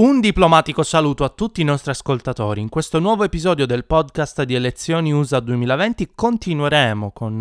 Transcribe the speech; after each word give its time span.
Un 0.00 0.18
diplomatico 0.20 0.82
saluto 0.82 1.24
a 1.24 1.28
tutti 1.28 1.60
i 1.60 1.64
nostri 1.64 1.90
ascoltatori. 1.90 2.62
In 2.62 2.70
questo 2.70 3.00
nuovo 3.00 3.22
episodio 3.22 3.66
del 3.66 3.84
podcast 3.84 4.44
di 4.44 4.54
Elezioni 4.54 5.12
USA 5.12 5.40
2020 5.40 6.12
continueremo 6.14 7.10
con 7.12 7.38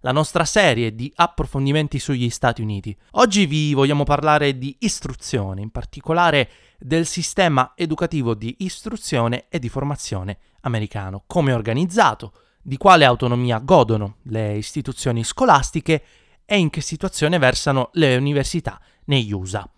la 0.00 0.12
nostra 0.12 0.44
serie 0.44 0.96
di 0.96 1.12
approfondimenti 1.14 2.00
sugli 2.00 2.28
Stati 2.30 2.62
Uniti. 2.62 2.96
Oggi 3.12 3.46
vi 3.46 3.74
vogliamo 3.74 4.02
parlare 4.02 4.58
di 4.58 4.74
istruzione, 4.80 5.60
in 5.60 5.70
particolare 5.70 6.50
del 6.80 7.06
sistema 7.06 7.74
educativo 7.76 8.34
di 8.34 8.56
istruzione 8.58 9.46
e 9.48 9.60
di 9.60 9.68
formazione 9.68 10.38
americano, 10.62 11.22
come 11.28 11.52
è 11.52 11.54
organizzato, 11.54 12.32
di 12.60 12.76
quale 12.76 13.04
autonomia 13.04 13.60
godono 13.60 14.16
le 14.22 14.56
istituzioni 14.56 15.22
scolastiche 15.22 16.04
e 16.44 16.58
in 16.58 16.70
che 16.70 16.80
situazione 16.80 17.38
versano 17.38 17.90
le 17.92 18.16
università 18.16 18.80
negli 19.04 19.30
USA. 19.30 19.68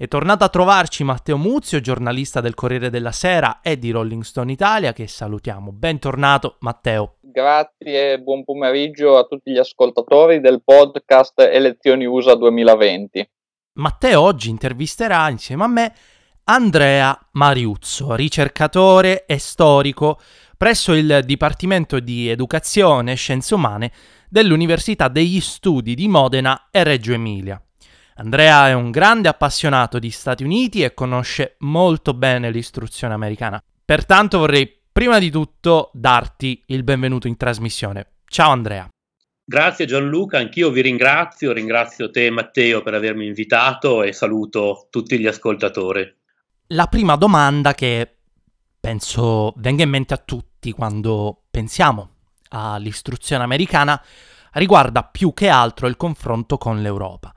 È 0.00 0.06
tornato 0.06 0.44
a 0.44 0.48
trovarci 0.48 1.02
Matteo 1.02 1.36
Muzio, 1.36 1.80
giornalista 1.80 2.40
del 2.40 2.54
Corriere 2.54 2.88
della 2.88 3.10
Sera 3.10 3.60
e 3.60 3.80
di 3.80 3.90
Rolling 3.90 4.22
Stone 4.22 4.52
Italia, 4.52 4.92
che 4.92 5.08
salutiamo. 5.08 5.72
Bentornato 5.72 6.54
Matteo. 6.60 7.16
Grazie 7.20 8.12
e 8.12 8.20
buon 8.20 8.44
pomeriggio 8.44 9.18
a 9.18 9.24
tutti 9.24 9.50
gli 9.50 9.58
ascoltatori 9.58 10.38
del 10.38 10.62
podcast 10.62 11.40
Elezioni 11.40 12.06
USA 12.06 12.36
2020. 12.36 13.28
Matteo 13.78 14.20
oggi 14.20 14.50
intervisterà 14.50 15.28
insieme 15.30 15.64
a 15.64 15.68
me 15.68 15.92
Andrea 16.44 17.18
Mariuzzo, 17.32 18.14
ricercatore 18.14 19.26
e 19.26 19.38
storico 19.38 20.20
presso 20.56 20.92
il 20.92 21.22
Dipartimento 21.24 21.98
di 21.98 22.28
Educazione 22.28 23.10
e 23.10 23.16
Scienze 23.16 23.52
Umane 23.52 23.90
dell'Università 24.28 25.08
degli 25.08 25.40
Studi 25.40 25.96
di 25.96 26.06
Modena 26.06 26.68
e 26.70 26.84
Reggio 26.84 27.14
Emilia. 27.14 27.60
Andrea 28.20 28.66
è 28.66 28.72
un 28.72 28.90
grande 28.90 29.28
appassionato 29.28 30.00
di 30.00 30.10
Stati 30.10 30.42
Uniti 30.42 30.82
e 30.82 30.92
conosce 30.92 31.54
molto 31.58 32.14
bene 32.14 32.50
l'istruzione 32.50 33.14
americana. 33.14 33.62
Pertanto 33.84 34.38
vorrei 34.38 34.76
prima 34.90 35.20
di 35.20 35.30
tutto 35.30 35.90
darti 35.92 36.64
il 36.66 36.82
benvenuto 36.82 37.28
in 37.28 37.36
trasmissione. 37.36 38.14
Ciao 38.26 38.50
Andrea. 38.50 38.88
Grazie 39.44 39.86
Gianluca, 39.86 40.38
anch'io 40.38 40.70
vi 40.70 40.80
ringrazio, 40.80 41.52
ringrazio 41.52 42.10
te 42.10 42.28
Matteo 42.28 42.82
per 42.82 42.94
avermi 42.94 43.24
invitato 43.24 44.02
e 44.02 44.12
saluto 44.12 44.88
tutti 44.90 45.16
gli 45.20 45.28
ascoltatori. 45.28 46.16
La 46.68 46.88
prima 46.88 47.14
domanda 47.14 47.72
che 47.72 48.16
penso 48.80 49.54
venga 49.58 49.84
in 49.84 49.90
mente 49.90 50.14
a 50.14 50.22
tutti 50.24 50.72
quando 50.72 51.44
pensiamo 51.48 52.10
all'istruzione 52.48 53.44
americana 53.44 54.02
riguarda 54.54 55.04
più 55.04 55.32
che 55.32 55.48
altro 55.48 55.86
il 55.86 55.96
confronto 55.96 56.58
con 56.58 56.82
l'Europa 56.82 57.32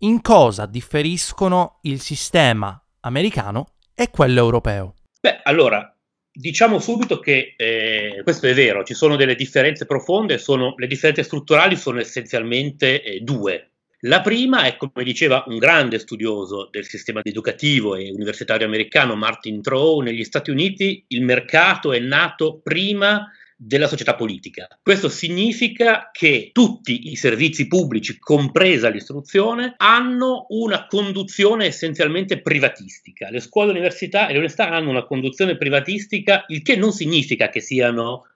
in 0.00 0.20
cosa 0.20 0.66
differiscono 0.66 1.78
il 1.82 2.00
sistema 2.00 2.80
americano 3.00 3.74
e 3.94 4.10
quello 4.10 4.40
europeo? 4.40 4.94
Beh, 5.20 5.40
allora, 5.44 5.94
diciamo 6.30 6.78
subito 6.78 7.20
che 7.20 7.54
eh, 7.56 8.20
questo 8.24 8.46
è 8.46 8.54
vero, 8.54 8.82
ci 8.82 8.94
sono 8.94 9.16
delle 9.16 9.36
differenze 9.36 9.86
profonde, 9.86 10.38
sono, 10.38 10.74
le 10.76 10.86
differenze 10.86 11.22
strutturali 11.22 11.76
sono 11.76 12.00
essenzialmente 12.00 13.02
eh, 13.02 13.20
due. 13.20 13.70
La 14.06 14.20
prima 14.20 14.64
è, 14.64 14.76
come 14.76 15.02
diceva 15.02 15.44
un 15.46 15.56
grande 15.56 15.98
studioso 15.98 16.68
del 16.70 16.84
sistema 16.84 17.20
educativo 17.22 17.94
e 17.94 18.10
universitario 18.10 18.66
americano, 18.66 19.14
Martin 19.14 19.62
Trow, 19.62 20.00
negli 20.00 20.24
Stati 20.24 20.50
Uniti 20.50 21.04
il 21.08 21.22
mercato 21.22 21.90
è 21.92 22.00
nato 22.00 22.60
prima 22.62 23.30
della 23.56 23.86
società 23.86 24.14
politica. 24.14 24.68
Questo 24.82 25.08
significa 25.08 26.10
che 26.12 26.50
tutti 26.52 27.10
i 27.10 27.16
servizi 27.16 27.66
pubblici, 27.66 28.18
compresa 28.18 28.88
l'istruzione, 28.88 29.74
hanno 29.76 30.46
una 30.50 30.86
conduzione 30.86 31.66
essenzialmente 31.66 32.40
privatistica. 32.40 33.30
Le 33.30 33.40
scuole 33.40 33.70
università 33.70 34.24
e 34.24 34.32
le 34.32 34.38
università 34.38 34.70
hanno 34.70 34.90
una 34.90 35.04
conduzione 35.04 35.56
privatistica, 35.56 36.44
il 36.48 36.62
che 36.62 36.76
non 36.76 36.92
significa 36.92 37.48
che 37.48 37.60
siano 37.60 38.26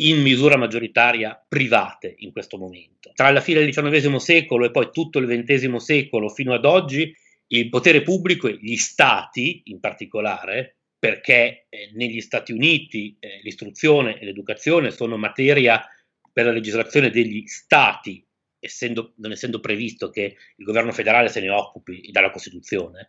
in 0.00 0.20
misura 0.22 0.56
maggioritaria 0.56 1.44
private 1.48 2.14
in 2.18 2.32
questo 2.32 2.56
momento. 2.56 3.10
Tra 3.14 3.30
la 3.30 3.40
fine 3.40 3.60
del 3.60 3.70
XIX 3.70 4.16
secolo 4.16 4.64
e 4.64 4.70
poi 4.70 4.90
tutto 4.92 5.18
il 5.18 5.26
XX 5.26 5.74
secolo 5.76 6.28
fino 6.28 6.54
ad 6.54 6.64
oggi, 6.64 7.12
il 7.48 7.68
potere 7.68 8.02
pubblico 8.02 8.46
e 8.46 8.58
gli 8.60 8.76
stati 8.76 9.62
in 9.66 9.80
particolare 9.80 10.77
perché 10.98 11.66
eh, 11.68 11.90
negli 11.94 12.20
Stati 12.20 12.52
Uniti 12.52 13.16
eh, 13.20 13.40
l'istruzione 13.42 14.18
e 14.18 14.24
l'educazione 14.24 14.90
sono 14.90 15.16
materia 15.16 15.86
per 16.32 16.46
la 16.46 16.52
legislazione 16.52 17.10
degli 17.10 17.46
Stati, 17.46 18.24
essendo, 18.58 19.12
non 19.16 19.30
essendo 19.30 19.60
previsto 19.60 20.10
che 20.10 20.36
il 20.56 20.64
governo 20.64 20.92
federale 20.92 21.28
se 21.28 21.40
ne 21.40 21.50
occupi 21.50 22.08
dalla 22.10 22.30
Costituzione. 22.30 23.08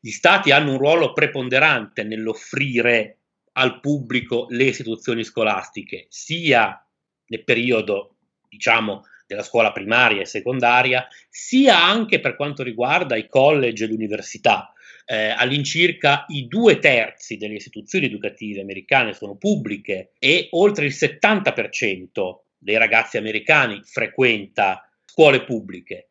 Gli 0.00 0.10
Stati 0.10 0.50
hanno 0.50 0.72
un 0.72 0.78
ruolo 0.78 1.12
preponderante 1.12 2.02
nell'offrire 2.02 3.18
al 3.52 3.80
pubblico 3.80 4.46
le 4.50 4.64
istituzioni 4.64 5.24
scolastiche, 5.24 6.06
sia 6.08 6.84
nel 7.28 7.44
periodo, 7.44 8.16
diciamo, 8.48 9.04
della 9.26 9.42
scuola 9.42 9.72
primaria 9.72 10.20
e 10.20 10.26
secondaria, 10.26 11.06
sia 11.28 11.82
anche 11.82 12.20
per 12.20 12.36
quanto 12.36 12.62
riguarda 12.62 13.16
i 13.16 13.28
college 13.28 13.84
e 13.84 13.86
le 13.88 13.94
università 13.94 14.72
eh, 15.06 15.28
all'incirca 15.28 16.24
i 16.28 16.48
due 16.48 16.78
terzi 16.78 17.36
delle 17.36 17.54
istituzioni 17.54 18.06
educative 18.06 18.60
americane 18.60 19.14
sono 19.14 19.36
pubbliche 19.36 20.12
e 20.18 20.48
oltre 20.50 20.86
il 20.86 20.92
70% 20.92 22.38
dei 22.58 22.76
ragazzi 22.76 23.16
americani 23.16 23.80
frequenta 23.84 24.86
scuole 25.04 25.44
pubbliche. 25.44 26.10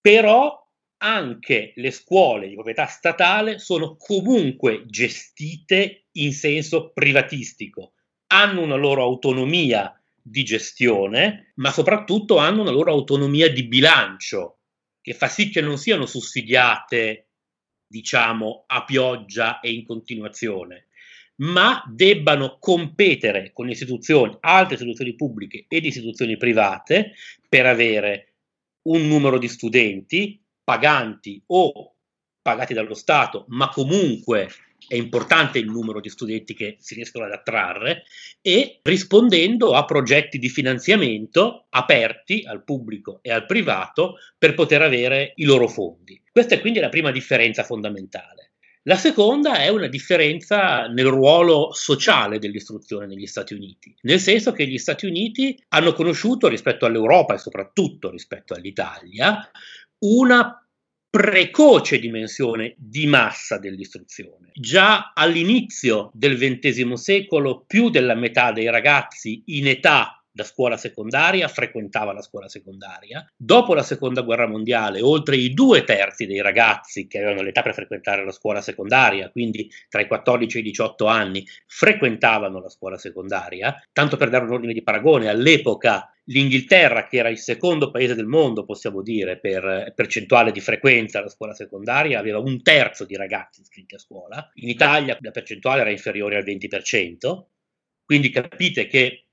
Però 0.00 0.64
anche 0.98 1.72
le 1.76 1.90
scuole 1.90 2.48
di 2.48 2.54
proprietà 2.54 2.86
statale 2.86 3.58
sono 3.58 3.96
comunque 3.96 4.84
gestite 4.86 6.06
in 6.12 6.32
senso 6.32 6.90
privatistico, 6.92 7.92
hanno 8.28 8.60
una 8.60 8.76
loro 8.76 9.02
autonomia 9.02 9.92
di 10.20 10.42
gestione, 10.44 11.52
ma 11.56 11.70
soprattutto 11.70 12.36
hanno 12.36 12.60
una 12.60 12.70
loro 12.70 12.90
autonomia 12.92 13.50
di 13.50 13.64
bilancio, 13.64 14.58
che 15.00 15.14
fa 15.14 15.28
sì 15.28 15.48
che 15.48 15.60
non 15.60 15.78
siano 15.78 16.04
sussidiate 16.04 17.27
diciamo, 17.88 18.64
a 18.66 18.84
pioggia 18.84 19.60
e 19.60 19.72
in 19.72 19.84
continuazione, 19.84 20.88
ma 21.36 21.82
debbano 21.88 22.58
competere 22.60 23.52
con 23.52 23.70
istituzioni, 23.70 24.36
altre 24.40 24.74
istituzioni 24.74 25.14
pubbliche 25.14 25.64
ed 25.68 25.84
istituzioni 25.84 26.36
private 26.36 27.14
per 27.48 27.66
avere 27.66 28.34
un 28.82 29.06
numero 29.06 29.38
di 29.38 29.48
studenti 29.48 30.40
paganti 30.62 31.42
o 31.46 31.94
pagati 32.42 32.74
dallo 32.74 32.94
Stato, 32.94 33.44
ma 33.48 33.68
comunque 33.68 34.50
è 34.88 34.96
importante 34.96 35.58
il 35.58 35.66
numero 35.66 36.00
di 36.00 36.08
studenti 36.08 36.54
che 36.54 36.76
si 36.80 36.94
riescono 36.94 37.26
ad 37.26 37.32
attrarre 37.32 38.04
e 38.40 38.80
rispondendo 38.82 39.74
a 39.74 39.84
progetti 39.84 40.38
di 40.38 40.48
finanziamento 40.48 41.66
aperti 41.68 42.44
al 42.46 42.64
pubblico 42.64 43.18
e 43.20 43.30
al 43.30 43.44
privato 43.44 44.16
per 44.36 44.54
poter 44.54 44.80
avere 44.80 45.32
i 45.36 45.44
loro 45.44 45.68
fondi. 45.68 46.20
Questa 46.32 46.54
è 46.54 46.60
quindi 46.60 46.80
la 46.80 46.88
prima 46.88 47.10
differenza 47.10 47.62
fondamentale. 47.62 48.52
La 48.84 48.96
seconda 48.96 49.58
è 49.58 49.68
una 49.68 49.88
differenza 49.88 50.86
nel 50.86 51.08
ruolo 51.08 51.72
sociale 51.74 52.38
dell'istruzione 52.38 53.06
negli 53.06 53.26
Stati 53.26 53.52
Uniti, 53.52 53.94
nel 54.02 54.18
senso 54.18 54.52
che 54.52 54.66
gli 54.66 54.78
Stati 54.78 55.04
Uniti 55.04 55.62
hanno 55.68 55.92
conosciuto 55.92 56.48
rispetto 56.48 56.86
all'Europa 56.86 57.34
e 57.34 57.38
soprattutto 57.38 58.10
rispetto 58.10 58.54
all'Italia 58.54 59.50
una 59.98 60.67
precoce 61.10 61.98
dimensione 61.98 62.74
di 62.76 63.06
massa 63.06 63.58
dell'istruzione. 63.58 64.50
Già 64.52 65.12
all'inizio 65.14 66.10
del 66.12 66.36
XX 66.36 66.92
secolo 66.92 67.64
più 67.66 67.88
della 67.88 68.14
metà 68.14 68.52
dei 68.52 68.70
ragazzi 68.70 69.42
in 69.46 69.68
età 69.68 70.17
da 70.38 70.44
scuola 70.44 70.76
secondaria 70.76 71.48
frequentava 71.48 72.12
la 72.12 72.22
scuola 72.22 72.48
secondaria. 72.48 73.28
Dopo 73.36 73.74
la 73.74 73.82
seconda 73.82 74.22
guerra 74.22 74.46
mondiale, 74.46 75.00
oltre 75.00 75.36
i 75.36 75.52
due 75.52 75.82
terzi 75.82 76.26
dei 76.26 76.40
ragazzi 76.40 77.08
che 77.08 77.18
avevano 77.18 77.42
l'età 77.42 77.60
per 77.62 77.74
frequentare 77.74 78.24
la 78.24 78.30
scuola 78.30 78.60
secondaria, 78.60 79.30
quindi 79.30 79.68
tra 79.88 80.00
i 80.00 80.06
14 80.06 80.58
e 80.58 80.60
i 80.60 80.62
18 80.62 81.06
anni, 81.06 81.44
frequentavano 81.66 82.60
la 82.60 82.68
scuola 82.68 82.96
secondaria. 82.96 83.82
Tanto 83.92 84.16
per 84.16 84.28
dare 84.30 84.44
un 84.44 84.52
ordine 84.52 84.74
di 84.74 84.82
paragone, 84.84 85.28
all'epoca 85.28 86.08
l'Inghilterra, 86.26 87.08
che 87.08 87.16
era 87.16 87.30
il 87.30 87.38
secondo 87.38 87.90
paese 87.90 88.14
del 88.14 88.26
mondo, 88.26 88.64
possiamo 88.64 89.02
dire, 89.02 89.40
per 89.40 89.92
percentuale 89.92 90.52
di 90.52 90.60
frequenza 90.60 91.18
alla 91.18 91.30
scuola 91.30 91.54
secondaria, 91.54 92.20
aveva 92.20 92.38
un 92.38 92.62
terzo 92.62 93.04
di 93.04 93.16
ragazzi 93.16 93.62
iscritti 93.62 93.96
a 93.96 93.98
scuola. 93.98 94.52
In 94.54 94.68
Italia 94.68 95.18
la 95.18 95.32
percentuale 95.32 95.80
era 95.80 95.90
inferiore 95.90 96.36
al 96.36 96.44
20%, 96.44 97.42
quindi 98.04 98.30
capite 98.30 98.86
che 98.86 99.24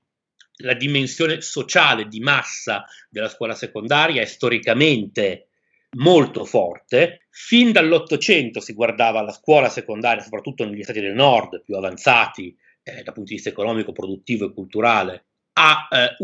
la 0.58 0.74
dimensione 0.74 1.40
sociale 1.40 2.06
di 2.06 2.20
massa 2.20 2.84
della 3.08 3.28
scuola 3.28 3.54
secondaria 3.54 4.22
è 4.22 4.26
storicamente 4.26 5.48
molto 5.96 6.44
forte. 6.44 7.26
Fin 7.30 7.72
dall'Ottocento 7.72 8.60
si 8.60 8.72
guardava 8.72 9.22
la 9.22 9.32
scuola 9.32 9.68
secondaria, 9.68 10.22
soprattutto 10.22 10.64
negli 10.64 10.82
stati 10.82 11.00
del 11.00 11.14
nord 11.14 11.62
più 11.62 11.76
avanzati 11.76 12.56
eh, 12.82 13.02
dal 13.02 13.14
punto 13.14 13.30
di 13.30 13.34
vista 13.34 13.48
economico, 13.50 13.92
produttivo 13.92 14.46
e 14.46 14.52
culturale, 14.52 15.26
a, 15.58 15.88
eh, 15.90 16.16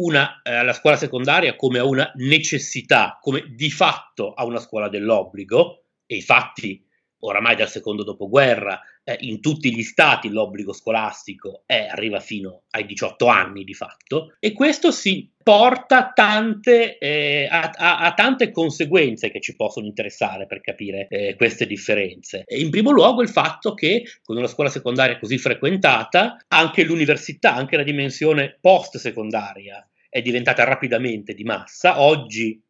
eh, 0.43 0.73
scuola 0.75 0.97
secondaria 0.97 1.57
come 1.57 1.79
a 1.79 1.85
una 1.85 2.11
necessità, 2.17 3.19
come 3.21 3.45
di 3.49 3.71
fatto 3.71 4.33
a 4.33 4.45
una 4.45 4.59
scuola 4.59 4.89
dell'obbligo, 4.89 5.85
e 6.07 6.17
i 6.17 6.23
fatti 6.23 6.85
oramai 7.21 7.57
dal 7.57 7.69
secondo 7.69 8.05
dopoguerra 8.05 8.81
eh, 9.05 9.17
in 9.21 9.41
tutti 9.41 9.75
gli 9.75 9.83
stati 9.83 10.29
l'obbligo 10.29 10.73
scolastico 10.73 11.63
è, 11.67 11.89
arriva 11.91 12.21
fino 12.21 12.63
ai 12.71 12.87
18 12.87 13.27
anni 13.27 13.65
di 13.65 13.75
fatto 13.75 14.37
e 14.39 14.53
questo 14.53 14.91
si 14.91 15.31
porta 15.43 16.13
tante, 16.15 16.99
eh, 16.99 17.49
a, 17.51 17.71
a, 17.75 17.99
a, 17.99 18.15
tante 18.15 18.53
conseguenze 18.53 19.31
che 19.31 19.41
ci 19.41 19.57
possono 19.57 19.87
interessare 19.87 20.47
per 20.47 20.61
capire 20.61 21.09
eh, 21.09 21.35
queste 21.37 21.67
differenze. 21.67 22.45
E 22.47 22.61
in 22.61 22.71
primo 22.71 22.91
luogo 22.91 23.23
il 23.23 23.29
fatto 23.29 23.75
che 23.75 24.05
con 24.23 24.37
una 24.37 24.47
scuola 24.47 24.71
secondaria 24.71 25.19
così 25.19 25.39
frequentata 25.39 26.37
anche 26.49 26.85
l'università, 26.85 27.55
anche 27.55 27.77
la 27.77 27.83
dimensione 27.83 28.57
post 28.61 28.99
secondaria 28.99 29.85
è 30.09 30.23
diventata 30.23 30.63
rapidamente 30.63 31.35
di 31.35 31.43
massa. 31.43 32.01
Oggi 32.01 32.63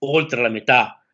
oltre 0.00 0.40
la 0.40 0.48
metà 0.48 1.04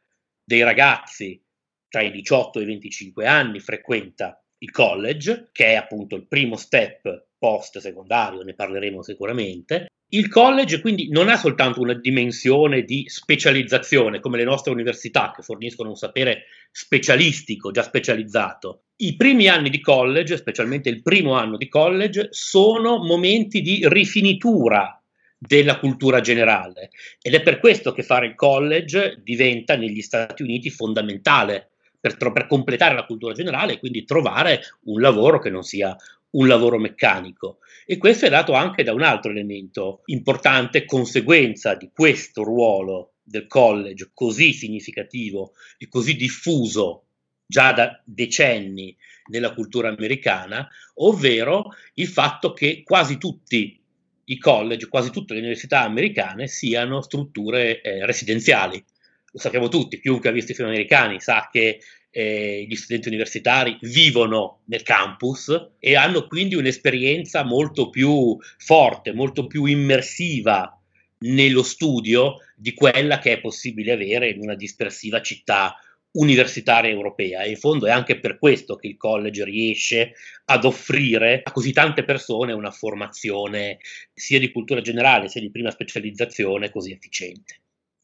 dei 0.44 0.62
ragazzi 0.62 1.42
tra 1.88 2.02
i 2.02 2.10
18 2.10 2.58
e 2.58 2.62
i 2.62 2.66
25 2.66 3.26
anni 3.26 3.60
frequenta 3.60 4.42
il 4.58 4.70
college, 4.70 5.48
che 5.52 5.66
è 5.66 5.74
appunto 5.74 6.16
il 6.16 6.26
primo 6.26 6.56
step 6.56 7.26
post 7.38 7.78
secondario, 7.78 8.42
ne 8.42 8.54
parleremo 8.54 9.02
sicuramente. 9.02 9.86
Il 10.10 10.28
college 10.28 10.80
quindi 10.80 11.10
non 11.10 11.28
ha 11.28 11.36
soltanto 11.36 11.80
una 11.80 11.92
dimensione 11.92 12.82
di 12.82 13.04
specializzazione 13.08 14.20
come 14.20 14.38
le 14.38 14.44
nostre 14.44 14.72
università 14.72 15.32
che 15.36 15.42
forniscono 15.42 15.90
un 15.90 15.96
sapere 15.96 16.44
specialistico, 16.70 17.70
già 17.70 17.82
specializzato. 17.82 18.84
I 18.96 19.16
primi 19.16 19.48
anni 19.48 19.68
di 19.68 19.80
college, 19.80 20.38
specialmente 20.38 20.88
il 20.88 21.02
primo 21.02 21.34
anno 21.34 21.58
di 21.58 21.68
college, 21.68 22.28
sono 22.30 22.98
momenti 23.04 23.60
di 23.60 23.86
rifinitura 23.86 25.00
della 25.38 25.78
cultura 25.78 26.20
generale 26.20 26.90
ed 27.22 27.34
è 27.34 27.42
per 27.42 27.60
questo 27.60 27.92
che 27.92 28.02
fare 28.02 28.26
il 28.26 28.34
college 28.34 29.20
diventa 29.22 29.76
negli 29.76 30.00
Stati 30.00 30.42
Uniti 30.42 30.68
fondamentale 30.68 31.70
per, 32.00 32.16
per 32.16 32.46
completare 32.46 32.94
la 32.94 33.04
cultura 33.04 33.32
generale 33.32 33.74
e 33.74 33.78
quindi 33.78 34.04
trovare 34.04 34.60
un 34.84 35.00
lavoro 35.00 35.38
che 35.38 35.50
non 35.50 35.62
sia 35.62 35.96
un 36.30 36.46
lavoro 36.46 36.78
meccanico. 36.78 37.58
E 37.86 37.96
questo 37.96 38.26
è 38.26 38.28
dato 38.28 38.52
anche 38.52 38.82
da 38.82 38.92
un 38.92 39.02
altro 39.02 39.30
elemento 39.30 40.02
importante, 40.06 40.84
conseguenza 40.84 41.74
di 41.74 41.90
questo 41.92 42.42
ruolo 42.42 43.14
del 43.22 43.46
college 43.46 44.10
così 44.12 44.52
significativo 44.52 45.52
e 45.78 45.88
così 45.88 46.16
diffuso 46.16 47.04
già 47.46 47.72
da 47.72 48.00
decenni 48.04 48.94
nella 49.30 49.54
cultura 49.54 49.88
americana, 49.88 50.68
ovvero 50.96 51.70
il 51.94 52.08
fatto 52.08 52.52
che 52.52 52.82
quasi 52.84 53.16
tutti 53.16 53.80
i 54.24 54.38
college, 54.38 54.88
quasi 54.88 55.10
tutte 55.10 55.32
le 55.32 55.40
università 55.40 55.82
americane 55.82 56.46
siano 56.46 57.00
strutture 57.00 57.80
eh, 57.80 58.04
residenziali 58.04 58.82
lo 59.30 59.38
sappiamo 59.38 59.68
tutti, 59.68 60.00
chiunque 60.00 60.28
ha 60.28 60.32
visto 60.32 60.52
i 60.52 60.54
film 60.54 60.68
americani 60.68 61.20
sa 61.20 61.48
che 61.50 61.80
eh, 62.10 62.64
gli 62.66 62.74
studenti 62.74 63.08
universitari 63.08 63.78
vivono 63.82 64.62
nel 64.66 64.82
campus 64.82 65.72
e 65.78 65.96
hanno 65.96 66.26
quindi 66.26 66.54
un'esperienza 66.54 67.44
molto 67.44 67.90
più 67.90 68.36
forte, 68.56 69.12
molto 69.12 69.46
più 69.46 69.66
immersiva 69.66 70.72
nello 71.20 71.62
studio 71.62 72.36
di 72.54 72.74
quella 72.74 73.18
che 73.18 73.32
è 73.32 73.40
possibile 73.40 73.92
avere 73.92 74.30
in 74.30 74.40
una 74.40 74.54
dispersiva 74.54 75.20
città 75.20 75.74
universitaria 76.12 76.90
europea 76.90 77.42
e 77.42 77.50
in 77.50 77.56
fondo 77.56 77.86
è 77.86 77.90
anche 77.90 78.18
per 78.18 78.38
questo 78.38 78.76
che 78.76 78.86
il 78.86 78.96
college 78.96 79.44
riesce 79.44 80.14
ad 80.46 80.64
offrire 80.64 81.42
a 81.44 81.52
così 81.52 81.72
tante 81.72 82.02
persone 82.02 82.52
una 82.52 82.70
formazione 82.70 83.78
sia 84.14 84.38
di 84.38 84.50
cultura 84.50 84.80
generale 84.80 85.28
sia 85.28 85.40
di 85.40 85.50
prima 85.50 85.70
specializzazione 85.70 86.70
così 86.70 86.92
efficiente. 86.92 87.60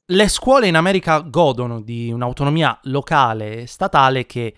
Le 0.06 0.28
scuole 0.28 0.66
in 0.66 0.76
America 0.76 1.20
godono 1.20 1.80
di 1.80 2.12
un'autonomia 2.12 2.78
locale 2.82 3.62
e 3.62 3.66
statale 3.66 4.26
che 4.26 4.54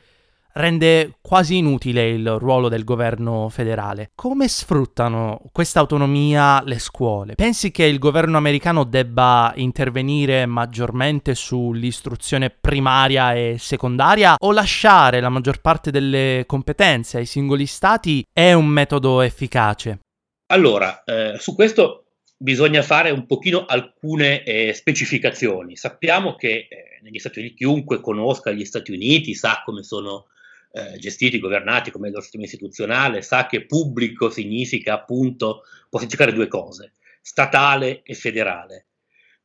rende 0.54 1.19
quasi 1.20 1.58
inutile 1.58 2.08
il 2.08 2.37
ruolo 2.38 2.69
del 2.69 2.82
governo 2.82 3.48
federale. 3.48 4.10
Come 4.16 4.48
sfruttano 4.48 5.40
questa 5.52 5.78
autonomia 5.78 6.60
le 6.64 6.81
scuole? 6.81 7.37
Pensi 7.37 7.70
che 7.70 7.84
il 7.84 8.00
governo 8.00 8.38
americano 8.38 8.82
debba 8.82 9.52
intervenire 9.54 10.46
maggiormente 10.46 11.37
sull'istruzione 11.37 12.50
primaria 12.50 13.32
e 13.32 13.54
secondaria 13.56 14.34
o 14.37 14.50
lasciare 14.50 15.20
la 15.20 15.28
maggior 15.28 15.60
parte 15.60 15.92
delle 15.92 16.42
competenze 16.44 17.19
ai 17.19 17.26
singoli 17.26 17.66
stati 17.66 18.26
è 18.32 18.52
un 18.52 18.66
metodo 18.66 19.20
efficace? 19.20 20.00
Allora, 20.49 21.04
eh, 21.04 21.37
su 21.38 21.54
questo 21.54 22.05
bisogna 22.36 22.82
fare 22.82 23.10
un 23.10 23.26
pochino 23.26 23.64
alcune 23.64 24.42
eh, 24.42 24.72
specificazioni. 24.74 25.76
Sappiamo 25.76 26.36
che 26.36 26.68
eh, 26.68 26.98
negli 27.02 27.18
Stati 27.18 27.38
Uniti 27.38 27.56
chiunque 27.56 28.00
conosca 28.00 28.50
gli 28.50 28.64
Stati 28.64 28.92
Uniti 28.92 29.34
sa 29.34 29.62
come 29.64 29.82
sono 29.82 30.26
eh, 30.72 30.98
gestiti, 30.98 31.38
governati, 31.38 31.90
come 31.90 32.04
è 32.04 32.08
il 32.08 32.12
loro 32.12 32.24
sistema 32.24 32.44
istituzionale, 32.44 33.22
sa 33.22 33.46
che 33.46 33.64
pubblico 33.64 34.28
significa 34.28 34.94
appunto, 34.94 35.62
può 35.88 35.98
significare 35.98 36.32
due 36.32 36.48
cose, 36.48 36.92
statale 37.20 38.02
e 38.02 38.14
federale. 38.14 38.86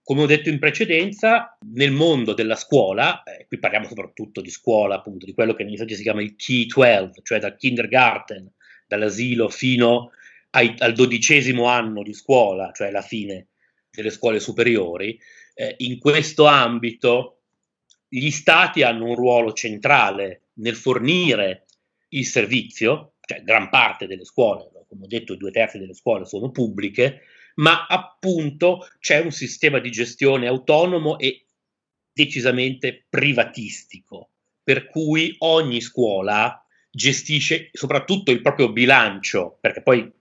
Come 0.03 0.23
ho 0.23 0.25
detto 0.25 0.49
in 0.49 0.59
precedenza, 0.59 1.55
nel 1.73 1.91
mondo 1.91 2.33
della 2.33 2.55
scuola, 2.55 3.23
eh, 3.23 3.45
qui 3.47 3.59
parliamo 3.59 3.87
soprattutto 3.87 4.41
di 4.41 4.49
scuola, 4.49 4.95
appunto, 4.95 5.25
di 5.25 5.33
quello 5.33 5.53
che 5.53 5.63
negli 5.63 5.75
Stati 5.75 5.94
Uniti 5.94 6.03
si 6.03 6.09
chiama 6.09 6.21
il 6.21 6.35
K-12, 6.35 7.23
cioè 7.23 7.39
dal 7.39 7.55
kindergarten, 7.55 8.51
dall'asilo 8.87 9.47
fino 9.47 10.11
ai, 10.51 10.75
al 10.80 10.94
dodicesimo 10.94 11.65
anno 11.65 12.03
di 12.03 12.13
scuola, 12.13 12.71
cioè 12.74 12.92
la 12.92 13.01
fine 13.01 13.48
delle 13.89 14.09
scuole 14.09 14.39
superiori, 14.39 15.19
eh, 15.53 15.75
in 15.80 16.00
questo 16.00 16.45
ambito 16.45 17.42
gli 18.07 18.30
stati 18.30 18.83
hanno 18.83 19.06
un 19.06 19.15
ruolo 19.15 19.53
centrale 19.53 20.48
nel 20.56 20.75
fornire 20.75 21.65
il 22.09 22.25
servizio, 22.25 23.14
cioè 23.21 23.42
gran 23.44 23.69
parte 23.69 24.07
delle 24.07 24.25
scuole, 24.25 24.69
come 24.87 25.06
ho 25.06 25.07
detto 25.07 25.35
due 25.35 25.52
terzi 25.52 25.78
delle 25.78 25.94
scuole 25.94 26.25
sono 26.25 26.52
pubbliche, 26.52 27.21
ma 27.56 27.85
appunto 27.87 28.87
c'è 28.99 29.19
un 29.19 29.31
sistema 29.31 29.80
di 29.80 29.90
gestione 29.90 30.47
autonomo 30.47 31.18
e 31.18 31.45
decisamente 32.11 33.06
privatistico, 33.09 34.31
per 34.61 34.87
cui 34.87 35.35
ogni 35.40 35.80
scuola 35.80 36.66
gestisce 36.90 37.69
soprattutto 37.71 38.31
il 38.31 38.42
proprio 38.42 38.71
bilancio, 38.71 39.57
perché 39.61 39.81
poi 39.81 40.11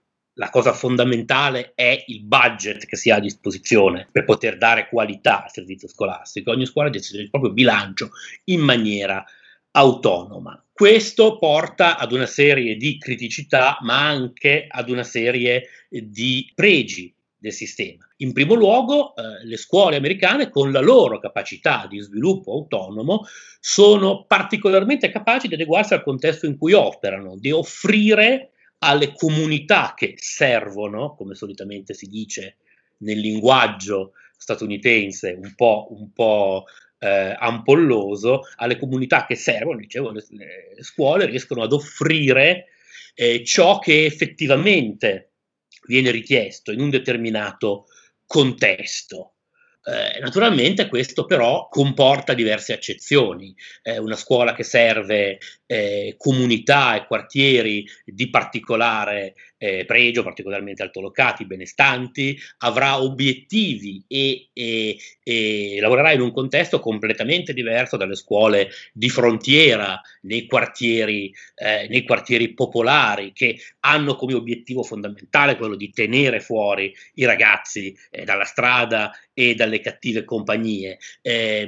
la 0.41 0.49
cosa 0.49 0.73
fondamentale 0.73 1.73
è 1.75 2.03
il 2.07 2.23
budget 2.23 2.87
che 2.87 2.95
si 2.95 3.11
ha 3.11 3.17
a 3.17 3.19
disposizione 3.19 4.07
per 4.11 4.23
poter 4.23 4.57
dare 4.57 4.89
qualità 4.89 5.43
al 5.43 5.51
servizio 5.51 5.87
scolastico. 5.87 6.49
Ogni 6.49 6.65
scuola 6.65 6.89
decide 6.89 7.21
il 7.21 7.29
proprio 7.29 7.53
bilancio 7.53 8.09
in 8.45 8.61
maniera 8.61 9.23
autonoma. 9.69 10.59
Questo 10.73 11.37
porta 11.37 11.95
ad 11.95 12.11
una 12.11 12.25
serie 12.25 12.75
di 12.75 12.97
criticità, 12.97 13.77
ma 13.81 14.07
anche 14.07 14.65
ad 14.67 14.89
una 14.89 15.03
serie 15.03 15.67
di 15.87 16.51
pregi 16.55 17.13
del 17.37 17.53
sistema. 17.53 18.03
In 18.17 18.33
primo 18.33 18.55
luogo, 18.55 19.13
eh, 19.15 19.45
le 19.45 19.57
scuole 19.57 19.95
americane, 19.95 20.49
con 20.49 20.71
la 20.71 20.81
loro 20.81 21.19
capacità 21.19 21.85
di 21.87 21.99
sviluppo 21.99 22.51
autonomo, 22.51 23.27
sono 23.59 24.25
particolarmente 24.25 25.11
capaci 25.11 25.47
di 25.47 25.53
adeguarsi 25.53 25.93
al 25.93 26.01
contesto 26.01 26.47
in 26.47 26.57
cui 26.57 26.73
operano, 26.73 27.37
di 27.37 27.51
offrire 27.51 28.50
alle 28.83 29.13
comunità 29.13 29.93
che 29.95 30.15
servono, 30.17 31.15
come 31.15 31.35
solitamente 31.35 31.93
si 31.93 32.07
dice 32.07 32.57
nel 32.97 33.19
linguaggio 33.19 34.13
statunitense 34.37 35.37
un 35.39 35.53
po', 35.55 35.87
un 35.91 36.11
po' 36.11 36.65
eh, 36.99 37.35
ampolloso, 37.37 38.41
alle 38.55 38.77
comunità 38.77 39.25
che 39.25 39.35
servono, 39.35 39.79
dicevo, 39.79 40.11
le, 40.11 40.23
le 40.29 40.83
scuole 40.83 41.25
riescono 41.25 41.61
ad 41.63 41.73
offrire 41.73 42.67
eh, 43.13 43.43
ciò 43.43 43.79
che 43.79 44.05
effettivamente 44.05 45.31
viene 45.85 46.11
richiesto 46.11 46.71
in 46.71 46.81
un 46.81 46.89
determinato 46.89 47.85
contesto. 48.25 49.33
Eh, 49.83 50.19
naturalmente 50.19 50.87
questo 50.87 51.25
però 51.25 51.67
comporta 51.69 52.33
diverse 52.33 52.73
accezioni. 52.73 53.55
Eh, 53.81 53.97
una 53.97 54.15
scuola 54.15 54.53
che 54.53 54.63
serve 54.63 55.39
eh, 55.65 56.15
comunità 56.17 56.95
e 56.95 57.07
quartieri 57.07 57.85
di 58.05 58.29
particolare 58.29 59.33
eh, 59.61 59.85
pregio, 59.85 60.23
particolarmente 60.23 60.81
altolocati, 60.81 61.45
benestanti, 61.45 62.35
avrà 62.59 62.99
obiettivi 62.99 64.03
e, 64.07 64.49
e, 64.53 64.97
e, 65.21 65.77
lavorerà 65.79 66.11
in 66.13 66.21
un 66.21 66.31
contesto 66.31 66.79
completamente 66.79 67.53
diverso 67.53 67.95
dalle 67.95 68.15
scuole 68.15 68.69
di 68.91 69.07
frontiera, 69.09 70.01
nei 70.21 70.47
quartieri, 70.47 71.31
eh, 71.53 71.85
nei 71.89 72.03
quartieri 72.03 72.55
popolari, 72.55 73.33
che 73.33 73.59
hanno 73.81 74.15
come 74.15 74.33
obiettivo 74.33 74.81
fondamentale 74.81 75.57
quello 75.57 75.75
di 75.75 75.91
tenere 75.91 76.39
fuori 76.39 76.91
i 77.15 77.25
ragazzi 77.25 77.95
eh, 78.09 78.23
dalla 78.23 78.45
strada 78.45 79.11
e 79.31 79.53
dalle 79.53 79.79
cattive 79.79 80.23
compagnie. 80.23 80.97
Eh, 81.21 81.67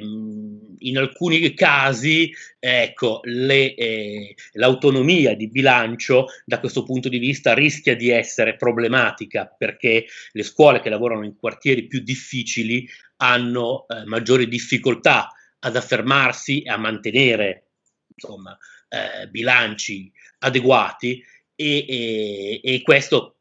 in 0.79 0.97
alcuni 0.97 1.53
casi, 1.53 2.31
ecco, 2.59 3.19
le, 3.23 3.75
eh, 3.75 4.35
l'autonomia 4.53 5.35
di 5.35 5.47
bilancio 5.47 6.27
da 6.45 6.59
questo 6.59 6.83
punto 6.83 7.09
di 7.09 7.19
vista 7.19 7.53
rischia 7.53 7.82
di 7.91 8.09
essere 8.09 8.55
problematica 8.55 9.45
perché 9.45 10.05
le 10.31 10.43
scuole 10.43 10.79
che 10.79 10.89
lavorano 10.89 11.25
in 11.25 11.35
quartieri 11.35 11.87
più 11.87 11.99
difficili 12.01 12.87
hanno 13.17 13.85
eh, 13.87 14.05
maggiori 14.05 14.47
difficoltà 14.47 15.29
ad 15.59 15.75
affermarsi 15.75 16.61
e 16.61 16.69
a 16.69 16.77
mantenere 16.77 17.67
insomma, 18.15 18.57
eh, 18.89 19.27
bilanci 19.27 20.11
adeguati 20.39 21.23
e, 21.55 21.85
e, 21.87 22.61
e 22.63 22.81
questo 22.81 23.32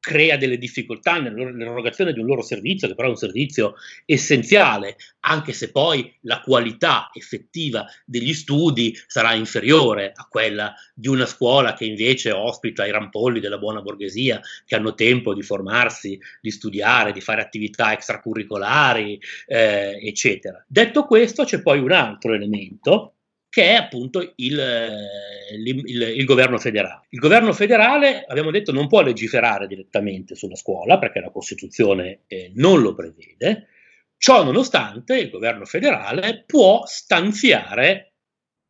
crea 0.00 0.36
delle 0.36 0.56
difficoltà 0.56 1.20
nell'erogazione 1.20 2.12
di 2.12 2.20
un 2.20 2.26
loro 2.26 2.42
servizio, 2.42 2.88
che 2.88 2.94
però 2.94 3.08
è 3.08 3.10
un 3.10 3.16
servizio 3.16 3.74
essenziale, 4.06 4.96
anche 5.20 5.52
se 5.52 5.70
poi 5.70 6.12
la 6.22 6.40
qualità 6.40 7.10
effettiva 7.12 7.86
degli 8.04 8.32
studi 8.32 8.96
sarà 9.06 9.34
inferiore 9.34 10.12
a 10.14 10.26
quella 10.28 10.74
di 10.94 11.08
una 11.08 11.26
scuola 11.26 11.74
che 11.74 11.84
invece 11.84 12.32
ospita 12.32 12.86
i 12.86 12.90
rampolli 12.90 13.40
della 13.40 13.58
buona 13.58 13.82
borghesia, 13.82 14.40
che 14.64 14.74
hanno 14.74 14.94
tempo 14.94 15.34
di 15.34 15.42
formarsi, 15.42 16.18
di 16.40 16.50
studiare, 16.50 17.12
di 17.12 17.20
fare 17.20 17.42
attività 17.42 17.92
extracurricolari, 17.92 19.20
eh, 19.46 20.00
eccetera. 20.02 20.64
Detto 20.66 21.04
questo, 21.04 21.44
c'è 21.44 21.60
poi 21.60 21.78
un 21.78 21.92
altro 21.92 22.32
elemento 22.32 23.16
che 23.50 23.64
è 23.64 23.74
appunto 23.74 24.20
il, 24.20 24.32
il, 24.36 25.66
il, 25.66 26.02
il, 26.02 26.24
governo 26.24 26.56
federale. 26.56 27.06
Il 27.10 27.18
governo 27.18 27.52
federale, 27.52 28.24
abbiamo 28.26 28.52
detto, 28.52 28.70
non 28.70 28.86
può 28.86 29.02
legiferare 29.02 29.66
direttamente 29.66 30.36
sulla 30.36 30.54
scuola 30.54 30.98
perché 30.98 31.18
la 31.18 31.30
Costituzione 31.30 32.22
eh, 32.28 32.52
non 32.54 32.80
lo 32.80 32.94
prevede. 32.94 33.66
Ciò 34.16 34.44
nonostante, 34.44 35.18
il 35.18 35.30
governo 35.30 35.64
federale 35.64 36.44
può 36.46 36.86
stanziare 36.86 38.14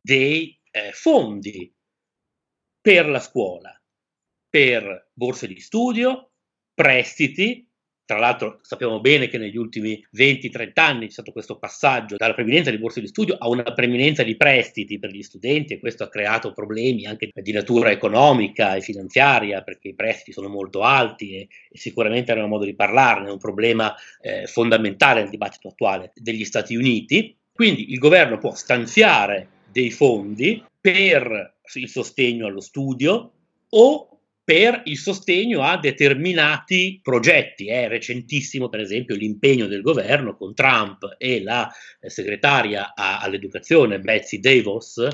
dei 0.01 0.59
eh, 0.71 0.91
fondi 0.93 1.71
per 2.81 3.07
la 3.07 3.19
scuola, 3.19 3.79
per 4.49 5.11
borse 5.13 5.45
di 5.45 5.59
studio, 5.59 6.31
prestiti, 6.73 7.70
tra 8.11 8.19
l'altro 8.19 8.59
sappiamo 8.61 8.99
bene 8.99 9.29
che 9.29 9.37
negli 9.37 9.55
ultimi 9.55 10.05
20-30 10.13 10.71
anni 10.75 11.05
c'è 11.05 11.13
stato 11.13 11.31
questo 11.31 11.57
passaggio 11.57 12.17
dalla 12.17 12.33
preminenza 12.33 12.69
di 12.69 12.77
borse 12.77 12.99
di 12.99 13.07
studio 13.07 13.37
a 13.39 13.47
una 13.47 13.63
preminenza 13.63 14.21
di 14.21 14.35
prestiti 14.35 14.99
per 14.99 15.11
gli 15.11 15.21
studenti 15.21 15.75
e 15.75 15.79
questo 15.79 16.03
ha 16.03 16.09
creato 16.09 16.51
problemi 16.51 17.05
anche 17.05 17.29
di 17.33 17.53
natura 17.53 17.89
economica 17.89 18.75
e 18.75 18.81
finanziaria 18.81 19.61
perché 19.61 19.87
i 19.87 19.95
prestiti 19.95 20.33
sono 20.33 20.49
molto 20.49 20.81
alti 20.81 21.37
e, 21.37 21.47
e 21.71 21.77
sicuramente 21.77 22.33
hanno 22.33 22.47
modo 22.47 22.65
di 22.65 22.75
parlarne, 22.75 23.29
è 23.29 23.31
un 23.31 23.37
problema 23.37 23.95
eh, 24.19 24.45
fondamentale 24.45 25.21
nel 25.21 25.29
dibattito 25.29 25.69
attuale 25.69 26.11
degli 26.13 26.43
Stati 26.43 26.75
Uniti. 26.75 27.33
Quindi 27.53 27.93
il 27.93 27.97
governo 27.97 28.39
può 28.39 28.53
stanziare 28.53 29.47
dei 29.71 29.89
fondi 29.89 30.61
per 30.81 31.59
il 31.75 31.87
sostegno 31.87 32.47
allo 32.47 32.59
studio 32.59 33.31
o 33.69 34.10
per 34.51 34.81
il 34.83 34.97
sostegno 34.97 35.61
a 35.61 35.77
determinati 35.77 36.99
progetti. 37.01 37.69
È 37.69 37.87
recentissimo, 37.87 38.67
per 38.67 38.81
esempio, 38.81 39.15
l'impegno 39.15 39.65
del 39.65 39.81
governo 39.81 40.35
con 40.35 40.53
Trump 40.53 41.15
e 41.17 41.41
la 41.41 41.71
eh, 42.01 42.09
segretaria 42.09 42.93
a, 42.93 43.21
all'educazione 43.21 44.01
Betsy 44.01 44.41
DeVos 44.41 45.07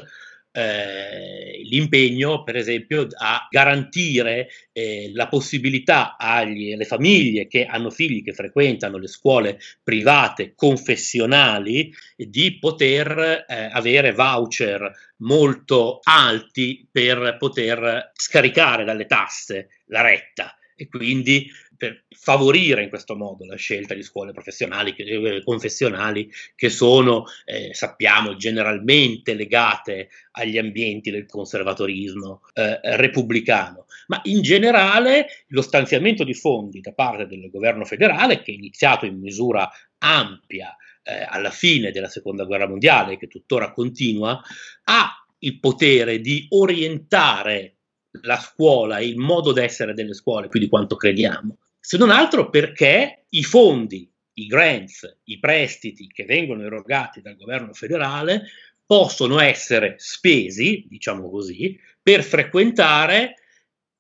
eh, 0.58 1.62
l'impegno, 1.66 2.42
per 2.42 2.56
esempio, 2.56 3.08
a 3.16 3.48
garantire 3.48 4.50
eh, 4.72 5.12
la 5.14 5.28
possibilità 5.28 6.18
alle 6.18 6.84
famiglie 6.84 7.46
che 7.46 7.66
hanno 7.66 7.92
figli 7.92 8.24
che 8.24 8.34
frequentano 8.34 8.98
le 8.98 9.08
scuole 9.08 9.60
private 9.84 10.56
confessionali 10.56 11.94
di 12.16 12.58
poter 12.58 13.46
eh, 13.48 13.70
avere 13.72 14.14
voucher 14.14 14.92
molto 15.18 16.00
alti 16.02 16.88
per 16.92 17.38
poter 17.38 18.12
scaricare 18.16 18.84
dalle 18.84 19.06
tasse 19.06 19.70
la 19.86 20.02
retta 20.02 20.57
e 20.78 20.88
quindi 20.88 21.52
per 21.76 22.06
favorire 22.10 22.84
in 22.84 22.90
questo 22.90 23.16
modo 23.16 23.46
la 23.46 23.56
scelta 23.56 23.94
di 23.94 24.02
scuole 24.02 24.32
professionali, 24.32 24.94
che, 24.94 25.04
eh, 25.04 25.44
confessionali, 25.44 26.32
che 26.56 26.70
sono, 26.70 27.26
eh, 27.46 27.74
sappiamo, 27.74 28.36
generalmente 28.36 29.34
legate 29.34 30.10
agli 30.32 30.58
ambienti 30.58 31.12
del 31.12 31.26
conservatorismo 31.26 32.42
eh, 32.54 32.80
repubblicano. 32.96 33.86
Ma 34.08 34.20
in 34.24 34.42
generale 34.42 35.28
lo 35.48 35.62
stanziamento 35.62 36.24
di 36.24 36.34
fondi 36.34 36.80
da 36.80 36.94
parte 36.94 37.28
del 37.28 37.50
governo 37.50 37.86
federale, 37.86 38.42
che 38.42 38.52
è 38.52 38.56
iniziato 38.56 39.06
in 39.06 39.20
misura 39.20 39.70
ampia 40.00 40.76
eh, 41.04 41.26
alla 41.28 41.52
fine 41.52 41.92
della 41.92 42.10
seconda 42.10 42.46
guerra 42.46 42.68
mondiale, 42.68 43.18
che 43.18 43.28
tuttora 43.28 43.72
continua, 43.72 44.42
ha 44.86 45.26
il 45.40 45.60
potere 45.60 46.20
di 46.20 46.48
orientare 46.50 47.77
la 48.24 48.40
scuola 48.40 48.98
e 48.98 49.08
il 49.08 49.18
modo 49.18 49.52
d'essere 49.52 49.94
delle 49.94 50.14
scuole 50.14 50.48
più 50.48 50.60
di 50.60 50.68
quanto 50.68 50.96
crediamo. 50.96 51.58
Se 51.80 51.98
non 51.98 52.10
altro 52.10 52.50
perché 52.50 53.26
i 53.30 53.44
fondi, 53.44 54.10
i 54.34 54.46
grants, 54.46 55.20
i 55.26 55.40
prestiti 55.40 56.08
che 56.08 56.26
vengono 56.26 56.64
erogati 56.64 57.22
dal 57.22 57.38
governo 57.38 57.74
federale 57.74 58.44
possono 58.86 59.40
essere 59.40 59.96
spesi, 59.98 60.86
diciamo 60.88 61.30
così, 61.30 61.78
per 62.02 62.24
frequentare 62.24 63.36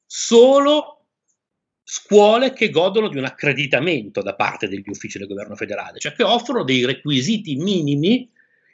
solo 0.05 1.05
scuole 1.83 2.51
che 2.51 2.69
godono 2.69 3.07
di 3.07 3.17
un 3.17 3.25
accreditamento 3.25 4.21
da 4.21 4.35
parte 4.35 4.67
degli 4.67 4.87
uffici 4.87 5.17
del 5.17 5.27
governo 5.27 5.55
federale, 5.55 5.99
cioè 5.99 6.13
che 6.13 6.23
offrono 6.23 6.63
dei 6.63 6.85
requisiti 6.85 7.55
minimi 7.55 8.29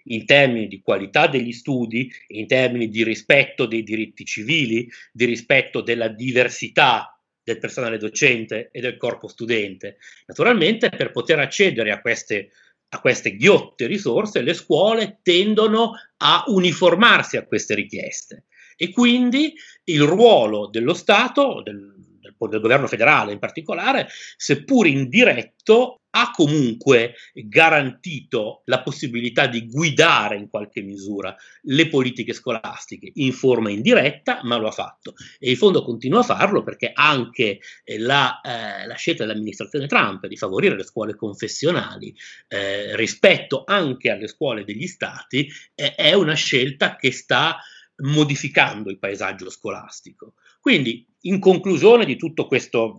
in 0.06 0.26
termini 0.26 0.68
di 0.68 0.82
qualità 0.82 1.28
degli 1.28 1.52
studi, 1.52 2.12
in 2.28 2.48
termini 2.48 2.90
di 2.90 3.04
rispetto 3.04 3.66
dei 3.66 3.84
diritti 3.84 4.26
civili, 4.26 4.90
di 5.12 5.26
rispetto 5.26 5.82
della 5.82 6.08
diversità 6.08 7.18
del 7.44 7.60
personale 7.60 7.98
docente 7.98 8.70
e 8.72 8.80
del 8.80 8.98
corpo 8.98 9.28
studente. 9.28 9.98
Naturalmente 10.28 10.90
per 10.90 11.12
poter 11.12 11.40
accedere 11.40 11.92
a 11.92 12.00
queste, 12.00 12.52
a 12.90 13.00
queste 13.00 13.36
ghiotte 13.36 13.86
risorse 13.86 14.42
le 14.42 14.54
scuole 14.54 15.20
tendono 15.22 15.94
a 16.18 16.44
uniformarsi 16.48 17.38
a 17.38 17.46
queste 17.46 17.76
richieste 17.76 18.46
e 18.76 18.92
quindi 18.92 19.54
il 19.86 20.02
ruolo 20.02 20.68
dello 20.68 20.94
Stato, 20.94 21.62
del, 21.62 21.93
del, 22.38 22.62
governo 22.62 22.88
federale 22.88 23.32
in 23.32 23.40
particolare, 23.40 24.08
seppur 24.38 24.88
indiretto, 24.88 26.02
ha 26.16 26.30
comunque 26.32 27.16
garantito 27.34 28.62
la 28.66 28.84
possibilità 28.84 29.48
di 29.48 29.68
guidare 29.68 30.38
in 30.38 30.48
qualche 30.48 30.82
misura 30.82 31.36
le 31.64 31.88
politiche 31.88 32.34
scolastiche 32.34 33.12
in 33.16 33.34
forma 33.34 33.72
indiretta, 33.72 34.42
ma 34.44 34.58
lo 34.58 34.68
ha 34.68 34.72
fatto. 34.72 35.16
E 35.40 35.50
in 35.50 35.58
fondo 35.58 35.84
continua 35.84 36.20
a 36.20 36.24
farlo 36.24 36.62
perché 36.62 36.92
anche 36.94 37.60
eh, 37.84 37.98
la, 37.98 38.42
eh, 38.42 38.86
la, 38.86 38.96
scelta 38.96 39.26
dell'amministrazione 39.26 39.88
Trump 39.88 40.28
di 40.28 40.38
favorire 40.38 40.76
le 40.76 40.84
scuole 40.84 41.16
confessionali 41.16 42.16
eh, 42.48 42.96
rispetto 42.96 43.64
anche 43.66 44.12
alle 44.12 44.28
scuole 44.28 44.64
degli 44.64 44.88
stati 44.88 45.50
è 45.74 46.14
una 46.14 46.36
scelta 46.36 46.96
che 46.96 47.12
sta 47.12 47.58
modificando 48.04 48.90
il 48.90 49.00
paesaggio 49.00 49.50
scolastico. 49.50 50.34
Quindi, 50.64 51.06
in 51.24 51.40
conclusione 51.42 52.06
di 52.06 52.16
tutto 52.16 52.48
questo 52.48 52.96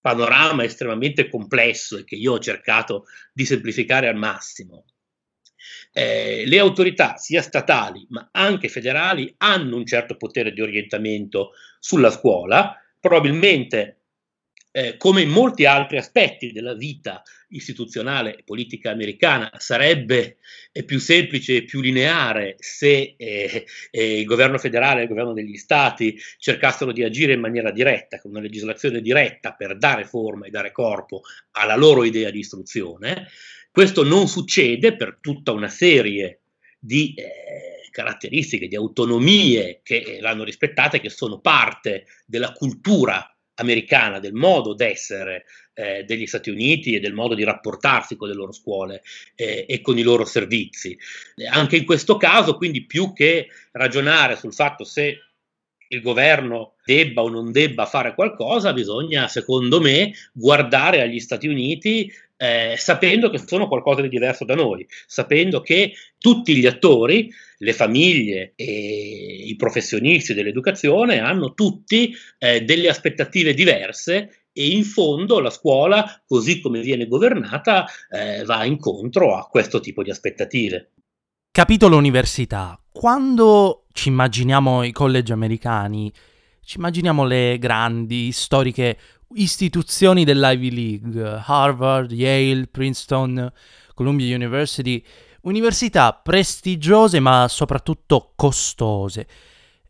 panorama 0.00 0.62
estremamente 0.62 1.28
complesso 1.28 1.98
e 1.98 2.04
che 2.04 2.14
io 2.14 2.34
ho 2.34 2.38
cercato 2.38 3.06
di 3.32 3.44
semplificare 3.44 4.06
al 4.06 4.14
massimo. 4.14 4.84
Eh, 5.92 6.44
le 6.46 6.58
autorità, 6.60 7.16
sia 7.16 7.42
statali 7.42 8.06
ma 8.10 8.28
anche 8.30 8.68
federali, 8.68 9.34
hanno 9.38 9.74
un 9.74 9.84
certo 9.84 10.16
potere 10.16 10.52
di 10.52 10.60
orientamento 10.60 11.54
sulla 11.80 12.10
scuola, 12.10 12.76
probabilmente 13.00 13.99
eh, 14.72 14.96
come 14.96 15.22
in 15.22 15.30
molti 15.30 15.64
altri 15.64 15.98
aspetti 15.98 16.52
della 16.52 16.74
vita 16.74 17.22
istituzionale 17.48 18.36
e 18.36 18.42
politica 18.44 18.90
americana, 18.90 19.50
sarebbe 19.56 20.38
eh, 20.72 20.84
più 20.84 20.98
semplice 21.00 21.56
e 21.56 21.64
più 21.64 21.80
lineare 21.80 22.54
se 22.58 23.14
eh, 23.16 23.64
eh, 23.90 24.20
il 24.20 24.24
governo 24.24 24.58
federale 24.58 25.00
e 25.00 25.02
il 25.04 25.08
governo 25.08 25.32
degli 25.32 25.56
stati 25.56 26.16
cercassero 26.38 26.92
di 26.92 27.02
agire 27.02 27.32
in 27.32 27.40
maniera 27.40 27.72
diretta, 27.72 28.20
con 28.20 28.30
una 28.30 28.40
legislazione 28.40 29.00
diretta 29.00 29.52
per 29.54 29.76
dare 29.76 30.04
forma 30.04 30.46
e 30.46 30.50
dare 30.50 30.72
corpo 30.72 31.22
alla 31.52 31.76
loro 31.76 32.04
idea 32.04 32.30
di 32.30 32.38
istruzione. 32.38 33.26
Questo 33.70 34.04
non 34.04 34.28
succede 34.28 34.94
per 34.96 35.18
tutta 35.20 35.52
una 35.52 35.68
serie 35.68 36.40
di 36.78 37.14
eh, 37.14 37.88
caratteristiche, 37.90 38.68
di 38.68 38.76
autonomie 38.76 39.80
che 39.82 40.18
l'hanno 40.20 40.44
rispettata 40.44 40.96
e 40.96 41.00
che 41.00 41.10
sono 41.10 41.40
parte 41.40 42.06
della 42.26 42.52
cultura 42.52 43.24
americana, 43.60 44.18
del 44.18 44.32
modo 44.32 44.74
d'essere 44.74 45.44
eh, 45.74 46.04
degli 46.04 46.26
Stati 46.26 46.50
Uniti 46.50 46.94
e 46.94 47.00
del 47.00 47.12
modo 47.14 47.34
di 47.34 47.44
rapportarsi 47.44 48.16
con 48.16 48.28
le 48.28 48.34
loro 48.34 48.52
scuole 48.52 49.02
eh, 49.34 49.64
e 49.68 49.80
con 49.80 49.98
i 49.98 50.02
loro 50.02 50.24
servizi. 50.24 50.98
Anche 51.50 51.76
in 51.76 51.84
questo 51.84 52.16
caso, 52.16 52.56
quindi, 52.56 52.84
più 52.84 53.12
che 53.12 53.48
ragionare 53.72 54.36
sul 54.36 54.54
fatto 54.54 54.84
se 54.84 55.18
il 55.92 56.02
governo 56.02 56.74
debba 56.84 57.22
o 57.22 57.28
non 57.28 57.52
debba 57.52 57.86
fare 57.86 58.14
qualcosa, 58.14 58.72
bisogna, 58.72 59.26
secondo 59.28 59.80
me, 59.80 60.12
guardare 60.32 61.00
agli 61.00 61.18
Stati 61.18 61.48
Uniti 61.48 62.10
eh, 62.36 62.74
sapendo 62.76 63.28
che 63.28 63.38
sono 63.44 63.68
qualcosa 63.68 64.00
di 64.00 64.08
diverso 64.08 64.44
da 64.44 64.54
noi, 64.54 64.86
sapendo 65.06 65.60
che 65.60 65.92
tutti 66.18 66.56
gli 66.56 66.66
attori, 66.66 67.30
le 67.58 67.72
famiglie 67.74 68.52
e 68.56 69.44
i 69.44 69.54
professionisti 69.56 70.32
dell'educazione 70.32 71.18
hanno 71.18 71.52
tutti 71.52 72.14
eh, 72.38 72.62
delle 72.62 72.88
aspettative 72.88 73.52
diverse 73.52 74.46
e 74.52 74.68
in 74.68 74.84
fondo 74.84 75.40
la 75.40 75.50
scuola, 75.50 76.22
così 76.26 76.60
come 76.60 76.80
viene 76.80 77.06
governata, 77.06 77.84
eh, 78.08 78.42
va 78.44 78.64
incontro 78.64 79.36
a 79.36 79.46
questo 79.46 79.80
tipo 79.80 80.02
di 80.02 80.10
aspettative. 80.10 80.92
Capitolo 81.52 81.96
università. 81.96 82.80
Quando 82.92 83.86
ci 83.92 84.08
immaginiamo 84.08 84.84
i 84.84 84.92
college 84.92 85.32
americani, 85.32 86.12
ci 86.62 86.76
immaginiamo 86.76 87.24
le 87.24 87.58
grandi, 87.58 88.30
storiche 88.30 88.96
istituzioni 89.34 90.24
dell'Ivy 90.24 90.70
League, 90.70 91.42
Harvard, 91.44 92.12
Yale, 92.12 92.68
Princeton, 92.68 93.52
Columbia 93.94 94.32
University, 94.32 95.04
università 95.42 96.12
prestigiose 96.12 97.18
ma 97.18 97.48
soprattutto 97.48 98.30
costose. 98.36 99.26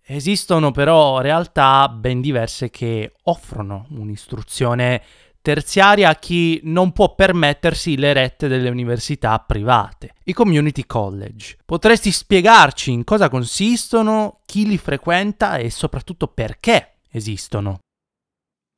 Esistono 0.03 0.71
però 0.71 1.21
realtà 1.21 1.91
ben 1.91 2.23
diverse 2.23 2.71
che 2.71 3.13
offrono 3.25 3.87
un'istruzione 3.91 5.03
terziaria 5.43 6.09
a 6.09 6.17
chi 6.17 6.61
non 6.65 6.93
può 6.93 7.15
permettersi 7.15 7.97
le 7.97 8.13
rette 8.13 8.49
delle 8.49 8.69
università 8.69 9.39
private, 9.39 10.15
i 10.25 10.33
community 10.33 10.85
college. 10.87 11.57
Potresti 11.65 12.11
spiegarci 12.11 12.91
in 12.93 13.05
cosa 13.05 13.29
consistono, 13.29 14.41
chi 14.47 14.67
li 14.67 14.79
frequenta 14.79 15.57
e 15.57 15.71
soprattutto 15.71 16.29
perché 16.29 16.99
esistono? 17.11 17.79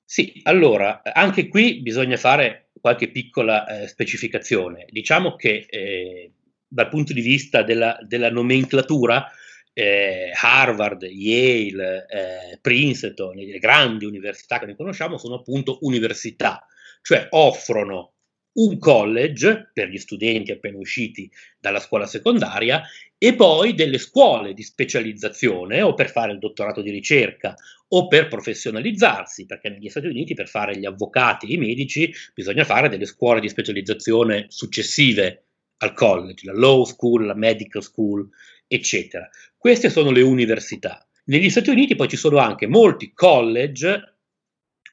Sì, 0.05 0.41
allora, 0.45 1.01
anche 1.03 1.49
qui 1.49 1.81
bisogna 1.81 2.17
fare 2.17 2.71
qualche 2.81 3.11
piccola 3.11 3.67
eh, 3.67 3.89
specificazione. 3.89 4.87
Diciamo 4.91 5.37
che 5.37 5.67
eh, 5.69 6.33
dal 6.69 6.89
punto 6.89 7.13
di 7.13 7.21
vista 7.21 7.63
della, 7.63 7.97
della 8.07 8.31
nomenclatura, 8.31 9.31
eh, 9.73 10.31
Harvard, 10.35 11.03
Yale, 11.03 12.07
eh, 12.09 12.59
Princeton, 12.61 13.37
le 13.37 13.59
grandi 13.59 14.05
università 14.05 14.59
che 14.59 14.67
noi 14.67 14.77
conosciamo 14.77 15.19
sono 15.19 15.37
appunto 15.37 15.79
università, 15.83 16.67
cioè 17.03 17.27
offrono 17.31 18.13
un 18.55 18.79
college 18.79 19.71
per 19.73 19.89
gli 19.89 19.97
studenti 19.97 20.53
appena 20.53 20.77
usciti 20.77 21.31
dalla 21.59 21.81
scuola 21.81 22.07
secondaria 22.07 22.83
e 23.17 23.35
poi 23.35 23.75
delle 23.75 23.99
scuole 23.99 24.53
di 24.53 24.63
specializzazione 24.63 25.81
o 25.81 25.95
per 25.95 26.11
fare 26.11 26.33
il 26.33 26.39
dottorato 26.39 26.83
di 26.83 26.91
ricerca 26.91 27.55
o 27.89 28.09
per 28.09 28.29
professionalizzarsi, 28.29 29.47
perché 29.47 29.69
negli 29.69 29.89
Stati 29.89 30.07
Uniti 30.07 30.35
per 30.35 30.49
fare 30.49 30.77
gli 30.77 30.85
avvocati 30.85 31.47
e 31.47 31.55
i 31.55 31.59
medici 31.59 32.13
bisogna 32.35 32.65
fare 32.65 32.89
delle 32.89 33.07
scuole 33.07 33.41
di 33.41 33.49
specializzazione 33.49 34.47
successive 34.49 35.45
al 35.79 35.95
college, 35.95 36.47
la 36.47 36.59
law 36.59 36.85
school, 36.85 37.27
la 37.27 37.35
medical 37.35 37.83
school, 37.83 38.29
eccetera. 38.75 39.29
Queste 39.57 39.91
sono 39.91 40.11
le 40.11 40.23
università. 40.23 41.07
Negli 41.25 41.51
Stati 41.51 41.71
Uniti 41.71 41.95
poi 41.95 42.09
ci 42.09 42.17
sono 42.17 42.39
anche 42.39 42.67
molti 42.67 43.13
college 43.13 44.17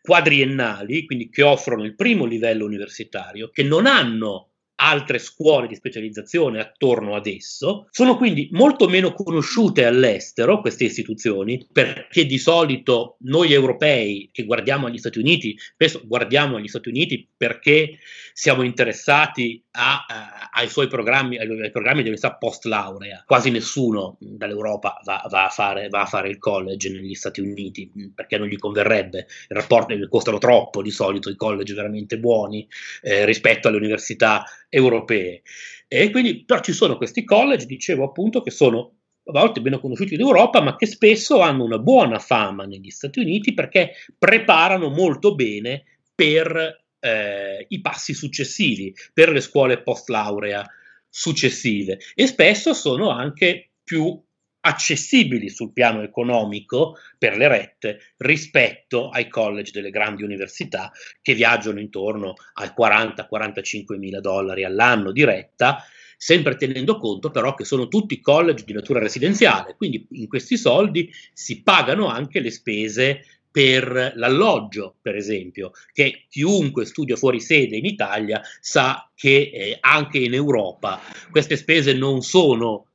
quadriennali, 0.01 1.05
quindi 1.05 1.29
che 1.29 1.43
offrono 1.43 1.83
il 1.83 1.95
primo 1.95 2.25
livello 2.25 2.65
universitario, 2.65 3.49
che 3.49 3.63
non 3.63 3.85
hanno 3.85 4.49
altre 4.81 5.19
scuole 5.19 5.67
di 5.67 5.75
specializzazione 5.75 6.59
attorno 6.59 7.15
ad 7.15 7.27
esso. 7.27 7.87
Sono 7.91 8.17
quindi 8.17 8.49
molto 8.51 8.87
meno 8.87 9.13
conosciute 9.13 9.85
all'estero 9.85 10.61
queste 10.61 10.85
istituzioni, 10.85 11.67
perché 11.71 12.25
di 12.25 12.37
solito 12.37 13.17
noi 13.21 13.53
europei 13.53 14.29
che 14.31 14.45
guardiamo 14.45 14.87
agli 14.87 14.97
Stati 14.97 15.19
Uniti, 15.19 15.57
spesso 15.57 16.01
guardiamo 16.05 16.57
agli 16.57 16.67
Stati 16.67 16.89
Uniti 16.89 17.27
perché 17.35 17.99
siamo 18.33 18.63
interessati 18.63 19.63
a, 19.79 20.05
a, 20.05 20.49
ai 20.51 20.67
suoi 20.67 20.87
programmi, 20.87 21.37
ai, 21.37 21.71
programmi 21.71 22.01
di 22.01 22.09
università 22.09 22.35
post 22.35 22.65
laurea. 22.65 23.23
Quasi 23.25 23.49
nessuno 23.49 24.17
dall'Europa 24.19 24.99
va, 25.03 25.25
va, 25.29 25.45
a 25.45 25.49
fare, 25.49 25.87
va, 25.87 26.01
a 26.01 26.05
fare, 26.05 26.29
il 26.29 26.37
college 26.37 26.89
negli 26.89 27.15
Stati 27.15 27.39
Uniti 27.39 27.89
perché 28.13 28.37
non 28.37 28.47
gli 28.47 28.57
converrebbe. 28.57 29.27
I 29.47 29.53
rapporti 29.53 29.97
costano 30.09 30.37
troppo 30.37 30.81
di 30.81 30.91
solito 30.91 31.29
i 31.29 31.35
college 31.35 31.73
veramente 31.73 32.19
buoni 32.19 32.67
eh, 33.01 33.23
rispetto 33.25 33.69
alle 33.69 33.77
università 33.77 34.43
europee. 34.67 35.43
E 35.87 36.09
quindi, 36.11 36.43
però 36.43 36.59
ci 36.59 36.73
sono 36.73 36.97
questi 36.97 37.23
college, 37.23 37.65
dicevo 37.65 38.03
appunto, 38.03 38.41
che 38.41 38.51
sono 38.51 38.95
a 39.23 39.31
volte 39.31 39.61
meno 39.61 39.79
conosciuti 39.79 40.15
in 40.15 40.21
Europa, 40.21 40.61
ma 40.61 40.75
che 40.75 40.87
spesso 40.87 41.39
hanno 41.39 41.63
una 41.63 41.77
buona 41.77 42.19
fama 42.19 42.65
negli 42.65 42.89
Stati 42.89 43.19
Uniti 43.19 43.53
perché 43.53 43.93
preparano 44.17 44.89
molto 44.89 45.35
bene 45.35 45.83
per 46.13 46.87
eh, 46.99 47.65
i 47.67 47.81
passi 47.81 48.13
successivi, 48.13 48.93
per 49.13 49.29
le 49.29 49.41
scuole 49.41 49.81
post 49.81 50.09
laurea 50.09 50.65
successive. 51.09 51.99
E 52.15 52.27
spesso 52.27 52.73
sono 52.73 53.09
anche 53.09 53.71
più 53.83 54.21
accessibili 54.61 55.49
sul 55.49 55.71
piano 55.71 56.01
economico 56.01 56.97
per 57.17 57.37
le 57.37 57.47
rette 57.47 58.13
rispetto 58.17 59.09
ai 59.09 59.29
college 59.29 59.71
delle 59.71 59.89
grandi 59.89 60.23
università 60.23 60.91
che 61.21 61.33
viaggiano 61.33 61.79
intorno 61.79 62.33
ai 62.55 62.71
40-45 62.77 63.97
mila 63.97 64.19
dollari 64.19 64.65
all'anno 64.65 65.11
di 65.11 65.23
retta, 65.23 65.83
sempre 66.17 66.57
tenendo 66.57 66.97
conto 66.97 67.31
però 67.31 67.53
che 67.53 67.63
sono 67.63 67.87
tutti 67.87 68.19
college 68.19 68.65
di 68.65 68.73
natura 68.73 68.99
residenziale, 68.99 69.75
quindi 69.77 70.05
in 70.11 70.27
questi 70.27 70.57
soldi 70.57 71.09
si 71.31 71.63
pagano 71.63 72.07
anche 72.07 72.41
le 72.41 72.51
spese 72.51 73.23
per 73.59 74.13
l'alloggio, 74.15 74.95
per 75.01 75.17
esempio, 75.17 75.71
che 75.91 76.27
chiunque 76.29 76.85
studia 76.85 77.17
fuori 77.17 77.41
sede 77.41 77.75
in 77.75 77.83
Italia 77.83 78.41
sa 78.61 79.11
che 79.13 79.51
eh, 79.53 79.77
anche 79.81 80.17
in 80.17 80.33
Europa 80.33 81.01
queste 81.29 81.57
spese 81.57 81.91
non 81.91 82.21
sono 82.21 82.85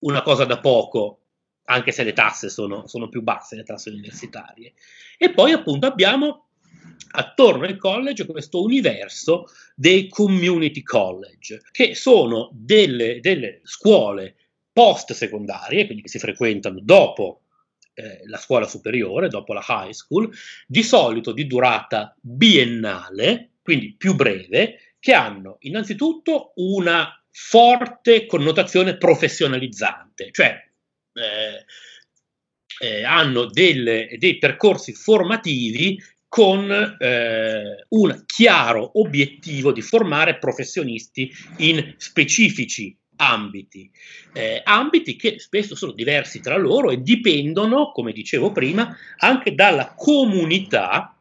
una 0.00 0.20
cosa 0.20 0.44
da 0.44 0.60
poco, 0.60 1.20
anche 1.64 1.92
se 1.92 2.04
le 2.04 2.12
tasse 2.12 2.50
sono, 2.50 2.86
sono 2.88 3.08
più 3.08 3.22
basse, 3.22 3.56
le 3.56 3.62
tasse 3.62 3.88
universitarie. 3.88 4.74
E 5.16 5.30
poi 5.30 5.52
appunto 5.52 5.86
abbiamo 5.86 6.48
attorno 7.12 7.64
al 7.64 7.78
college 7.78 8.26
questo 8.26 8.62
universo 8.62 9.46
dei 9.74 10.08
community 10.08 10.82
college, 10.82 11.62
che 11.70 11.94
sono 11.94 12.50
delle, 12.52 13.20
delle 13.20 13.62
scuole 13.62 14.36
post 14.74 15.14
secondarie, 15.14 15.86
quindi 15.86 16.02
che 16.02 16.10
si 16.10 16.18
frequentano 16.18 16.80
dopo 16.82 17.41
eh, 17.94 18.22
la 18.26 18.38
scuola 18.38 18.66
superiore, 18.66 19.28
dopo 19.28 19.52
la 19.52 19.64
high 19.66 19.92
school, 19.92 20.30
di 20.66 20.82
solito 20.82 21.32
di 21.32 21.46
durata 21.46 22.14
biennale, 22.20 23.50
quindi 23.62 23.94
più 23.96 24.14
breve, 24.14 24.94
che 24.98 25.12
hanno 25.12 25.56
innanzitutto 25.60 26.52
una 26.56 27.22
forte 27.30 28.26
connotazione 28.26 28.96
professionalizzante, 28.96 30.30
cioè 30.30 30.56
eh, 31.14 31.64
eh, 32.80 33.04
hanno 33.04 33.46
delle, 33.46 34.16
dei 34.18 34.38
percorsi 34.38 34.92
formativi 34.92 36.00
con 36.28 36.70
eh, 36.70 37.86
un 37.88 38.22
chiaro 38.24 38.98
obiettivo 38.98 39.70
di 39.70 39.82
formare 39.82 40.38
professionisti 40.38 41.30
in 41.58 41.94
specifici 41.98 42.96
ambiti, 43.22 43.90
eh, 44.32 44.60
ambiti 44.64 45.16
che 45.16 45.38
spesso 45.38 45.74
sono 45.74 45.92
diversi 45.92 46.40
tra 46.40 46.56
loro 46.56 46.90
e 46.90 47.00
dipendono, 47.00 47.92
come 47.92 48.12
dicevo 48.12 48.52
prima, 48.52 48.96
anche 49.18 49.54
dalla 49.54 49.94
comunità 49.96 51.16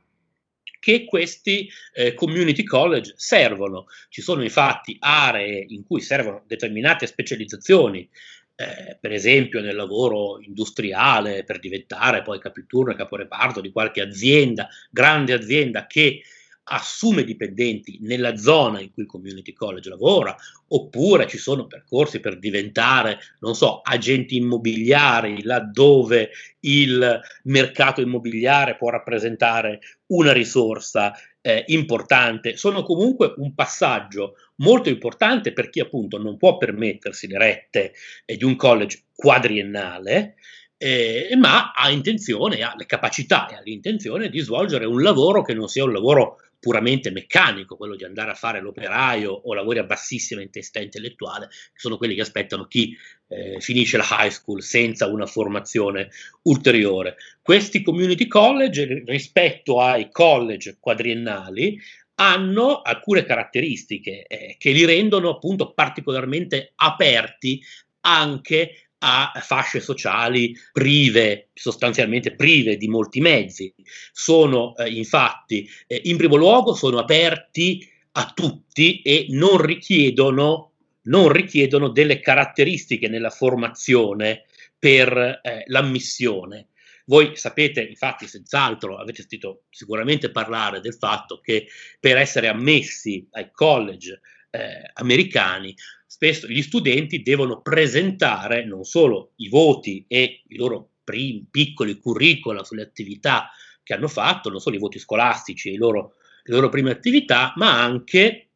che 0.79 1.05
questi 1.05 1.69
eh, 1.93 2.15
community 2.15 2.63
college 2.63 3.13
servono. 3.15 3.85
Ci 4.09 4.21
sono 4.21 4.41
infatti 4.41 4.97
aree 4.99 5.63
in 5.67 5.85
cui 5.85 6.01
servono 6.01 6.43
determinate 6.47 7.05
specializzazioni 7.05 8.09
eh, 8.55 8.97
per 8.99 9.11
esempio 9.11 9.61
nel 9.61 9.75
lavoro 9.75 10.39
industriale 10.41 11.43
per 11.43 11.59
diventare 11.59 12.21
poi 12.21 12.39
capiturno 12.39 12.91
e 12.91 12.95
caporeparto 12.95 13.61
di 13.61 13.71
qualche 13.71 14.01
azienda, 14.01 14.67
grande 14.89 15.33
azienda 15.33 15.87
che 15.87 16.21
assume 16.63 17.23
dipendenti 17.23 17.97
nella 18.01 18.37
zona 18.37 18.79
in 18.79 18.91
cui 18.91 19.03
il 19.03 19.09
community 19.09 19.53
college 19.53 19.89
lavora, 19.89 20.35
oppure 20.67 21.27
ci 21.27 21.37
sono 21.37 21.67
percorsi 21.67 22.19
per 22.19 22.39
diventare, 22.39 23.19
non 23.39 23.55
so, 23.55 23.81
agenti 23.81 24.37
immobiliari 24.37 25.43
laddove 25.43 26.29
il 26.61 27.19
mercato 27.43 28.01
immobiliare 28.01 28.77
può 28.77 28.89
rappresentare 28.89 29.79
una 30.07 30.31
risorsa 30.31 31.13
eh, 31.41 31.63
importante, 31.67 32.55
sono 32.55 32.83
comunque 32.83 33.33
un 33.37 33.53
passaggio 33.55 34.35
molto 34.57 34.89
importante 34.89 35.53
per 35.53 35.69
chi 35.69 35.79
appunto 35.79 36.17
non 36.19 36.37
può 36.37 36.57
permettersi 36.57 37.27
le 37.27 37.37
rette 37.37 37.93
eh, 38.25 38.37
di 38.37 38.43
un 38.43 38.55
college 38.55 39.05
quadriennale, 39.15 40.35
eh, 40.83 41.35
ma 41.37 41.73
ha 41.73 41.91
intenzione, 41.91 42.63
ha 42.63 42.73
le 42.75 42.87
capacità 42.87 43.47
e 43.47 43.55
ha 43.55 43.61
l'intenzione 43.61 44.29
di 44.29 44.39
svolgere 44.39 44.85
un 44.85 45.03
lavoro 45.03 45.43
che 45.43 45.53
non 45.53 45.67
sia 45.67 45.83
un 45.83 45.93
lavoro 45.93 46.37
puramente 46.59 47.11
meccanico, 47.11 47.77
quello 47.77 47.95
di 47.95 48.03
andare 48.03 48.31
a 48.31 48.35
fare 48.35 48.61
l'operaio 48.61 49.31
o 49.31 49.53
lavori 49.53 49.77
a 49.77 49.83
bassissima 49.83 50.41
intensità 50.41 50.79
intellettuale, 50.79 51.49
che 51.49 51.77
sono 51.79 51.97
quelli 51.97 52.15
che 52.15 52.21
aspettano 52.21 52.65
chi 52.65 52.97
eh, 53.27 53.59
finisce 53.59 53.97
la 53.97 54.07
high 54.09 54.31
school 54.31 54.63
senza 54.63 55.05
una 55.05 55.27
formazione 55.27 56.09
ulteriore. 56.43 57.15
Questi 57.43 57.83
community 57.83 58.25
college 58.25 59.03
rispetto 59.05 59.81
ai 59.81 60.09
college 60.09 60.77
quadriennali 60.79 61.79
hanno 62.15 62.81
alcune 62.81 63.23
caratteristiche 63.23 64.25
eh, 64.25 64.55
che 64.57 64.71
li 64.71 64.85
rendono 64.85 65.29
appunto 65.29 65.73
particolarmente 65.73 66.71
aperti 66.75 67.61
anche 68.01 68.90
a 69.03 69.31
fasce 69.41 69.79
sociali 69.79 70.55
prive, 70.71 71.49
sostanzialmente 71.53 72.35
prive 72.35 72.77
di 72.77 72.87
molti 72.87 73.19
mezzi. 73.19 73.73
Sono 74.11 74.75
eh, 74.75 74.89
infatti, 74.89 75.67
eh, 75.87 76.01
in 76.05 76.17
primo 76.17 76.35
luogo, 76.35 76.73
sono 76.73 76.99
aperti 76.99 77.87
a 78.13 78.31
tutti 78.33 79.01
e 79.01 79.27
non 79.29 79.57
richiedono, 79.57 80.73
non 81.03 81.29
richiedono 81.29 81.89
delle 81.89 82.19
caratteristiche 82.19 83.07
nella 83.07 83.29
formazione 83.29 84.45
per 84.77 85.39
eh, 85.41 85.63
l'ammissione. 85.67 86.67
Voi 87.05 87.35
sapete, 87.35 87.81
infatti, 87.81 88.27
senz'altro, 88.27 88.97
avete 88.97 89.21
sentito 89.21 89.63
sicuramente 89.71 90.29
parlare 90.29 90.79
del 90.79 90.93
fatto 90.93 91.39
che 91.39 91.67
per 91.99 92.17
essere 92.17 92.47
ammessi 92.47 93.27
ai 93.31 93.49
college 93.51 94.21
eh, 94.51 94.91
americani 94.93 95.75
spesso 96.11 96.45
gli 96.45 96.61
studenti 96.61 97.21
devono 97.21 97.61
presentare 97.61 98.65
non 98.65 98.83
solo 98.83 99.31
i 99.37 99.47
voti 99.47 100.03
e 100.09 100.43
i 100.49 100.57
loro 100.57 100.95
primi, 101.05 101.47
piccoli 101.49 101.97
curricula 101.99 102.65
sulle 102.65 102.81
attività 102.81 103.49
che 103.81 103.93
hanno 103.93 104.09
fatto, 104.09 104.49
non 104.49 104.59
solo 104.59 104.75
i 104.75 104.79
voti 104.79 104.99
scolastici 104.99 105.69
e 105.69 105.71
le 105.71 105.77
loro 105.77 106.67
prime 106.67 106.91
attività, 106.91 107.53
ma 107.55 107.81
anche 107.81 108.49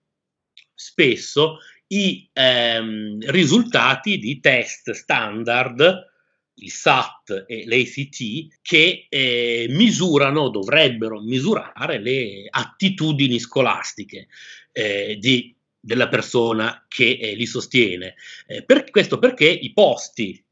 spesso 0.74 1.60
i 1.88 2.30
ehm, 2.34 3.32
risultati 3.32 4.18
di 4.18 4.42
test 4.42 4.92
standard, 4.92 6.12
il 6.56 6.70
SAT 6.70 7.46
e 7.48 7.64
l'ACT, 7.66 8.60
che 8.62 9.06
eh, 9.08 9.68
misurano, 9.70 10.50
dovrebbero 10.50 11.22
misurare 11.22 12.02
le 12.02 12.48
attitudini 12.50 13.40
scolastiche 13.40 14.28
eh, 14.74 15.16
di 15.18 15.55
della 15.86 16.08
persona 16.08 16.84
che 16.88 17.20
eh, 17.22 17.36
li 17.36 17.46
sostiene. 17.46 18.16
Eh, 18.48 18.64
per, 18.64 18.90
questo 18.90 19.20
perché 19.20 19.48
i 19.48 19.72
posti 19.72 20.44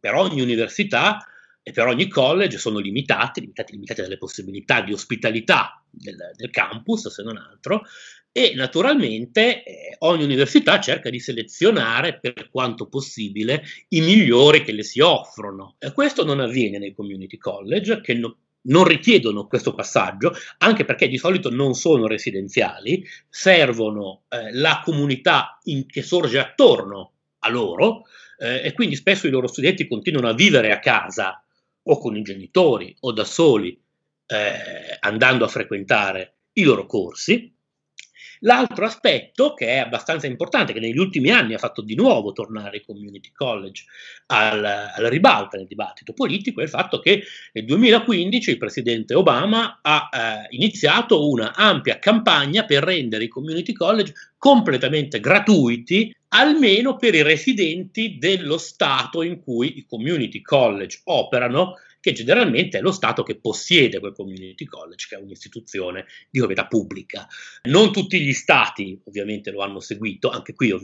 per 0.00 0.14
ogni 0.14 0.40
università 0.40 1.24
e 1.62 1.70
per 1.70 1.86
ogni 1.86 2.08
college 2.08 2.58
sono 2.58 2.80
limitati, 2.80 3.40
limitati, 3.40 3.72
limitati 3.72 4.00
dalle 4.00 4.18
possibilità 4.18 4.80
di 4.80 4.92
ospitalità 4.92 5.80
del, 5.88 6.16
del 6.34 6.50
campus, 6.50 7.08
se 7.08 7.22
non 7.22 7.36
altro, 7.36 7.84
e 8.32 8.54
naturalmente 8.56 9.62
eh, 9.62 9.96
ogni 10.00 10.24
università 10.24 10.80
cerca 10.80 11.10
di 11.10 11.20
selezionare 11.20 12.18
per 12.18 12.48
quanto 12.50 12.88
possibile 12.88 13.62
i 13.88 14.00
migliori 14.00 14.64
che 14.64 14.72
le 14.72 14.82
si 14.82 14.98
offrono. 14.98 15.76
E 15.78 15.92
questo 15.92 16.24
non 16.24 16.40
avviene 16.40 16.78
nei 16.78 16.92
community 16.92 17.36
college, 17.36 18.00
che 18.00 18.14
no, 18.14 18.36
non 18.62 18.84
richiedono 18.84 19.46
questo 19.46 19.74
passaggio, 19.74 20.34
anche 20.58 20.84
perché 20.84 21.08
di 21.08 21.18
solito 21.18 21.50
non 21.50 21.74
sono 21.74 22.06
residenziali, 22.06 23.04
servono 23.28 24.22
eh, 24.28 24.52
la 24.52 24.82
comunità 24.84 25.58
in, 25.64 25.86
che 25.86 26.02
sorge 26.02 26.38
attorno 26.38 27.12
a 27.40 27.50
loro 27.50 28.04
eh, 28.38 28.62
e 28.64 28.72
quindi 28.72 28.94
spesso 28.94 29.26
i 29.26 29.30
loro 29.30 29.46
studenti 29.46 29.88
continuano 29.88 30.28
a 30.28 30.34
vivere 30.34 30.72
a 30.72 30.78
casa 30.78 31.42
o 31.84 31.98
con 31.98 32.16
i 32.16 32.22
genitori 32.22 32.94
o 33.00 33.12
da 33.12 33.24
soli, 33.24 33.80
eh, 34.26 34.96
andando 35.00 35.44
a 35.44 35.48
frequentare 35.48 36.34
i 36.54 36.62
loro 36.62 36.86
corsi 36.86 37.52
L'altro 38.44 38.86
aspetto 38.86 39.54
che 39.54 39.66
è 39.68 39.78
abbastanza 39.78 40.26
importante, 40.26 40.72
che 40.72 40.80
negli 40.80 40.98
ultimi 40.98 41.30
anni 41.30 41.54
ha 41.54 41.58
fatto 41.58 41.80
di 41.80 41.94
nuovo 41.94 42.32
tornare 42.32 42.78
i 42.78 42.84
community 42.84 43.30
college 43.32 43.84
al, 44.26 44.64
al 44.64 45.04
ribalta 45.06 45.56
nel 45.56 45.66
dibattito 45.66 46.12
politico, 46.12 46.60
è 46.60 46.64
il 46.64 46.68
fatto 46.68 46.98
che 46.98 47.22
nel 47.52 47.64
2015 47.64 48.50
il 48.50 48.58
presidente 48.58 49.14
Obama 49.14 49.78
ha 49.80 50.08
eh, 50.12 50.46
iniziato 50.56 51.28
una 51.28 51.54
ampia 51.54 51.98
campagna 51.98 52.64
per 52.64 52.82
rendere 52.82 53.24
i 53.24 53.28
community 53.28 53.72
college 53.72 54.12
completamente 54.36 55.20
gratuiti, 55.20 56.12
almeno 56.28 56.96
per 56.96 57.14
i 57.14 57.22
residenti 57.22 58.16
dello 58.18 58.58
Stato 58.58 59.22
in 59.22 59.40
cui 59.40 59.78
i 59.78 59.86
community 59.86 60.40
college 60.42 61.00
operano 61.04 61.76
che 62.02 62.12
generalmente 62.12 62.78
è 62.78 62.80
lo 62.80 62.90
Stato 62.90 63.22
che 63.22 63.38
possiede 63.38 64.00
quel 64.00 64.12
community 64.12 64.64
college, 64.64 65.06
che 65.08 65.14
è 65.14 65.20
un'istituzione 65.20 66.04
di 66.28 66.40
proprietà 66.40 66.66
pubblica. 66.66 67.28
Non 67.68 67.92
tutti 67.92 68.20
gli 68.20 68.32
Stati 68.32 69.00
ovviamente 69.04 69.52
lo 69.52 69.62
hanno 69.62 69.78
seguito, 69.78 70.28
anche 70.28 70.52
qui 70.52 70.68
lo 70.70 70.80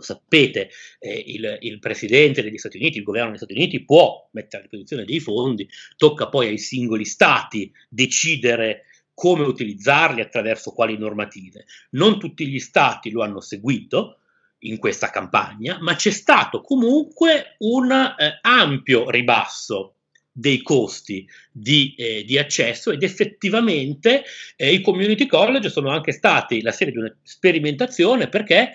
sapete, 0.00 0.70
eh, 0.98 1.22
il, 1.26 1.58
il, 1.60 1.78
Presidente 1.78 2.42
degli 2.42 2.58
Stati 2.58 2.76
Uniti, 2.76 2.98
il 2.98 3.04
governo 3.04 3.28
degli 3.28 3.38
Stati 3.38 3.52
Uniti 3.52 3.84
può 3.84 4.28
mettere 4.32 4.58
a 4.58 4.60
disposizione 4.62 5.04
dei 5.04 5.20
fondi, 5.20 5.68
tocca 5.96 6.28
poi 6.28 6.48
ai 6.48 6.58
singoli 6.58 7.04
Stati 7.04 7.72
decidere 7.88 8.86
come 9.14 9.44
utilizzarli, 9.44 10.20
attraverso 10.20 10.72
quali 10.72 10.98
normative. 10.98 11.66
Non 11.90 12.18
tutti 12.18 12.48
gli 12.48 12.58
Stati 12.58 13.10
lo 13.10 13.22
hanno 13.22 13.40
seguito, 13.40 14.18
in 14.62 14.78
questa 14.78 15.10
campagna, 15.10 15.78
ma 15.80 15.94
c'è 15.94 16.10
stato 16.10 16.62
comunque 16.62 17.54
un 17.58 17.92
eh, 17.92 18.38
ampio 18.42 19.08
ribasso 19.08 19.97
dei 20.38 20.62
costi 20.62 21.28
di, 21.50 21.94
eh, 21.96 22.22
di, 22.24 22.38
accesso 22.38 22.92
ed 22.92 23.02
effettivamente 23.02 24.22
eh, 24.54 24.72
i 24.72 24.80
community 24.80 25.26
college 25.26 25.68
sono 25.68 25.90
anche 25.90 26.12
stati 26.12 26.62
la 26.62 26.70
serie 26.70 26.92
di 26.92 26.98
una 27.00 27.16
sperimentazione 27.24 28.28
perché 28.28 28.70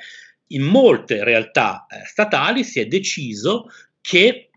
in 0.47 0.63
molte 0.63 1.23
realtà 1.23 1.85
eh, 1.89 2.05
statali 2.05 2.65
si 2.65 2.81
è 2.81 2.85
deciso 2.85 3.67
che 4.01 4.49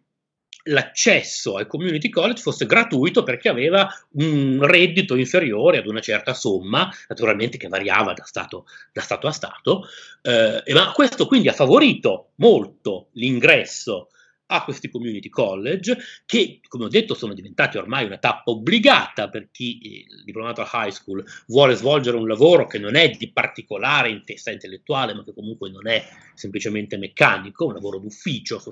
l'accesso 0.65 1.57
ai 1.57 1.69
community 1.69 2.09
college 2.09 2.43
fosse 2.43 2.67
gratuito 2.67 3.23
perché 3.23 3.49
aveva 3.49 3.89
un 4.15 4.59
reddito 4.67 5.15
inferiore 5.15 5.79
ad 5.79 5.87
una 5.87 6.01
certa 6.01 6.35
somma, 6.35 6.91
naturalmente 7.07 7.57
che 7.57 7.69
variava 7.69 8.15
da 8.15 8.25
Stato, 8.25 8.67
da 8.93 9.01
stato 9.01 9.29
a 9.29 9.31
Stato, 9.31 9.85
eh, 10.23 10.73
ma 10.73 10.91
questo 10.91 11.29
quindi 11.29 11.47
ha 11.47 11.53
favorito 11.53 12.31
molto 12.39 13.11
l'ingresso 13.13 14.09
a 14.47 14.65
questi 14.65 14.89
community 14.89 15.29
college 15.29 15.97
che, 16.25 16.61
come 16.69 16.85
ho 16.85 16.89
detto, 16.89 17.15
sono 17.15 17.35
diventati 17.35 17.79
ormai 17.79 18.05
una 18.05 18.19
tappa 18.19 18.51
obbligata 18.51 19.29
per 19.29 19.49
chi, 19.51 20.05
il 20.09 20.25
diplomato 20.25 20.61
a 20.61 20.71
high 20.73 20.91
school, 20.91 21.25
vuole 21.47 21.75
svolgere 21.75 22.17
un 22.17 22.27
lavoro 22.29 22.67
che 22.67 22.79
non 22.79 22.95
è 22.95 23.11
di 23.11 23.31
particolare 23.31 24.11
intesa 24.11 24.51
intellettuale, 24.51 25.15
ma 25.15 25.25
che 25.25 25.35
comunque 25.35 25.71
non 25.71 25.89
è 25.89 26.05
semplicemente 26.35 26.97
meccanico, 26.97 27.67
un 27.67 27.75
lavoro 27.75 27.99
d'ufficio, 27.99 28.63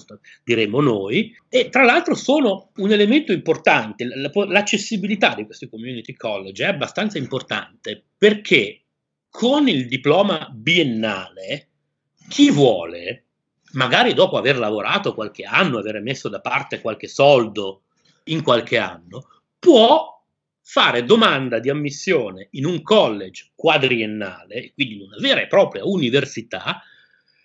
diremmo 0.44 0.80
noi, 0.80 1.34
e 1.48 1.68
tra 1.68 1.82
l'altro 1.82 2.14
sono 2.14 2.70
un 2.76 2.92
elemento 2.92 3.32
importante, 3.32 4.06
l'accessibilità 4.06 5.34
di 5.34 5.44
questi 5.44 5.68
community 5.68 6.14
college 6.14 6.64
è 6.64 6.68
abbastanza 6.68 7.18
importante 7.18 8.04
perché 8.16 8.82
con 9.28 9.68
il 9.68 9.88
diploma 9.88 10.48
biennale 10.52 11.68
chi 12.28 12.50
vuole 12.50 13.24
magari 13.74 14.14
dopo 14.14 14.36
aver 14.36 14.58
lavorato 14.58 15.14
qualche 15.14 15.44
anno, 15.44 15.78
aver 15.78 16.00
messo 16.00 16.28
da 16.28 16.40
parte 16.40 16.80
qualche 16.80 17.08
soldo 17.08 17.82
in 18.24 18.42
qualche 18.42 18.78
anno, 18.78 19.28
può 19.58 20.12
fare 20.60 21.04
domanda 21.04 21.58
di 21.58 21.68
ammissione 21.68 22.48
in 22.52 22.64
un 22.64 22.82
college 22.82 23.50
quadriennale, 23.54 24.72
quindi 24.74 24.94
in 24.94 25.02
una 25.02 25.16
vera 25.18 25.42
e 25.42 25.46
propria 25.46 25.84
università, 25.84 26.82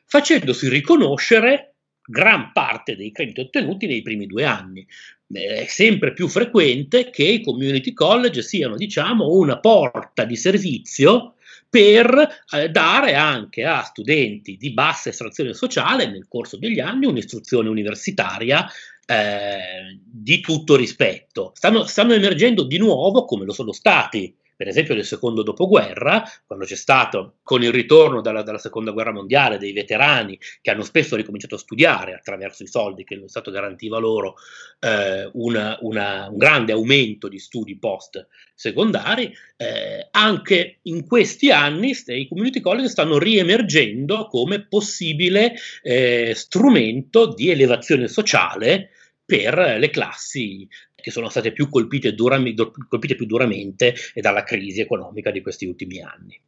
facendosi 0.05 0.69
riconoscere 0.69 1.73
gran 2.01 2.51
parte 2.53 2.95
dei 2.95 3.11
crediti 3.11 3.41
ottenuti 3.41 3.85
nei 3.85 4.01
primi 4.01 4.25
due 4.25 4.45
anni. 4.45 4.87
È 5.31 5.65
sempre 5.67 6.13
più 6.13 6.27
frequente 6.27 7.11
che 7.11 7.23
i 7.23 7.43
community 7.43 7.93
college 7.93 8.41
siano, 8.41 8.75
diciamo, 8.75 9.27
una 9.27 9.59
porta 9.59 10.23
di 10.23 10.35
servizio 10.35 11.35
per 11.69 12.41
eh, 12.51 12.69
dare 12.69 13.13
anche 13.13 13.63
a 13.63 13.83
studenti 13.83 14.57
di 14.57 14.73
bassa 14.73 15.09
estrazione 15.09 15.53
sociale 15.53 16.09
nel 16.09 16.27
corso 16.27 16.57
degli 16.57 16.79
anni 16.79 17.05
un'istruzione 17.05 17.69
universitaria 17.69 18.67
eh, 19.05 19.99
di 20.03 20.39
tutto 20.39 20.75
rispetto. 20.75 21.51
Stanno, 21.53 21.85
stanno 21.85 22.13
emergendo 22.13 22.63
di 22.63 22.77
nuovo, 22.77 23.25
come 23.25 23.45
lo 23.45 23.53
sono 23.53 23.71
stati 23.71 24.35
per 24.59 24.67
esempio 24.67 24.93
nel 24.93 25.05
secondo 25.05 25.41
dopoguerra, 25.41 26.21
quando 26.45 26.65
c'è 26.65 26.75
stato 26.75 27.35
con 27.43 27.63
il 27.63 27.71
ritorno 27.71 28.19
dalla, 28.19 28.41
dalla, 28.41 28.57
seconda 28.57 28.91
guerra 28.91 29.13
mondiale 29.13 29.57
dei 29.57 29.71
veterani 29.71 30.37
che 30.61 30.69
hanno 30.69 30.83
spesso 30.83 31.15
ricominciato 31.15 31.55
a 31.55 31.59
studiare 31.59 32.13
attraverso 32.13 32.63
i 32.63 32.67
soldi 32.67 33.05
che 33.05 33.15
lo 33.15 33.29
Stato 33.29 33.51
garantiva 33.51 33.99
loro, 33.99 34.35
eh, 34.81 35.29
una, 35.31 35.77
una, 35.79 36.27
un 36.29 36.35
grande 36.35 36.73
aumento 36.73 37.29
di 37.29 37.39
studi 37.39 37.77
post 37.79 38.27
secondari, 38.53 39.33
eh, 39.55 40.09
anche 40.11 40.79
in 40.81 41.07
questi 41.07 41.51
anni 41.51 41.95
i 42.07 42.27
community 42.27 42.59
college 42.59 42.89
stanno 42.89 43.17
riemergendo 43.17 44.27
come 44.27 44.67
possibile 44.67 45.53
eh, 45.81 46.33
strumento 46.35 47.33
di 47.33 47.49
elevazione 47.49 48.09
sociale 48.09 48.89
per 49.29 49.77
le 49.77 49.91
classi 49.91 50.67
che 50.95 51.11
sono 51.11 51.29
state 51.29 51.51
più 51.51 51.69
colpite, 51.69 52.15
durami, 52.15 52.55
colpite 52.87 53.13
più 53.13 53.27
duramente 53.27 53.93
dalla 54.15 54.41
crisi 54.41 54.81
economica 54.81 55.29
di 55.29 55.41
questi 55.41 55.67
ultimi 55.67 56.01
anni. 56.01 56.41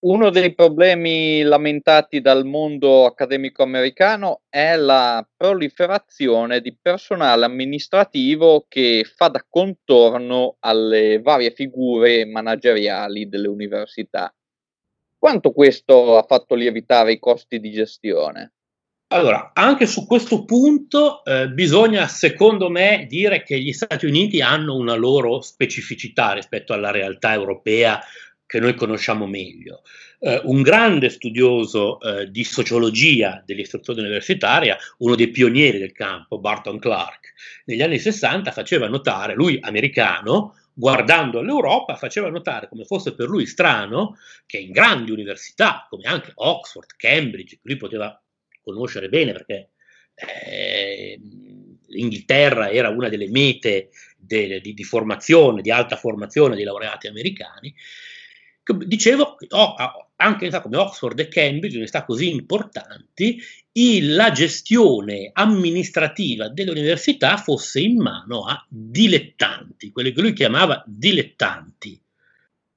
Uno 0.00 0.30
dei 0.30 0.52
problemi 0.52 1.42
lamentati 1.42 2.20
dal 2.20 2.44
mondo 2.44 3.04
accademico 3.04 3.62
americano 3.62 4.40
è 4.48 4.74
la 4.74 5.24
proliferazione 5.36 6.60
di 6.60 6.74
personale 6.74 7.44
amministrativo 7.44 8.64
che 8.66 9.04
fa 9.04 9.28
da 9.28 9.46
contorno 9.48 10.56
alle 10.58 11.20
varie 11.20 11.52
figure 11.52 12.24
manageriali 12.24 13.28
delle 13.28 13.46
università. 13.46 14.34
Quanto 15.16 15.52
questo 15.52 16.18
ha 16.18 16.24
fatto 16.24 16.56
lievitare 16.56 17.12
i 17.12 17.18
costi 17.20 17.60
di 17.60 17.70
gestione? 17.70 18.54
Allora, 19.12 19.50
anche 19.54 19.86
su 19.86 20.06
questo 20.06 20.44
punto 20.44 21.24
eh, 21.24 21.48
bisogna, 21.48 22.06
secondo 22.06 22.70
me, 22.70 23.06
dire 23.08 23.42
che 23.42 23.58
gli 23.58 23.72
Stati 23.72 24.06
Uniti 24.06 24.40
hanno 24.40 24.76
una 24.76 24.94
loro 24.94 25.40
specificità 25.40 26.32
rispetto 26.32 26.72
alla 26.72 26.92
realtà 26.92 27.32
europea 27.32 28.00
che 28.46 28.60
noi 28.60 28.76
conosciamo 28.76 29.26
meglio. 29.26 29.82
Eh, 30.20 30.40
un 30.44 30.62
grande 30.62 31.08
studioso 31.08 32.00
eh, 32.00 32.30
di 32.30 32.44
sociologia 32.44 33.42
dell'istruzione 33.44 34.02
universitaria, 34.02 34.78
uno 34.98 35.16
dei 35.16 35.30
pionieri 35.30 35.78
del 35.78 35.92
campo, 35.92 36.38
Barton 36.38 36.78
Clark, 36.78 37.32
negli 37.64 37.82
anni 37.82 37.98
60 37.98 38.52
faceva 38.52 38.86
notare, 38.86 39.34
lui 39.34 39.58
americano, 39.60 40.54
guardando 40.72 41.40
all'Europa, 41.40 41.96
faceva 41.96 42.30
notare 42.30 42.68
come 42.68 42.84
fosse 42.84 43.16
per 43.16 43.26
lui 43.26 43.46
strano 43.46 44.16
che 44.46 44.58
in 44.58 44.70
grandi 44.70 45.10
università, 45.10 45.84
come 45.90 46.04
anche 46.04 46.30
Oxford, 46.32 46.94
Cambridge, 46.96 47.58
lui 47.62 47.76
poteva 47.76 48.16
conoscere 48.72 49.08
bene 49.08 49.32
perché 49.32 49.70
eh, 50.14 51.18
l'Inghilterra 51.88 52.70
era 52.70 52.88
una 52.88 53.08
delle 53.08 53.28
mete 53.28 53.90
de, 54.16 54.60
di, 54.60 54.74
di, 54.74 54.84
formazione, 54.84 55.62
di 55.62 55.70
alta 55.70 55.96
formazione 55.96 56.56
dei 56.56 56.64
laureati 56.64 57.06
americani. 57.06 57.74
Dicevo, 58.62 59.36
oh, 59.48 59.74
anche 60.16 60.46
in 60.46 60.60
come 60.62 60.76
Oxford 60.76 61.18
e 61.18 61.28
Cambridge, 61.28 61.74
università 61.74 62.04
così 62.04 62.30
importanti, 62.30 63.40
il, 63.72 64.14
la 64.14 64.30
gestione 64.30 65.30
amministrativa 65.32 66.48
delle 66.48 66.70
università 66.70 67.36
fosse 67.36 67.80
in 67.80 67.96
mano 67.96 68.44
a 68.44 68.64
dilettanti, 68.68 69.90
quelli 69.90 70.12
che 70.12 70.20
lui 70.20 70.32
chiamava 70.32 70.84
dilettanti. 70.86 72.00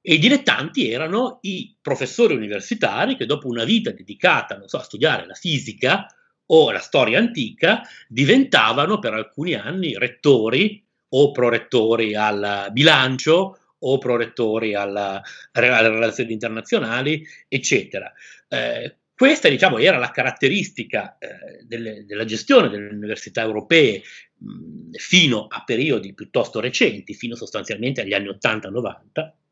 E 0.05 0.15
i 0.15 0.19
dilettanti 0.19 0.89
erano 0.89 1.37
i 1.43 1.77
professori 1.79 2.35
universitari 2.35 3.15
che 3.15 3.25
dopo 3.25 3.47
una 3.47 3.63
vita 3.63 3.91
dedicata 3.91 4.61
so, 4.65 4.75
a 4.75 4.83
studiare 4.83 5.25
la 5.25 5.33
fisica 5.33 6.05
o 6.47 6.71
la 6.71 6.79
storia 6.79 7.19
antica 7.19 7.83
diventavano 8.09 8.99
per 8.99 9.13
alcuni 9.13 9.53
anni 9.53 9.97
rettori 9.97 10.85
o 11.07 11.31
prorettori 11.31 12.15
al 12.15 12.67
bilancio 12.73 13.57
o 13.79 13.97
prorettori 13.97 14.75
alla, 14.75 15.21
alle 15.53 15.89
relazioni 15.89 16.33
internazionali, 16.33 17.25
eccetera. 17.47 18.11
Eh, 18.49 18.97
questa 19.15 19.47
diciamo, 19.47 19.77
era 19.77 19.99
la 19.99 20.11
caratteristica 20.11 21.17
eh, 21.17 21.63
delle, 21.65 22.03
della 22.05 22.25
gestione 22.25 22.67
delle 22.67 22.89
università 22.89 23.41
europee 23.41 24.01
mh, 24.37 24.95
fino 24.97 25.47
a 25.47 25.63
periodi 25.63 26.13
piuttosto 26.13 26.59
recenti, 26.59 27.13
fino 27.13 27.35
sostanzialmente 27.35 28.01
agli 28.01 28.13
anni 28.13 28.27
80-90 28.27 29.42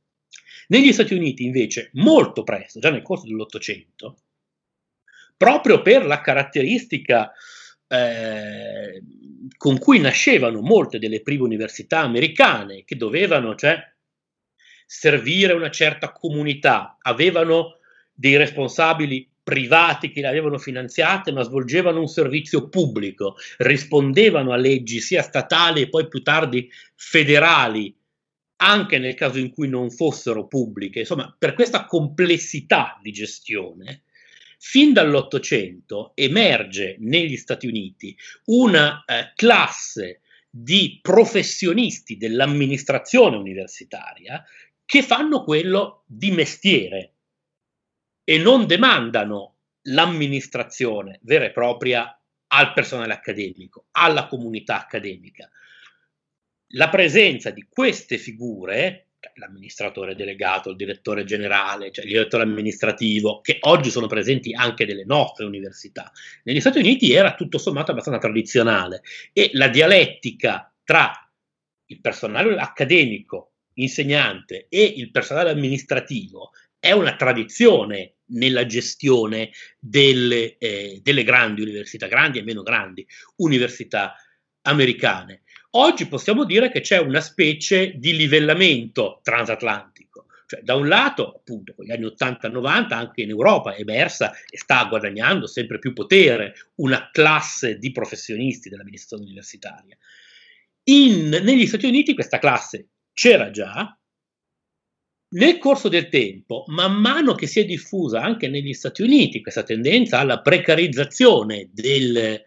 negli 0.72 0.94
Stati 0.94 1.14
Uniti 1.14 1.44
invece 1.44 1.90
molto 1.94 2.44
presto, 2.44 2.80
già 2.80 2.90
nel 2.90 3.02
corso 3.02 3.28
dell'Ottocento, 3.28 4.18
proprio 5.36 5.82
per 5.82 6.06
la 6.06 6.22
caratteristica 6.22 7.32
eh, 7.88 9.04
con 9.58 9.78
cui 9.80 10.00
nascevano 10.00 10.62
molte 10.62 10.98
delle 10.98 11.22
prime 11.22 11.44
università 11.44 12.00
americane, 12.00 12.84
che 12.86 12.96
dovevano 12.96 13.56
cioè, 13.56 13.80
servire 14.86 15.54
una 15.54 15.70
certa 15.70 16.12
comunità, 16.12 16.98
avevano 17.02 17.80
dei 18.14 18.38
responsabili 18.38 19.30
privati 19.44 20.12
che 20.12 20.22
le 20.22 20.28
avevano 20.28 20.58
finanziate, 20.58 21.34
ma 21.34 21.44
svolgevano 21.44 22.00
un 22.00 22.08
servizio 22.08 22.70
pubblico, 22.70 23.36
rispondevano 23.58 24.54
a 24.54 24.58
leggi 24.58 25.02
sia 25.02 25.22
statali 25.22 25.82
e 25.82 25.90
poi 25.90 26.08
più 26.08 26.22
tardi 26.22 26.70
federali 26.96 27.94
anche 28.62 29.00
nel 29.00 29.16
caso 29.16 29.40
in 29.40 29.52
cui 29.52 29.68
non 29.68 29.90
fossero 29.90 30.48
pubbliche, 30.48 31.00
insomma, 31.00 31.36
per 31.38 31.54
questa 31.54 31.86
complessità 31.86 33.00
di 33.02 33.12
gestione, 33.12 34.04
fin 34.60 34.94
dall'Ottocento 34.94 36.12
emerge 36.14 36.96
negli 37.00 37.38
Stati 37.38 37.66
Uniti 37.66 38.16
una 38.46 39.04
eh, 39.04 39.32
classe 39.36 40.22
di 40.48 41.00
professionisti 41.02 42.18
dell'amministrazione 42.18 43.38
universitaria 43.38 44.44
che 44.86 45.02
fanno 45.02 45.44
quello 45.44 46.04
di 46.06 46.32
mestiere 46.32 47.14
e 48.24 48.38
non 48.38 48.68
demandano 48.68 49.56
l'amministrazione 49.84 51.20
vera 51.24 51.46
e 51.46 51.52
propria 51.52 52.16
al 52.48 52.74
personale 52.74 53.14
accademico, 53.14 53.88
alla 53.92 54.28
comunità 54.28 54.82
accademica, 54.82 55.50
la 56.74 56.90
presenza 56.90 57.50
di 57.50 57.66
queste 57.70 58.18
figure, 58.18 59.08
cioè 59.20 59.34
l'amministratore 59.36 60.16
delegato, 60.16 60.70
il 60.70 60.76
direttore 60.76 61.24
generale, 61.24 61.92
cioè 61.92 62.06
il 62.06 62.12
direttore 62.12 62.44
amministrativo, 62.44 63.42
che 63.42 63.58
oggi 63.62 63.90
sono 63.90 64.08
presenti 64.08 64.54
anche 64.54 64.86
nelle 64.86 65.06
nostre 65.06 65.46
università, 65.46 66.12
negli 66.44 66.60
Stati 66.60 66.80
Uniti 66.80 67.14
era 67.14 67.36
tutto 67.36 67.58
sommato 67.58 67.92
abbastanza 67.92 68.20
tradizionale 68.20 69.02
e 69.34 69.50
la 69.54 69.68
dialettica 69.68 70.74
tra 70.84 71.12
il 71.86 72.00
personale 72.00 72.56
accademico, 72.58 73.54
insegnante 73.76 74.68
e 74.70 74.84
il 74.84 75.12
personale 75.12 75.52
amministrativo 75.52 76.52
è 76.80 76.92
una 76.92 77.16
tradizione 77.16 78.16
nella 78.32 78.66
gestione 78.66 79.52
delle, 79.80 80.58
eh, 80.58 81.00
delle 81.04 81.24
grandi 81.24 81.62
università, 81.62 82.08
grandi 82.08 82.40
e 82.40 82.44
meno 82.44 82.64
grandi 82.64 83.06
università 83.38 84.16
americane. 84.64 85.44
Oggi 85.74 86.08
possiamo 86.08 86.44
dire 86.44 86.70
che 86.70 86.82
c'è 86.82 86.98
una 86.98 87.22
specie 87.22 87.94
di 87.98 88.16
livellamento 88.16 89.22
transatlantico. 89.24 90.26
Cioè, 90.46 90.64
da 90.64 90.76
un 90.76 90.90
lato, 90.90 91.36
appunto, 91.38 91.74
con 91.74 91.86
gli 91.86 91.92
anni 91.92 92.06
80-90 92.06 92.94
anche 92.94 93.22
in 93.22 93.30
Europa 93.30 93.74
è 93.74 93.80
emersa 93.80 94.34
e 94.50 94.58
sta 94.58 94.84
guadagnando 94.86 95.48
sempre 95.48 95.80
più 95.80 95.94
potere 95.94 96.56
una 96.76 97.10
classe 97.10 97.78
di 97.78 97.94
professionisti 97.94 98.68
dell'amministrazione 98.68 99.24
universitaria. 99.24 99.98
In, 100.90 101.30
negli 101.30 101.66
Stati 101.66 101.86
Uniti 101.86 102.14
questa 102.14 102.38
classe 102.38 102.90
c'era 103.14 103.50
già, 103.50 103.98
nel 105.34 105.58
corso 105.58 105.88
del 105.88 106.10
tempo, 106.10 106.66
man 106.68 107.00
mano 107.00 107.34
che 107.34 107.48
si 107.48 107.62
è 107.62 107.66
diffusa 107.66 108.22
anche 108.22 108.50
negli 108.50 108.74
Stati 108.74 109.04
Uniti 109.04 109.42
questa 109.42 109.64
tendenza 109.64 110.20
alla 110.20 110.42
precarizzazione 110.42 111.70
del, 111.72 112.44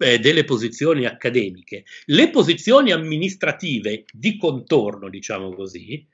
eh, 0.00 0.18
delle 0.18 0.44
posizioni 0.44 1.04
accademiche, 1.04 1.84
le 2.06 2.30
posizioni 2.30 2.90
amministrative 2.90 4.04
di 4.10 4.36
contorno, 4.38 5.08
diciamo 5.08 5.52
così, 5.52 6.06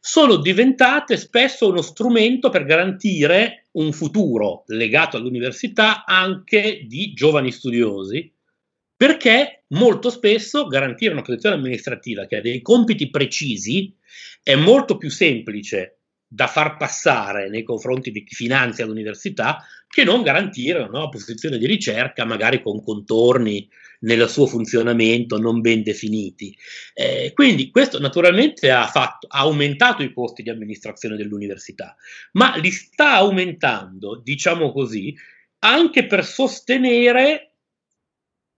sono 0.00 0.36
diventate 0.36 1.16
spesso 1.16 1.68
uno 1.68 1.82
strumento 1.82 2.50
per 2.50 2.64
garantire 2.64 3.66
un 3.72 3.92
futuro 3.92 4.64
legato 4.66 5.16
all'università 5.16 6.04
anche 6.04 6.84
di 6.86 7.12
giovani 7.12 7.52
studiosi, 7.52 8.32
perché 8.96 9.62
molto 9.68 10.10
spesso 10.10 10.66
garantire 10.66 11.12
una 11.12 11.22
posizione 11.22 11.54
amministrativa 11.54 12.26
che 12.26 12.36
ha 12.36 12.40
dei 12.40 12.60
compiti 12.60 13.08
precisi 13.10 13.94
è 14.42 14.56
molto 14.56 14.96
più 14.96 15.10
semplice 15.10 15.97
da 16.28 16.46
far 16.46 16.76
passare 16.76 17.48
nei 17.48 17.62
confronti 17.62 18.10
di 18.10 18.22
chi 18.22 18.34
finanzia 18.34 18.84
l'università 18.84 19.64
che 19.88 20.04
non 20.04 20.22
garantire 20.22 20.80
una 20.80 20.88
nuova 20.88 21.08
posizione 21.08 21.56
di 21.56 21.66
ricerca, 21.66 22.26
magari 22.26 22.60
con 22.60 22.82
contorni 22.82 23.66
nel 24.00 24.28
suo 24.28 24.46
funzionamento 24.46 25.38
non 25.38 25.62
ben 25.62 25.82
definiti. 25.82 26.54
Eh, 26.92 27.32
quindi 27.34 27.70
questo 27.70 27.98
naturalmente 27.98 28.70
ha, 28.70 28.86
fatto, 28.86 29.26
ha 29.30 29.38
aumentato 29.38 30.02
i 30.02 30.12
costi 30.12 30.42
di 30.42 30.50
amministrazione 30.50 31.16
dell'università, 31.16 31.96
ma 32.32 32.54
li 32.56 32.70
sta 32.70 33.14
aumentando, 33.14 34.20
diciamo 34.22 34.70
così, 34.70 35.16
anche 35.60 36.06
per 36.06 36.24
sostenere 36.24 37.54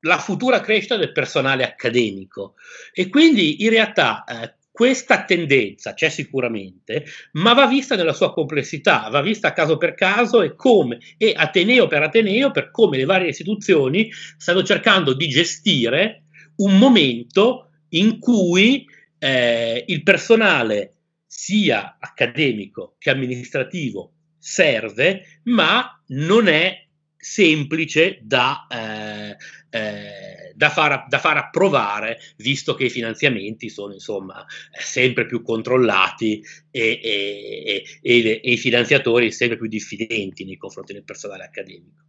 la 0.00 0.18
futura 0.18 0.60
crescita 0.60 0.96
del 0.96 1.12
personale 1.12 1.64
accademico. 1.64 2.54
E 2.92 3.08
quindi 3.08 3.62
in 3.62 3.70
realtà 3.70 4.24
eh, 4.24 4.54
questa 4.80 5.24
tendenza 5.26 5.92
c'è 5.92 6.08
sicuramente, 6.08 7.04
ma 7.32 7.52
va 7.52 7.66
vista 7.66 7.96
nella 7.96 8.14
sua 8.14 8.32
complessità, 8.32 9.10
va 9.10 9.20
vista 9.20 9.52
caso 9.52 9.76
per 9.76 9.92
caso 9.92 10.40
e 10.40 10.54
come, 10.54 10.98
e 11.18 11.34
ateneo 11.36 11.86
per 11.86 12.02
ateneo, 12.02 12.50
per 12.50 12.70
come 12.70 12.96
le 12.96 13.04
varie 13.04 13.28
istituzioni 13.28 14.10
stanno 14.38 14.62
cercando 14.62 15.12
di 15.12 15.28
gestire 15.28 16.22
un 16.56 16.78
momento 16.78 17.72
in 17.90 18.18
cui 18.18 18.86
eh, 19.18 19.84
il 19.86 20.02
personale 20.02 20.94
sia 21.26 21.98
accademico 22.00 22.94
che 22.98 23.10
amministrativo 23.10 24.12
serve, 24.38 25.40
ma 25.42 26.02
non 26.06 26.48
è 26.48 26.86
semplice 27.20 28.18
da, 28.22 28.66
eh, 28.70 29.36
eh, 29.68 30.52
da, 30.54 30.70
far, 30.70 31.06
da, 31.06 31.18
far, 31.18 31.36
approvare, 31.36 32.18
visto 32.36 32.74
che 32.74 32.84
i 32.84 32.90
finanziamenti 32.90 33.68
sono 33.68 33.92
insomma 33.92 34.44
sempre 34.72 35.26
più 35.26 35.42
controllati 35.42 36.42
e, 36.70 37.00
e, 37.02 37.84
e, 38.00 38.40
e 38.42 38.52
i 38.52 38.56
finanziatori 38.56 39.30
sempre 39.30 39.58
più 39.58 39.68
diffidenti 39.68 40.44
nei 40.44 40.56
confronti 40.56 40.94
del 40.94 41.04
personale 41.04 41.44
accademico. 41.44 42.04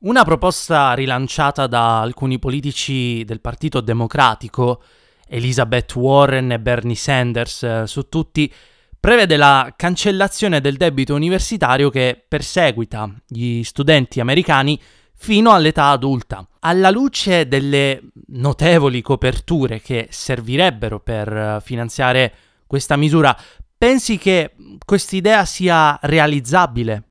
Una 0.00 0.24
proposta 0.24 0.94
rilanciata 0.94 1.66
da 1.66 2.00
alcuni 2.00 2.38
politici 2.38 3.22
del 3.24 3.40
Partito 3.40 3.80
Democratico, 3.80 4.82
Elizabeth 5.28 5.94
Warren 5.94 6.50
e 6.52 6.58
Bernie 6.58 6.96
Sanders, 6.96 7.62
eh, 7.62 7.82
su 7.86 8.08
tutti 8.08 8.50
prevede 9.00 9.36
la 9.36 9.72
cancellazione 9.74 10.60
del 10.60 10.76
debito 10.76 11.14
universitario 11.14 11.88
che 11.88 12.22
perseguita 12.28 13.10
gli 13.26 13.62
studenti 13.62 14.20
americani 14.20 14.78
fino 15.14 15.52
all'età 15.52 15.86
adulta. 15.86 16.46
Alla 16.60 16.90
luce 16.90 17.48
delle 17.48 18.02
notevoli 18.28 19.00
coperture 19.00 19.80
che 19.80 20.08
servirebbero 20.10 21.00
per 21.00 21.28
eh, 21.34 21.60
finanziare 21.62 22.32
questa 22.66 22.96
misura, 22.96 23.36
pensi 23.76 24.18
che 24.18 24.54
quest'idea 24.84 25.44
sia 25.46 25.98
realizzabile? 26.02 27.04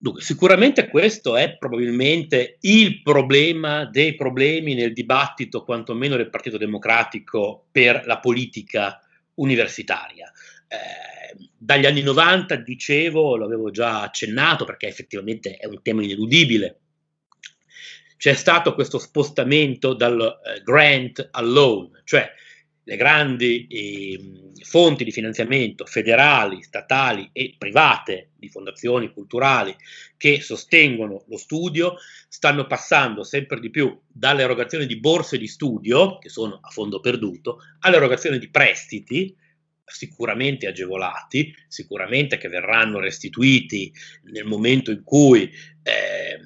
Dunque, 0.00 0.22
sicuramente 0.22 0.88
questo 0.88 1.36
è 1.36 1.56
probabilmente 1.58 2.58
il 2.60 3.02
problema 3.02 3.84
dei 3.84 4.14
problemi 4.14 4.74
nel 4.74 4.92
dibattito, 4.92 5.64
quantomeno 5.64 6.14
del 6.14 6.30
Partito 6.30 6.56
Democratico, 6.56 7.66
per 7.72 8.06
la 8.06 8.20
politica 8.20 9.00
universitaria. 9.34 10.30
Eh, 10.68 11.48
dagli 11.56 11.86
anni 11.86 12.02
90, 12.02 12.56
dicevo, 12.56 13.36
l'avevo 13.36 13.70
già 13.70 14.02
accennato 14.02 14.64
perché 14.64 14.86
effettivamente 14.86 15.56
è 15.56 15.66
un 15.66 15.82
tema 15.82 16.02
ineludibile, 16.02 16.80
c'è 18.16 18.34
stato 18.34 18.74
questo 18.74 18.98
spostamento 18.98 19.94
dal 19.94 20.20
eh, 20.20 20.62
grant 20.62 21.28
al 21.30 21.50
loan, 21.50 22.00
cioè 22.04 22.30
le 22.82 22.96
grandi 22.96 23.66
eh, 23.66 24.52
fonti 24.64 25.04
di 25.04 25.12
finanziamento 25.12 25.84
federali, 25.84 26.62
statali 26.62 27.28
e 27.32 27.54
private 27.56 28.30
di 28.34 28.48
fondazioni 28.48 29.12
culturali 29.12 29.76
che 30.16 30.40
sostengono 30.40 31.24
lo 31.28 31.36
studio 31.36 31.96
stanno 32.28 32.66
passando 32.66 33.24
sempre 33.24 33.60
di 33.60 33.70
più 33.70 33.98
dall'erogazione 34.06 34.86
di 34.86 34.98
borse 34.98 35.38
di 35.38 35.46
studio, 35.46 36.18
che 36.18 36.28
sono 36.28 36.58
a 36.62 36.70
fondo 36.70 37.00
perduto, 37.00 37.60
all'erogazione 37.80 38.38
di 38.38 38.48
prestiti, 38.48 39.36
sicuramente 39.88 40.66
agevolati, 40.66 41.54
sicuramente 41.66 42.38
che 42.38 42.48
verranno 42.48 43.00
restituiti 43.00 43.92
nel 44.24 44.44
momento 44.44 44.90
in 44.90 45.02
cui 45.02 45.50
eh, 45.82 46.40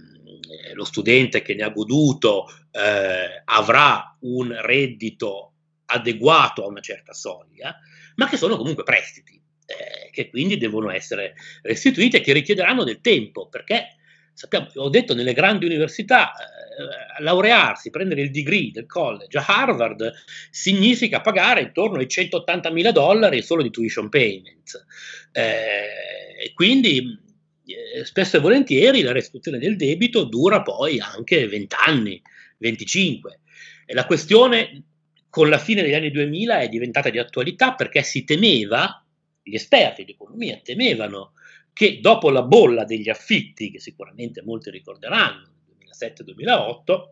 lo 0.75 0.85
studente 0.85 1.43
che 1.43 1.55
ne 1.55 1.65
ha 1.65 1.71
goduto 1.71 2.47
eh, 2.71 3.43
avrà 3.45 4.17
un 4.21 4.55
reddito 4.61 5.53
adeguato 5.87 6.65
a 6.65 6.69
una 6.69 6.81
certa 6.81 7.13
soglia, 7.13 7.77
ma 8.17 8.29
che 8.29 8.37
sono 8.37 8.57
comunque 8.57 8.85
prestiti, 8.85 9.41
eh, 9.67 10.11
che 10.11 10.31
quindi 10.31 10.57
devono 10.57 10.91
essere 10.91 11.35
restituiti 11.63 12.17
e 12.17 12.21
che 12.21 12.33
richiederanno 12.33 12.85
del 12.85 13.01
tempo, 13.01 13.49
perché 13.49 13.97
sappiamo, 14.33 14.69
ho 14.75 14.89
detto 14.89 15.15
nelle 15.15 15.33
grandi 15.33 15.67
università, 15.67 16.33
eh, 16.33 17.23
laurearsi, 17.23 17.91
prendere 17.91 18.23
il 18.23 18.31
degree 18.31 18.71
del 18.71 18.87
college 18.87 19.39
a 19.39 19.45
Harvard 19.47 20.13
significa 20.51 21.21
pagare 21.21 21.63
intorno 21.63 21.99
ai 21.99 22.09
180 22.09 22.71
mila 22.71 22.93
dollari 22.93 23.43
solo 23.43 23.63
di 23.63 23.71
tuition 23.71 24.09
payments. 24.09 24.85
Eh, 25.33 26.53
quindi 26.55 27.19
eh, 27.65 28.05
spesso 28.05 28.37
e 28.37 28.41
volentieri 28.41 29.03
la 29.03 29.13
restituzione 29.13 29.59
del 29.59 29.77
debito 29.77 30.25
dura 30.25 30.63
poi 30.63 30.99
anche 30.99 31.47
20 31.47 31.77
anni, 31.87 32.21
25. 32.59 33.41
E 33.87 33.95
la 33.95 34.07
questione 34.07 34.85
con 35.29 35.49
la 35.49 35.59
fine 35.59 35.83
degli 35.83 35.95
anni 35.95 36.11
2000 36.11 36.61
è 36.61 36.69
diventata 36.69 37.09
di 37.09 37.19
attualità 37.19 37.75
perché 37.75 38.03
si 38.03 38.25
temeva, 38.25 39.05
gli 39.43 39.55
esperti 39.55 40.05
di 40.05 40.13
economia 40.13 40.61
temevano 40.63 41.33
che 41.73 42.01
dopo 42.01 42.31
la 42.31 42.43
bolla 42.43 42.85
degli 42.85 43.09
affitti, 43.09 43.71
che 43.71 43.81
sicuramente 43.81 44.43
molti 44.43 44.71
ricorderanno, 44.71 45.51
2007-2008, 45.79 47.09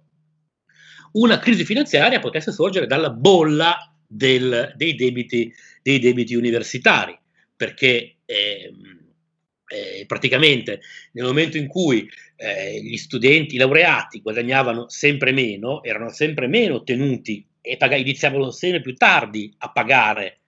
una 1.12 1.38
crisi 1.38 1.64
finanziaria 1.64 2.20
potesse 2.20 2.52
sorgere 2.52 2.86
dalla 2.86 3.10
bolla 3.10 3.92
del, 4.06 4.72
dei, 4.76 4.94
debiti, 4.94 5.52
dei, 5.82 5.98
debiti, 5.98 6.34
universitari, 6.34 7.18
perché 7.56 8.16
eh, 8.24 8.72
eh, 9.66 10.04
praticamente 10.06 10.80
nel 11.12 11.24
momento 11.24 11.56
in 11.56 11.66
cui 11.66 12.08
eh, 12.36 12.80
gli 12.82 12.96
studenti, 12.96 13.54
i 13.54 13.58
laureati 13.58 14.20
guadagnavano 14.20 14.88
sempre 14.88 15.32
meno, 15.32 15.82
erano 15.82 16.10
sempre 16.10 16.46
meno 16.46 16.82
tenuti 16.82 17.46
e 17.60 17.76
pag- 17.76 17.98
iniziavano 17.98 18.50
sempre 18.50 18.80
più 18.80 18.94
tardi 18.94 19.54
a 19.58 19.70
pagare 19.70 20.40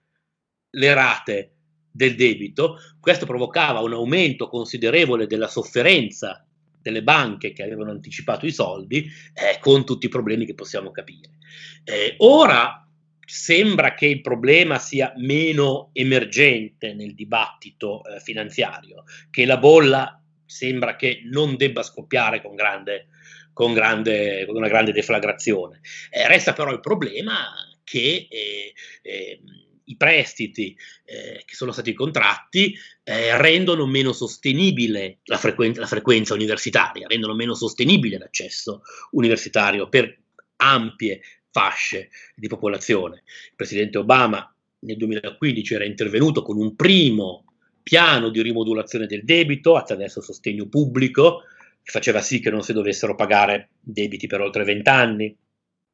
le 0.71 0.93
rate 0.93 1.52
del 1.93 2.15
debito, 2.15 2.77
questo 2.99 3.25
provocava 3.25 3.79
un 3.79 3.93
aumento 3.93 4.47
considerevole 4.47 5.27
della 5.27 5.47
sofferenza 5.47 6.45
delle 6.81 7.03
banche 7.03 7.53
che 7.53 7.63
avevano 7.63 7.91
anticipato 7.91 8.45
i 8.45 8.51
soldi, 8.51 9.09
eh, 9.33 9.59
con 9.59 9.85
tutti 9.85 10.07
i 10.07 10.09
problemi 10.09 10.45
che 10.45 10.55
possiamo 10.55 10.91
capire. 10.91 11.37
Eh, 11.85 12.15
ora 12.17 12.85
sembra 13.25 13.93
che 13.93 14.07
il 14.07 14.21
problema 14.21 14.77
sia 14.79 15.13
meno 15.15 15.91
emergente 15.93 16.93
nel 16.93 17.13
dibattito 17.13 18.03
eh, 18.03 18.19
finanziario, 18.19 19.05
che 19.29 19.45
la 19.45 19.57
bolla 19.57 20.21
sembra 20.45 20.95
che 20.95 21.21
non 21.23 21.55
debba 21.55 21.83
scoppiare 21.83 22.41
con, 22.41 22.55
grande, 22.55 23.07
con, 23.53 23.73
grande, 23.73 24.45
con 24.45 24.55
una 24.55 24.67
grande 24.67 24.91
deflagrazione. 24.91 25.79
Eh, 26.09 26.27
resta 26.27 26.53
però 26.53 26.71
il 26.71 26.81
problema 26.81 27.53
che 27.83 28.27
eh, 28.29 28.73
eh, 29.01 29.39
i 29.85 29.97
prestiti 29.97 30.77
eh, 31.05 31.43
che 31.45 31.55
sono 31.55 31.71
stati 31.71 31.93
contratti 31.93 32.75
eh, 33.03 33.37
rendono 33.37 33.85
meno 33.85 34.13
sostenibile 34.13 35.19
la, 35.25 35.37
frequen- 35.37 35.77
la, 35.77 35.87
frequenza 35.87 36.33
universitaria, 36.33 37.07
rendono 37.07 37.33
meno 37.33 37.53
sostenibile 37.53 38.17
l'accesso 38.17 38.81
universitario 39.11 39.89
per 39.89 40.17
ampie 40.57 41.21
fasce 41.51 42.09
di 42.35 42.47
popolazione. 42.47 43.23
Il 43.25 43.55
presidente 43.55 43.97
Obama 43.97 44.53
nel 44.79 44.97
2015 44.97 45.73
era 45.73 45.85
intervenuto 45.85 46.41
con 46.41 46.57
un 46.57 46.75
primo 46.75 47.45
piano 47.83 48.29
di 48.29 48.41
rimodulazione 48.41 49.05
del 49.05 49.23
debito 49.23 49.75
attraverso 49.75 50.21
sostegno 50.21 50.67
pubblico, 50.67 51.41
che 51.83 51.91
faceva 51.91 52.21
sì 52.21 52.39
che 52.39 52.49
non 52.49 52.63
si 52.63 52.73
dovessero 52.73 53.13
pagare 53.13 53.71
debiti 53.79 54.25
per 54.25 54.39
oltre 54.41 54.63
20 54.63 54.89
anni, 54.89 55.37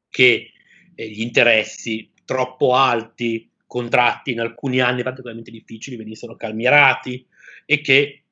che 0.08 0.52
eh, 0.94 1.08
gli 1.08 1.20
interessi 1.20 2.12
troppo 2.24 2.74
alti 2.74 3.49
contratti 3.70 4.32
in 4.32 4.40
alcuni 4.40 4.80
anni 4.80 5.04
particolarmente 5.04 5.52
difficili 5.52 5.94
venissero 5.94 6.34
calmierati 6.34 7.24
e 7.64 7.80
che 7.80 8.24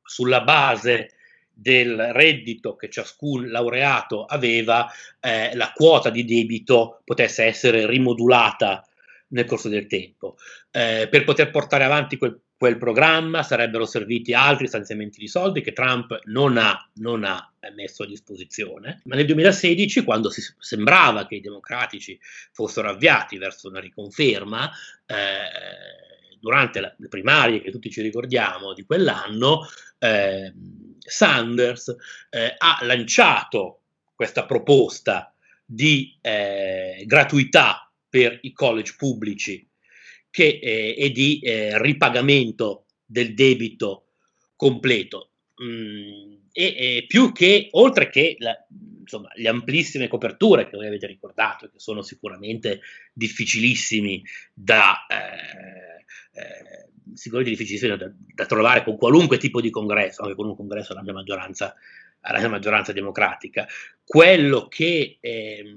sulla 0.00 0.42
base 0.42 1.10
del 1.52 2.12
reddito 2.12 2.76
che 2.76 2.88
ciascun 2.88 3.48
laureato 3.48 4.26
aveva, 4.26 4.88
eh, 5.18 5.56
la 5.56 5.72
quota 5.74 6.08
di 6.08 6.24
debito 6.24 7.00
potesse 7.04 7.42
essere 7.42 7.84
rimodulata 7.84 8.86
nel 9.30 9.44
corso 9.44 9.68
del 9.68 9.88
tempo. 9.88 10.36
Eh, 10.70 11.08
per 11.10 11.24
poter 11.24 11.50
portare 11.50 11.82
avanti 11.82 12.16
quel, 12.16 12.40
quel, 12.56 12.78
programma 12.78 13.42
sarebbero 13.42 13.84
serviti 13.84 14.32
altri 14.32 14.66
stanziamenti 14.66 15.18
di 15.18 15.28
soldi 15.28 15.60
che 15.60 15.72
Trump 15.72 16.18
non 16.24 16.56
ha, 16.56 16.90
non 16.94 17.24
ha 17.24 17.52
messo 17.74 18.04
a 18.04 18.06
disposizione, 18.06 19.02
ma 19.04 19.16
nel 19.16 19.26
2016, 19.26 20.04
quando 20.04 20.30
sembrava 20.58 21.26
che 21.26 21.36
i 21.36 21.40
democratici 21.40 22.18
fossero 22.52 22.90
avviati 22.90 23.38
verso 23.38 23.68
una 23.68 23.80
riconferma, 23.80 24.70
eh, 25.06 26.36
durante 26.38 26.80
la, 26.80 26.94
le 26.96 27.08
primarie 27.08 27.60
che 27.60 27.70
tutti 27.70 27.90
ci 27.90 28.02
ricordiamo 28.02 28.72
di 28.72 28.84
quell'anno, 28.84 29.66
ehm, 29.98 30.96
Sanders 30.98 31.94
eh, 32.30 32.54
ha 32.56 32.78
lanciato 32.82 33.82
questa 34.14 34.46
proposta 34.46 35.34
di 35.64 36.16
eh, 36.20 37.02
gratuità 37.06 37.90
per 38.08 38.38
i 38.42 38.52
college 38.52 38.94
pubblici 38.96 39.68
che, 40.36 40.58
eh, 40.62 40.94
e 40.98 41.10
di 41.12 41.38
eh, 41.38 41.80
ripagamento 41.80 42.84
del 43.06 43.32
debito 43.32 44.08
completo. 44.54 45.30
Mm, 45.64 46.34
e, 46.52 46.74
e, 46.76 47.04
più 47.08 47.32
che, 47.32 47.68
oltre 47.70 48.10
che 48.10 48.36
la, 48.40 48.54
insomma, 49.00 49.30
le 49.32 49.48
amplissime 49.48 50.08
coperture 50.08 50.68
che 50.68 50.76
voi 50.76 50.88
avete 50.88 51.06
ricordato, 51.06 51.70
che 51.70 51.78
sono 51.78 52.02
sicuramente 52.02 52.80
difficilissimi 53.14 54.22
da, 54.52 55.06
eh, 55.08 56.04
eh, 56.38 56.90
sicuramente 57.14 57.56
difficilissimi 57.56 57.96
da, 57.96 58.12
da, 58.14 58.44
trovare 58.44 58.84
con 58.84 58.98
qualunque 58.98 59.38
tipo 59.38 59.62
di 59.62 59.70
congresso, 59.70 60.20
anche 60.20 60.34
con 60.34 60.48
un 60.48 60.54
congresso 60.54 60.92
alla 60.92 61.14
maggioranza, 61.14 61.74
alla 62.20 62.46
maggioranza 62.46 62.92
democratica. 62.92 63.66
Quello 64.04 64.68
che 64.68 65.16
eh, 65.18 65.76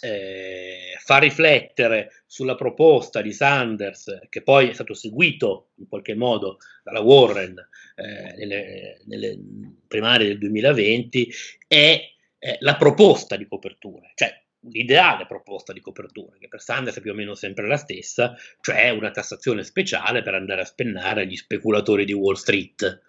eh, 0.00 0.96
fa 0.98 1.18
riflettere 1.18 2.22
sulla 2.26 2.54
proposta 2.54 3.20
di 3.20 3.32
Sanders, 3.32 4.20
che 4.28 4.42
poi 4.42 4.68
è 4.68 4.72
stato 4.72 4.94
seguito 4.94 5.70
in 5.76 5.88
qualche 5.88 6.14
modo 6.14 6.58
dalla 6.82 7.00
Warren 7.00 7.56
eh, 7.96 8.34
nelle, 8.36 9.00
nelle, 9.06 9.38
primarie 9.86 10.28
del 10.28 10.38
2020, 10.38 11.30
è 11.66 12.00
eh, 12.38 12.56
la 12.60 12.76
proposta 12.76 13.36
di 13.36 13.46
copertura, 13.46 14.10
cioè 14.14 14.40
l'ideale 14.70 15.26
proposta 15.26 15.72
di 15.72 15.80
copertura, 15.80 16.36
che 16.38 16.48
per 16.48 16.60
Sanders 16.60 16.98
è 16.98 17.00
più 17.00 17.12
o 17.12 17.14
meno 17.14 17.34
sempre 17.34 17.66
la 17.66 17.76
stessa, 17.76 18.36
cioè 18.60 18.90
una 18.90 19.10
tassazione 19.10 19.64
speciale 19.64 20.22
per 20.22 20.34
andare 20.34 20.62
a 20.62 20.66
spennare 20.66 21.26
gli 21.26 21.36
speculatori 21.36 22.04
di 22.04 22.12
Wall 22.12 22.34
Street. 22.34 23.02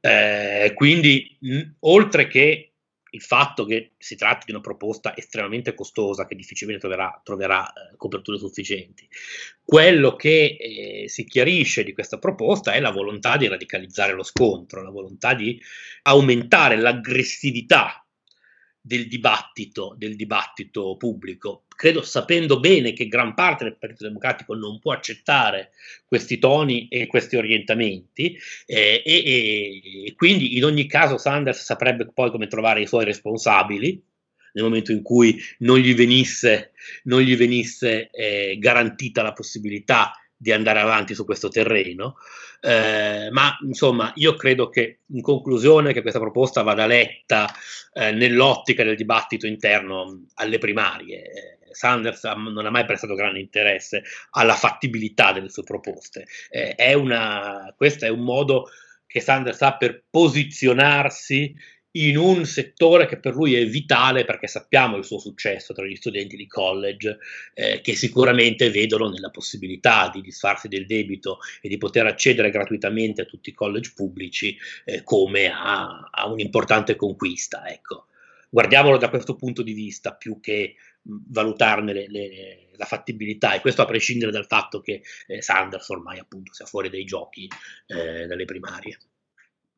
Eh, 0.00 0.72
quindi, 0.74 1.36
mh, 1.40 1.62
oltre 1.80 2.26
che 2.26 2.73
il 3.14 3.22
fatto 3.22 3.64
che 3.64 3.92
si 3.96 4.16
tratti 4.16 4.46
di 4.46 4.52
una 4.52 4.60
proposta 4.60 5.16
estremamente 5.16 5.74
costosa 5.74 6.26
che 6.26 6.34
difficilmente 6.34 6.86
troverà, 6.86 7.20
troverà 7.24 7.66
eh, 7.68 7.96
coperture 7.96 8.38
sufficienti. 8.38 9.08
Quello 9.64 10.16
che 10.16 10.56
eh, 10.58 11.08
si 11.08 11.24
chiarisce 11.24 11.84
di 11.84 11.92
questa 11.92 12.18
proposta 12.18 12.72
è 12.72 12.80
la 12.80 12.90
volontà 12.90 13.36
di 13.36 13.48
radicalizzare 13.48 14.12
lo 14.12 14.24
scontro, 14.24 14.82
la 14.82 14.90
volontà 14.90 15.34
di 15.34 15.58
aumentare 16.02 16.76
l'aggressività 16.76 18.03
del 18.86 19.08
dibattito, 19.08 19.94
del 19.96 20.14
dibattito 20.14 20.96
pubblico. 20.98 21.64
Credo 21.74 22.02
sapendo 22.02 22.60
bene 22.60 22.92
che 22.92 23.08
gran 23.08 23.32
parte 23.32 23.64
del 23.64 23.78
Partito 23.78 24.04
Democratico 24.04 24.54
non 24.54 24.78
può 24.78 24.92
accettare 24.92 25.70
questi 26.04 26.38
toni 26.38 26.88
e 26.88 27.06
questi 27.06 27.36
orientamenti 27.36 28.36
eh, 28.66 29.02
e, 29.02 30.04
e, 30.04 30.14
quindi 30.14 30.58
in 30.58 30.64
ogni 30.64 30.84
caso 30.86 31.16
Sanders 31.16 31.64
saprebbe 31.64 32.10
poi 32.12 32.30
come 32.30 32.46
trovare 32.46 32.82
i 32.82 32.86
suoi 32.86 33.06
responsabili 33.06 34.04
nel 34.52 34.64
momento 34.64 34.92
in 34.92 35.02
cui 35.02 35.40
non 35.60 35.78
gli 35.78 35.94
venisse, 35.94 36.72
non 37.04 37.22
gli 37.22 37.36
venisse 37.36 38.10
eh, 38.10 38.58
garantita 38.58 39.22
la 39.22 39.32
possibilità 39.32 40.12
di 40.44 40.52
andare 40.52 40.78
avanti 40.78 41.14
su 41.14 41.24
questo 41.24 41.48
terreno, 41.48 42.16
eh, 42.60 43.30
ma 43.30 43.56
insomma 43.62 44.12
io 44.16 44.34
credo 44.34 44.68
che 44.68 45.00
in 45.06 45.22
conclusione 45.22 45.94
che 45.94 46.02
questa 46.02 46.20
proposta 46.20 46.60
vada 46.60 46.84
letta 46.84 47.48
eh, 47.94 48.12
nell'ottica 48.12 48.84
del 48.84 48.94
dibattito 48.94 49.46
interno 49.46 50.26
alle 50.34 50.58
primarie. 50.58 51.60
Sanders 51.70 52.22
non 52.24 52.66
ha 52.66 52.70
mai 52.70 52.84
prestato 52.84 53.14
grande 53.14 53.40
interesse 53.40 54.04
alla 54.32 54.54
fattibilità 54.54 55.32
delle 55.32 55.48
sue 55.48 55.64
proposte. 55.64 56.26
Eh, 56.50 56.74
è 56.74 56.92
una, 56.92 57.72
questo 57.74 58.04
è 58.04 58.10
un 58.10 58.20
modo 58.20 58.68
che 59.06 59.20
Sanders 59.20 59.62
ha 59.62 59.76
per 59.78 60.04
posizionarsi 60.10 61.56
in 61.96 62.16
un 62.16 62.44
settore 62.44 63.06
che 63.06 63.18
per 63.18 63.34
lui 63.34 63.54
è 63.54 63.64
vitale 63.66 64.24
perché 64.24 64.48
sappiamo 64.48 64.96
il 64.96 65.04
suo 65.04 65.18
successo 65.18 65.72
tra 65.74 65.84
gli 65.84 65.94
studenti 65.94 66.36
di 66.36 66.46
college 66.46 67.18
eh, 67.54 67.80
che 67.82 67.94
sicuramente 67.94 68.70
vedono 68.70 69.08
nella 69.08 69.30
possibilità 69.30 70.10
di 70.12 70.20
disfarsi 70.20 70.66
del 70.66 70.86
debito 70.86 71.38
e 71.60 71.68
di 71.68 71.78
poter 71.78 72.06
accedere 72.06 72.50
gratuitamente 72.50 73.22
a 73.22 73.26
tutti 73.26 73.50
i 73.50 73.54
college 73.54 73.92
pubblici 73.94 74.56
eh, 74.84 75.02
come 75.04 75.48
a, 75.52 76.08
a, 76.10 76.26
un'importante 76.26 76.96
conquista. 76.96 77.68
Ecco. 77.68 78.06
Guardiamolo 78.50 78.98
da 78.98 79.08
questo 79.08 79.36
punto 79.36 79.62
di 79.62 79.72
vista 79.72 80.14
più 80.14 80.40
che 80.40 80.74
valutarne 81.02 81.92
le, 81.92 82.06
le, 82.08 82.68
la 82.76 82.86
fattibilità 82.86 83.54
e 83.54 83.60
questo 83.60 83.82
a 83.82 83.86
prescindere 83.86 84.32
dal 84.32 84.46
fatto 84.46 84.80
che 84.80 85.02
eh, 85.26 85.42
Sanders 85.42 85.88
ormai 85.90 86.18
appunto 86.18 86.52
sia 86.52 86.66
fuori 86.66 86.88
dai 86.88 87.04
giochi 87.04 87.48
eh, 87.86 88.26
dalle 88.26 88.44
primarie. 88.44 88.98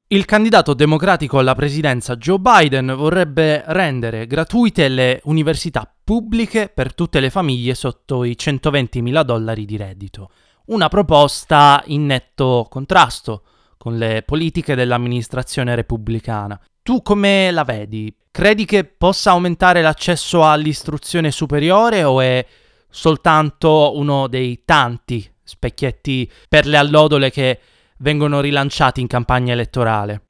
Il 0.09 0.25
candidato 0.25 0.73
democratico 0.73 1.41
alla 1.41 1.57
presidenza 1.57 2.15
Joe 2.15 2.39
Biden 2.39 2.95
vorrebbe 2.97 3.65
rendere 3.67 4.29
gratuite 4.29 4.87
le 4.87 5.21
università 5.25 5.93
pubbliche 6.05 6.69
per 6.69 6.95
tutte 6.95 7.19
le 7.19 7.29
famiglie 7.29 7.75
sotto 7.75 8.23
i 8.23 8.39
120 8.39 9.03
mila 9.03 9.25
dollari 9.25 9.65
di 9.65 9.77
reddito. 9.77 10.31
Una 10.67 10.87
proposta 10.87 11.83
in 11.87 12.07
netto 12.07 12.69
contrasto 12.71 13.43
con 13.77 13.99
le 13.99 14.23
politiche 14.25 14.77
dell'amministrazione 14.77 15.75
repubblicana. 15.75 16.61
Tu 16.85 17.03
come 17.03 17.51
la 17.51 17.65
vedi? 17.65 18.17
Credi 18.31 18.65
che 18.65 18.85
possa 18.85 19.33
aumentare 19.33 19.83
l'accesso 19.83 20.49
all'istruzione 20.49 21.33
superiore 21.33 22.05
o 22.05 22.21
è 22.21 22.47
soltanto 22.89 23.97
uno 23.97 24.29
dei 24.29 24.63
tanti 24.65 25.29
specchietti 25.43 26.31
per 26.49 26.67
le 26.67 26.77
allodole 26.77 27.33
che 27.33 27.59
vengono 27.99 28.41
rilanciati 28.41 29.01
in 29.01 29.07
campagna 29.07 29.53
elettorale? 29.53 30.23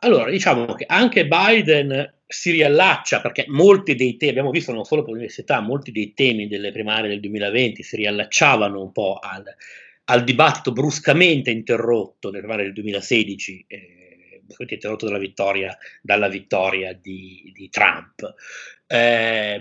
Allora, 0.00 0.30
diciamo 0.30 0.74
che 0.74 0.84
anche 0.86 1.26
Biden 1.26 2.20
si 2.26 2.52
riallaccia 2.52 3.20
perché 3.20 3.44
molti 3.48 3.96
dei 3.96 4.16
temi, 4.16 4.30
abbiamo 4.30 4.50
visto 4.50 4.72
non 4.72 4.84
solo 4.84 5.02
per 5.02 5.10
l'università, 5.10 5.60
molti 5.60 5.90
dei 5.90 6.14
temi 6.14 6.46
delle 6.46 6.70
primarie 6.70 7.08
del 7.08 7.20
2020 7.20 7.82
si 7.82 7.96
riallacciavano 7.96 8.80
un 8.80 8.92
po' 8.92 9.18
al, 9.20 9.42
al 10.04 10.24
dibattito 10.24 10.70
bruscamente 10.72 11.50
interrotto 11.50 12.30
nelle 12.30 12.42
primarie 12.42 12.64
del 12.66 12.74
2016, 12.74 13.64
eh, 13.66 14.42
interrotto 14.68 15.06
dalla 15.06 15.18
vittoria, 15.18 15.76
dalla 16.00 16.28
vittoria 16.28 16.92
di, 16.92 17.50
di 17.52 17.68
Trump. 17.68 18.34
Eh, 18.86 19.60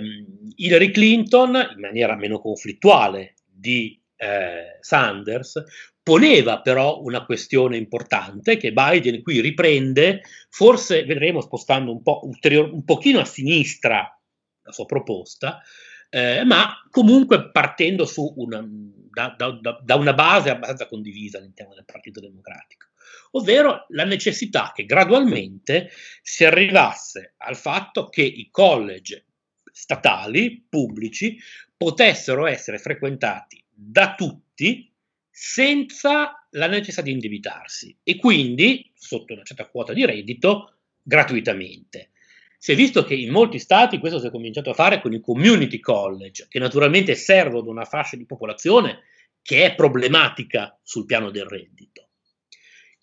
Hillary 0.56 0.92
Clinton, 0.92 1.70
in 1.74 1.80
maniera 1.80 2.16
meno 2.16 2.40
conflittuale 2.40 3.34
di 3.46 4.00
eh, 4.20 4.78
Sanders, 4.82 5.64
poneva 6.04 6.60
però 6.62 7.02
una 7.02 7.24
questione 7.24 7.78
importante 7.78 8.58
che 8.58 8.74
Biden 8.74 9.22
qui 9.22 9.40
riprende, 9.40 10.22
forse 10.50 11.06
vedremo 11.06 11.40
spostando 11.40 11.92
un, 11.92 12.02
po 12.02 12.20
ulterior, 12.24 12.72
un 12.72 12.84
pochino 12.84 13.20
a 13.20 13.26
sinistra 13.26 14.20
la 14.62 14.72
sua 14.72 14.86
proposta, 14.86 15.62
eh, 16.10 16.44
ma 16.44 16.82
comunque 16.90 17.50
partendo 17.52 18.06
una, 18.36 18.68
da, 18.68 19.36
da, 19.38 19.80
da, 19.82 19.96
una 19.96 20.14
base 20.14 20.50
abbastanza 20.50 20.88
condivisa 20.88 21.38
all'interno 21.38 21.76
del 21.76 21.86
Partito 21.86 22.20
Democratico, 22.20 22.88
ovvero 23.32 23.86
la 23.90 24.04
necessità 24.04 24.72
che 24.76 24.86
gradualmente 24.86 25.92
si 26.22 26.44
arrivasse 26.44 27.36
al 27.38 27.56
fatto 27.56 28.10
che 28.10 28.24
i 28.24 28.50
college 28.52 29.26
statali, 29.72 30.66
pubblici, 30.68 31.38
potessero 31.78 32.48
essere 32.48 32.80
frequentati 32.80 33.64
da 33.82 34.14
tutti 34.16 34.92
senza 35.30 36.46
la 36.52 36.68
necessità 36.68 37.02
di 37.02 37.12
indebitarsi 37.12 37.96
e 38.04 38.18
quindi, 38.18 38.92
sotto 38.94 39.34
una 39.34 39.44
certa 39.44 39.68
quota 39.68 39.94
di 39.94 40.06
reddito, 40.06 40.74
gratuitamente. 41.02 42.10
Si 42.58 42.74
è 42.74 42.76
visto 42.76 43.06
che 43.06 43.14
in 43.14 43.32
molti 43.32 43.58
stati 43.58 44.00
questo 44.00 44.20
si 44.20 44.28
è 44.28 44.32
cominciato 44.32 44.72
a 44.72 44.74
fare 44.74 45.00
con 45.00 45.14
i 45.14 45.22
community 45.22 45.80
college, 45.80 46.48
che 46.50 46.60
naturalmente 46.60 47.16
servono 47.16 47.60
ad 47.60 47.68
una 47.68 47.86
fascia 47.86 48.18
di 48.18 48.26
popolazione 48.26 49.04
che 49.42 49.64
è 49.64 49.76
problematica 49.76 50.78
sul 50.84 51.06
piano 51.06 51.32
del 51.32 51.46
reddito. 51.46 52.10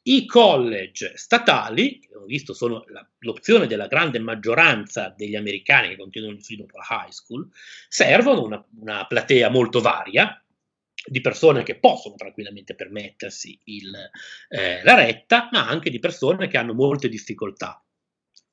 I 0.02 0.26
college 0.26 1.16
statali, 1.16 2.00
che 2.00 2.14
ho 2.14 2.26
visto 2.26 2.52
sono 2.52 2.84
la, 2.88 3.08
l'opzione 3.20 3.66
della 3.66 3.86
grande 3.86 4.18
maggioranza 4.18 5.12
degli 5.16 5.34
americani 5.34 5.88
che 5.88 5.96
continuano 5.96 6.36
gli 6.36 6.42
studi 6.42 6.60
dopo 6.60 6.76
la 6.76 6.86
high 6.90 7.10
school, 7.10 7.48
servono 7.88 8.44
una, 8.44 8.64
una 8.78 9.06
platea 9.06 9.48
molto 9.48 9.80
varia, 9.80 10.38
di 11.06 11.20
persone 11.20 11.62
che 11.62 11.78
possono 11.78 12.14
tranquillamente 12.16 12.74
permettersi 12.74 13.58
il, 13.64 13.94
eh, 14.48 14.82
la 14.82 14.94
retta, 14.94 15.48
ma 15.52 15.68
anche 15.68 15.90
di 15.90 15.98
persone 15.98 16.48
che 16.48 16.58
hanno 16.58 16.74
molte 16.74 17.08
difficoltà 17.08 17.82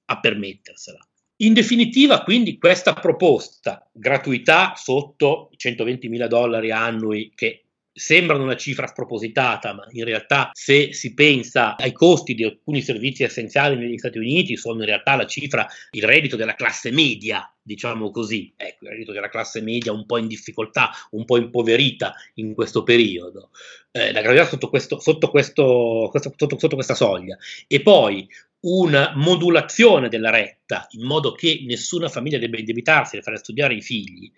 a 0.06 0.20
permettersela. 0.20 1.08
In 1.38 1.54
definitiva, 1.54 2.24
quindi, 2.24 2.58
questa 2.58 2.93
proposta, 2.93 3.89
gratuità 3.91 4.74
sotto 4.76 5.49
i 5.51 5.58
120 5.58 6.08
mila 6.08 6.28
dollari 6.28 6.72
annui, 6.72 7.34
che 7.36 7.66
sembrano 7.94 8.44
una 8.44 8.56
cifra 8.56 8.88
spropositata, 8.88 9.74
ma 9.74 9.86
in 9.91 10.04
realtà 10.04 10.50
se 10.54 10.94
si 10.94 11.14
pensa 11.14 11.78
ai 11.78 11.91
costi 11.91 12.34
di 12.34 12.44
alcuni 12.44 12.82
servizi 12.82 13.24
essenziali 13.24 13.76
negli 13.76 13.98
Stati 13.98 14.18
Uniti, 14.18 14.58
sono 14.58 14.80
in 14.80 14.88
realtà 14.88 15.16
la 15.16 15.28
cifra, 15.28 15.68
il 15.91 16.04
reddito 16.04 16.36
della 16.36 16.56
classe 16.56 16.91
media, 16.91 17.48
diciamo 17.62 18.10
così, 18.10 18.52
ecco, 18.58 18.86
il 18.86 18.91
reddito 18.91 19.12
della 19.12 19.30
classe 19.30 19.62
media 19.62 19.91
un 19.91 20.06
po' 20.08 20.18
in 20.18 20.28
difficoltà, 20.28 20.89
un 21.12 21.24
po' 21.24 21.38
impoverita 21.38 22.16
in 22.36 22.56
questo 22.56 22.82
periodo, 22.82 23.52
eh, 23.91 24.12
la 24.12 24.22
gravità 24.22 24.46
sotto, 24.46 24.70
questo, 24.70 25.00
sotto, 25.00 25.30
questo, 25.30 26.08
questo, 26.10 26.34
sotto, 26.36 26.58
sotto 26.58 26.76
questa 26.76 26.96
soglia, 26.96 27.38
e 27.68 27.82
poi 27.82 28.28
una 28.62 29.14
modulazione 29.16 30.10
della 30.10 30.30
retta 30.30 30.88
in 30.91 31.06
modo 31.06 31.34
che 31.34 31.64
nessuna 31.68 32.08
famiglia 32.08 32.38
debba 32.38 32.58
indebitarsi 32.58 33.16
per 33.16 33.24
fare 33.24 33.38
studiare 33.38 33.76
i 33.76 33.82
figli, 33.82 34.32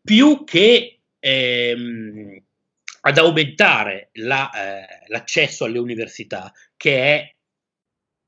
più 0.00 0.44
che 0.44 1.00
ehm, 1.18 2.42
ad 3.06 3.18
aumentare 3.18 4.10
la, 4.14 4.50
eh, 4.50 4.86
l'accesso 5.08 5.64
alle 5.64 5.78
università, 5.78 6.52
che 6.76 6.96
è 6.96 7.34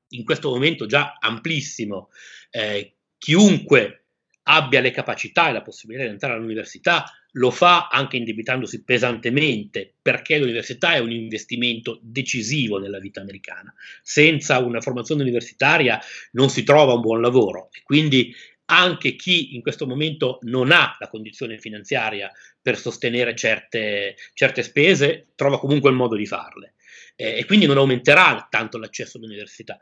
in 0.09 0.23
questo 0.23 0.49
momento 0.49 0.85
già 0.85 1.17
amplissimo. 1.19 2.09
Eh, 2.51 2.95
chiunque 3.17 4.05
abbia 4.43 4.79
le 4.79 4.91
capacità 4.91 5.49
e 5.49 5.53
la 5.53 5.61
possibilità 5.61 6.05
di 6.05 6.11
entrare 6.11 6.35
all'università 6.35 7.11
lo 7.31 7.51
fa 7.51 7.87
anche 7.87 8.17
indebitandosi 8.17 8.83
pesantemente, 8.83 9.95
perché 10.01 10.37
l'università 10.37 10.93
è 10.93 10.99
un 10.99 11.11
investimento 11.11 11.99
decisivo 12.01 12.79
nella 12.79 12.99
vita 12.99 13.19
americana. 13.19 13.73
Senza 14.01 14.59
una 14.59 14.81
formazione 14.81 15.23
universitaria 15.23 15.99
non 16.31 16.49
si 16.49 16.63
trova 16.63 16.93
un 16.93 17.01
buon 17.01 17.21
lavoro 17.21 17.69
e 17.71 17.81
quindi 17.83 18.33
anche 18.69 19.15
chi 19.15 19.55
in 19.55 19.61
questo 19.61 19.85
momento 19.85 20.39
non 20.43 20.71
ha 20.71 20.95
la 20.99 21.07
condizione 21.09 21.57
finanziaria 21.59 22.31
per 22.61 22.77
sostenere 22.77 23.35
certe, 23.35 24.15
certe 24.33 24.63
spese 24.63 25.27
trova 25.35 25.59
comunque 25.59 25.89
il 25.89 25.95
modo 25.95 26.15
di 26.15 26.25
farle 26.25 26.75
eh, 27.15 27.37
e 27.37 27.45
quindi 27.45 27.65
non 27.65 27.77
aumenterà 27.77 28.47
tanto 28.49 28.77
l'accesso 28.77 29.17
all'università. 29.17 29.77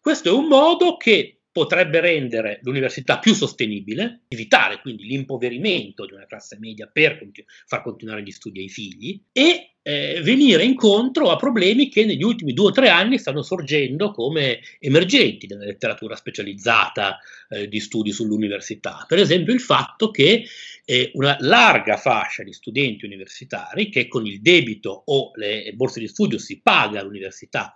Questo 0.00 0.28
è 0.28 0.32
un 0.32 0.46
modo 0.46 0.96
che 0.96 1.38
potrebbe 1.50 2.00
rendere 2.00 2.58
l'università 2.62 3.20
più 3.20 3.32
sostenibile, 3.32 4.22
evitare 4.26 4.80
quindi 4.80 5.04
l'impoverimento 5.04 6.04
di 6.04 6.12
una 6.12 6.26
classe 6.26 6.58
media 6.58 6.88
per 6.92 7.16
continu- 7.18 7.48
far 7.66 7.82
continuare 7.82 8.22
gli 8.22 8.32
studi 8.32 8.60
ai 8.60 8.68
figli 8.68 9.22
e 9.30 9.73
eh, 9.86 10.22
venire 10.22 10.64
incontro 10.64 11.30
a 11.30 11.36
problemi 11.36 11.90
che 11.90 12.06
negli 12.06 12.22
ultimi 12.22 12.54
due 12.54 12.68
o 12.68 12.72
tre 12.72 12.88
anni 12.88 13.18
stanno 13.18 13.42
sorgendo 13.42 14.12
come 14.12 14.60
emergenti 14.78 15.46
nella 15.46 15.66
letteratura 15.66 16.16
specializzata 16.16 17.18
eh, 17.50 17.68
di 17.68 17.80
studi 17.80 18.10
sull'università. 18.10 19.04
Per 19.06 19.18
esempio 19.18 19.52
il 19.52 19.60
fatto 19.60 20.10
che 20.10 20.46
eh, 20.86 21.10
una 21.14 21.36
larga 21.40 21.98
fascia 21.98 22.42
di 22.42 22.54
studenti 22.54 23.04
universitari 23.04 23.90
che 23.90 24.08
con 24.08 24.26
il 24.26 24.40
debito 24.40 25.02
o 25.04 25.32
le 25.34 25.72
borse 25.74 26.00
di 26.00 26.08
studio 26.08 26.38
si 26.38 26.62
paga 26.62 27.00
all'università 27.00 27.72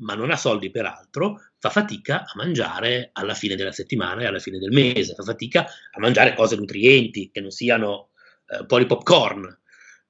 ma 0.00 0.14
non 0.14 0.30
ha 0.30 0.36
soldi 0.36 0.70
per 0.70 0.86
altro, 0.86 1.42
fa 1.58 1.68
fatica 1.68 2.22
a 2.22 2.32
mangiare 2.36 3.10
alla 3.12 3.34
fine 3.34 3.54
della 3.54 3.70
settimana 3.70 4.22
e 4.22 4.24
alla 4.24 4.38
fine 4.38 4.56
del 4.56 4.70
mese, 4.70 5.12
fa 5.12 5.24
fatica 5.24 5.66
a 5.66 6.00
mangiare 6.00 6.34
cose 6.34 6.56
nutrienti 6.56 7.28
che 7.30 7.42
non 7.42 7.50
siano 7.50 8.08
eh, 8.48 8.64
po' 8.64 8.78
di 8.78 8.86
popcorn 8.86 9.59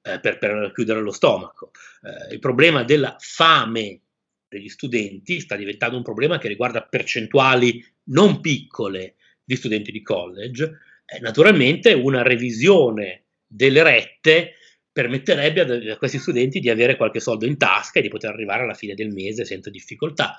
eh, 0.01 0.19
per, 0.19 0.37
per, 0.37 0.71
chiudere 0.73 1.01
lo 1.01 1.11
stomaco. 1.11 1.71
Eh, 2.01 2.33
il 2.33 2.39
problema 2.39 2.83
della 2.83 3.15
fame 3.19 4.01
degli 4.47 4.69
studenti 4.69 5.39
sta 5.39 5.55
diventando 5.55 5.97
un 5.97 6.03
problema 6.03 6.37
che 6.37 6.47
riguarda 6.47 6.83
percentuali 6.83 7.83
non 8.05 8.41
piccole 8.41 9.15
di 9.43 9.55
studenti 9.55 9.91
di 9.91 10.01
college. 10.01 10.77
naturalmente 11.21 11.93
una 11.93 12.21
revisione 12.21 13.25
delle 13.45 13.83
rette 13.83 14.55
permetterebbe 14.91 15.61
a, 15.61 15.93
a 15.93 15.97
questi 15.97 16.19
studenti 16.19 16.59
di 16.59 16.69
avere 16.69 16.97
qualche 16.97 17.19
soldo 17.19 17.45
in 17.45 17.57
tasca 17.57 17.99
e 17.99 18.01
di 18.01 18.09
poter 18.09 18.31
arrivare 18.31 18.63
alla 18.63 18.73
fine 18.73 18.93
del 18.93 19.11
mese 19.11 19.45
senza 19.45 19.69
difficoltà. 19.69 20.35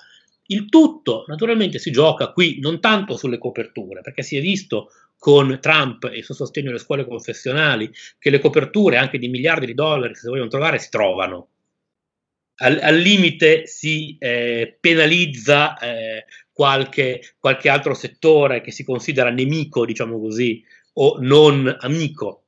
Il 0.47 0.67
tutto 0.69 1.23
naturalmente 1.27 1.79
si 1.79 1.91
gioca 1.91 2.31
qui 2.31 2.59
non 2.59 2.79
tanto 2.79 3.15
sulle 3.15 3.37
coperture, 3.37 4.01
perché 4.01 4.23
si 4.23 4.37
è 4.37 4.41
visto 4.41 4.89
con 5.17 5.57
Trump 5.61 6.03
e 6.05 6.17
il 6.17 6.23
suo 6.23 6.33
sostegno 6.33 6.69
alle 6.69 6.79
scuole 6.79 7.05
confessionali 7.05 7.89
che 8.19 8.29
le 8.29 8.39
coperture 8.39 8.97
anche 8.97 9.17
di 9.17 9.29
miliardi 9.29 9.65
di 9.65 9.73
dollari, 9.73 10.15
se 10.15 10.27
vogliono 10.27 10.49
trovare, 10.49 10.79
si 10.79 10.89
trovano. 10.89 11.47
Al, 12.55 12.77
al 12.81 12.97
limite 12.97 13.65
si 13.65 14.17
eh, 14.19 14.77
penalizza 14.79 15.77
eh, 15.79 16.25
qualche, 16.51 17.35
qualche 17.39 17.69
altro 17.69 17.93
settore 17.93 18.61
che 18.61 18.71
si 18.71 18.83
considera 18.83 19.29
nemico, 19.29 19.85
diciamo 19.85 20.19
così, 20.19 20.63
o 20.95 21.17
non 21.19 21.73
amico 21.79 22.43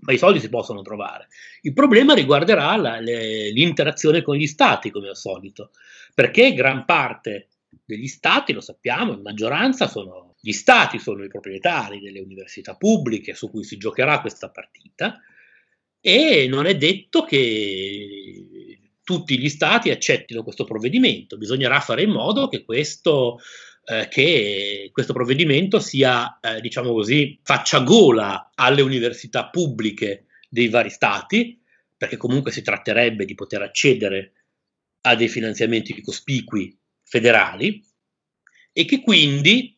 ma 0.00 0.12
i 0.12 0.18
soldi 0.18 0.40
si 0.40 0.48
possono 0.48 0.82
trovare. 0.82 1.28
Il 1.62 1.72
problema 1.72 2.14
riguarderà 2.14 2.76
la, 2.76 3.00
le, 3.00 3.50
l'interazione 3.50 4.22
con 4.22 4.36
gli 4.36 4.46
stati, 4.46 4.90
come 4.90 5.08
al 5.08 5.16
solito, 5.16 5.70
perché 6.18 6.52
gran 6.52 6.84
parte 6.84 7.46
degli 7.84 8.08
stati, 8.08 8.52
lo 8.52 8.60
sappiamo, 8.60 9.12
in 9.12 9.22
maggioranza 9.22 9.86
sono 9.86 10.34
gli 10.40 10.50
stati 10.50 10.98
sono 10.98 11.22
i 11.22 11.28
proprietari 11.28 12.00
delle 12.00 12.18
università 12.18 12.74
pubbliche 12.74 13.34
su 13.34 13.48
cui 13.48 13.62
si 13.62 13.76
giocherà 13.76 14.20
questa 14.20 14.50
partita 14.50 15.20
e 16.00 16.48
non 16.48 16.66
è 16.66 16.76
detto 16.76 17.22
che 17.22 18.80
tutti 19.04 19.38
gli 19.38 19.48
stati 19.48 19.90
accettino 19.90 20.42
questo 20.42 20.64
provvedimento, 20.64 21.36
bisognerà 21.36 21.78
fare 21.78 22.02
in 22.02 22.10
modo 22.10 22.48
che 22.48 22.64
questo 22.64 23.38
eh, 23.84 24.08
che 24.08 24.90
questo 24.92 25.12
provvedimento 25.12 25.78
sia, 25.78 26.40
eh, 26.40 26.60
diciamo 26.60 26.92
così, 26.92 27.38
faccia 27.44 27.78
gola 27.82 28.50
alle 28.56 28.82
università 28.82 29.50
pubbliche 29.50 30.24
dei 30.48 30.68
vari 30.68 30.90
stati, 30.90 31.62
perché 31.96 32.16
comunque 32.16 32.50
si 32.50 32.62
tratterebbe 32.62 33.24
di 33.24 33.36
poter 33.36 33.62
accedere 33.62 34.32
a 35.08 35.14
dei 35.14 35.28
finanziamenti 35.28 36.00
cospicui 36.00 36.76
federali 37.02 37.82
e 38.72 38.84
che 38.84 39.00
quindi 39.00 39.76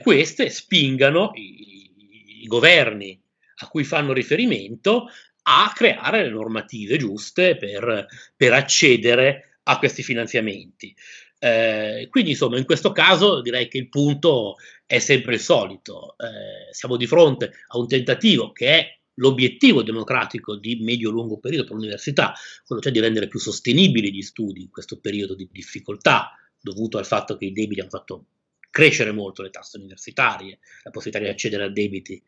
queste 0.00 0.50
spingano 0.50 1.30
i, 1.34 2.42
i 2.42 2.46
governi 2.46 3.20
a 3.58 3.68
cui 3.68 3.84
fanno 3.84 4.12
riferimento 4.12 5.08
a 5.48 5.72
creare 5.74 6.24
le 6.24 6.30
normative 6.30 6.98
giuste 6.98 7.56
per, 7.56 8.06
per 8.36 8.52
accedere 8.52 9.58
a 9.64 9.78
questi 9.78 10.02
finanziamenti. 10.02 10.94
Eh, 11.38 12.08
quindi 12.10 12.30
insomma 12.30 12.58
in 12.58 12.64
questo 12.64 12.92
caso 12.92 13.42
direi 13.42 13.68
che 13.68 13.78
il 13.78 13.88
punto 13.88 14.56
è 14.86 14.98
sempre 14.98 15.34
il 15.34 15.40
solito, 15.40 16.16
eh, 16.18 16.72
siamo 16.72 16.96
di 16.96 17.06
fronte 17.06 17.52
a 17.68 17.78
un 17.78 17.86
tentativo 17.86 18.52
che 18.52 18.68
è 18.68 18.98
l'obiettivo 19.16 19.82
democratico 19.82 20.56
di 20.56 20.76
medio-lungo 20.80 21.38
periodo 21.38 21.64
per 21.64 21.74
l'università, 21.74 22.34
quello 22.64 22.82
cioè 22.82 22.92
di 22.92 23.00
rendere 23.00 23.28
più 23.28 23.38
sostenibili 23.38 24.12
gli 24.12 24.22
studi 24.22 24.62
in 24.62 24.70
questo 24.70 24.98
periodo 24.98 25.34
di 25.34 25.48
difficoltà 25.50 26.32
dovuto 26.60 26.98
al 26.98 27.06
fatto 27.06 27.36
che 27.36 27.46
i 27.46 27.52
debiti 27.52 27.80
hanno 27.80 27.90
fatto 27.90 28.26
crescere 28.70 29.12
molto 29.12 29.42
le 29.42 29.50
tasse 29.50 29.78
universitarie, 29.78 30.58
la 30.82 30.90
possibilità 30.90 31.24
di 31.24 31.30
accedere 31.30 31.64
a 31.64 31.70
debiti 31.70 32.22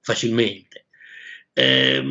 facilmente. 0.00 0.86
Eh, 1.52 2.02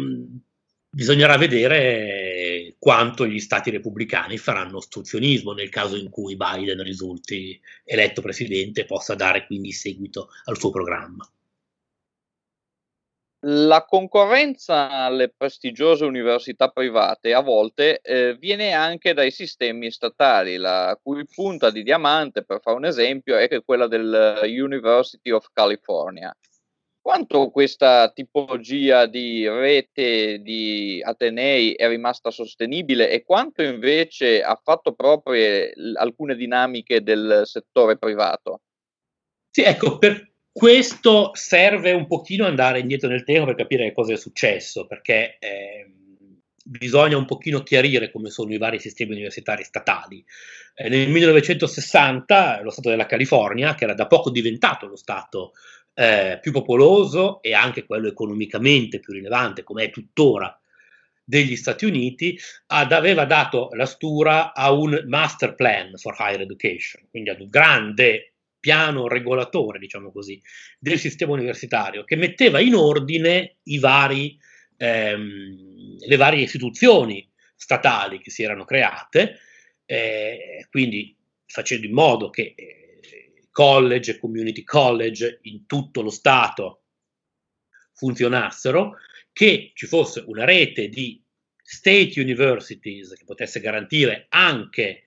bisognerà 0.89 1.38
vedere 1.38 2.75
quanto 2.80 3.25
gli 3.25 3.39
stati 3.39 3.69
repubblicani 3.69 4.38
faranno 4.38 4.78
ostruzionismo 4.78 5.53
nel 5.53 5.69
caso 5.69 5.95
in 5.95 6.09
cui 6.09 6.36
Biden 6.36 6.84
risulti 6.84 7.59
eletto 7.86 8.21
presidente 8.21 8.82
e 8.82 8.86
possa 8.86 9.15
dare 9.15 9.45
quindi 9.45 9.71
seguito 9.71 10.30
al 10.45 10.57
suo 10.57 10.69
programma. 10.69 11.30
La 13.46 13.86
concorrenza 13.86 14.90
alle 14.90 15.30
prestigiose 15.30 16.06
università 16.06 16.70
private 16.70 17.34
a 17.34 17.42
volte 17.42 18.00
eh, 18.02 18.36
viene 18.36 18.74
anche 18.74 19.14
dai 19.14 19.30
sistemi 19.32 19.92
statali, 19.92 20.58
la 20.58 20.98
cui 21.02 21.26
punta 21.26 21.70
di 21.70 21.84
diamante, 21.84 22.44
per 22.44 22.62
fare 22.62 22.78
un 22.78 22.86
esempio, 22.86 23.38
è 23.38 23.48
quella 23.64 23.88
del 23.88 24.42
University 24.44 25.30
of 25.30 25.48
California 25.54 26.36
quanto 27.08 27.52
questa 27.52 28.12
tipologia 28.12 29.06
di 29.06 29.48
rete 29.48 30.42
di 30.42 31.02
Atenei 31.02 31.72
è 31.72 31.88
rimasta 31.88 32.32
sostenibile 32.32 33.10
e 33.10 33.24
quanto 33.24 33.64
invece 33.64 34.44
ha 34.44 34.60
fatto 34.62 34.92
proprie 34.92 35.72
alcune 35.96 36.36
dinamiche 36.36 37.02
del 37.02 37.44
settore 37.46 37.98
privato? 37.98 38.60
Sì, 39.50 39.62
ecco, 39.62 39.98
per 40.00 40.34
questo 40.58 41.30
serve 41.36 41.91
un 41.91 42.08
pochino 42.08 42.47
andare 42.47 42.80
indietro 42.80 43.08
nel 43.08 43.24
tempo 43.24 43.45
per 43.45 43.53
capire 43.53 43.93
cosa 43.93 44.14
è 44.14 44.18
successo, 44.18 44.88
perché 44.88 45.38
eh, 45.38 45.88
bisogna 46.64 47.16
un 47.16 47.26
pochino 47.26 47.62
chiarire 47.62 48.10
come 48.10 48.32
sono 48.32 48.51
i 48.51 48.58
vari 48.58 48.80
sistemi 48.80 49.12
universitari 49.12 49.64
statali. 49.64 50.26
Eh, 50.74 50.89
nel 50.89 51.10
1960 51.10 52.62
lo 52.64 52.72
Stato 52.72 52.89
della 52.89 53.05
California, 53.05 53.76
che 53.76 53.84
era 53.84 53.93
da 53.93 54.08
poco 54.08 54.32
diventato 54.32 54.88
lo 54.88 54.95
Stato 54.95 55.51
eh, 55.93 56.39
più 56.41 56.51
popoloso 56.51 57.39
e 57.43 57.53
anche 57.53 57.86
quello 57.86 58.08
economicamente 58.08 58.99
più 58.99 59.14
rilevante, 59.14 59.62
come 59.62 59.84
è 59.84 59.89
tuttora 59.91 60.60
degli 61.24 61.55
Stati 61.55 61.86
Uniti, 61.86 62.36
ad, 62.66 62.93
aveva 62.93 63.26
dato 63.26 63.70
la 63.74 63.86
stura 63.86 64.55
a 64.55 64.72
un 64.72 65.03
master 65.05 65.53
plan 65.53 65.95
for 65.97 66.16
higher 66.18 66.41
education, 66.41 67.03
quindi 67.12 67.30
ad 67.30 67.41
un 67.41 67.47
grande 67.47 68.32
piano 68.60 69.08
regolatore, 69.08 69.80
diciamo 69.80 70.12
così, 70.12 70.41
del 70.80 70.99
sistema 70.99 71.34
universitario, 71.34 72.03
che 72.03 72.16
metteva 72.16 72.60
in 72.60 72.76
ordine 72.76 73.58
vari, 73.80 74.38
ehm, 74.78 75.97
le 75.99 76.16
varie 76.16 76.43
istituzioni 76.43 77.30
statali 77.55 78.20
che 78.20 78.30
si 78.30 78.43
erano 78.43 78.66
create, 78.66 79.39
eh, 79.86 80.68
quindi 80.70 81.16
facendo 81.45 81.86
in 81.86 81.93
modo 81.93 82.30
che 82.30 82.53
eh, 82.55 82.99
college 83.51 84.12
e 84.12 84.20
community 84.20 84.64
college 84.64 85.39
in 85.43 85.66
tutto 85.66 86.01
lo 86.01 86.10
Stato 86.10 86.84
funzionassero, 87.93 88.97
che 89.32 89.72
ci 89.74 89.88
fosse 89.88 90.24
una 90.26 90.45
rete 90.45 90.89
di 90.89 91.24
state 91.62 92.20
universities 92.22 93.14
che 93.14 93.24
potesse 93.26 93.60
garantire 93.60 94.28
anche 94.30 95.03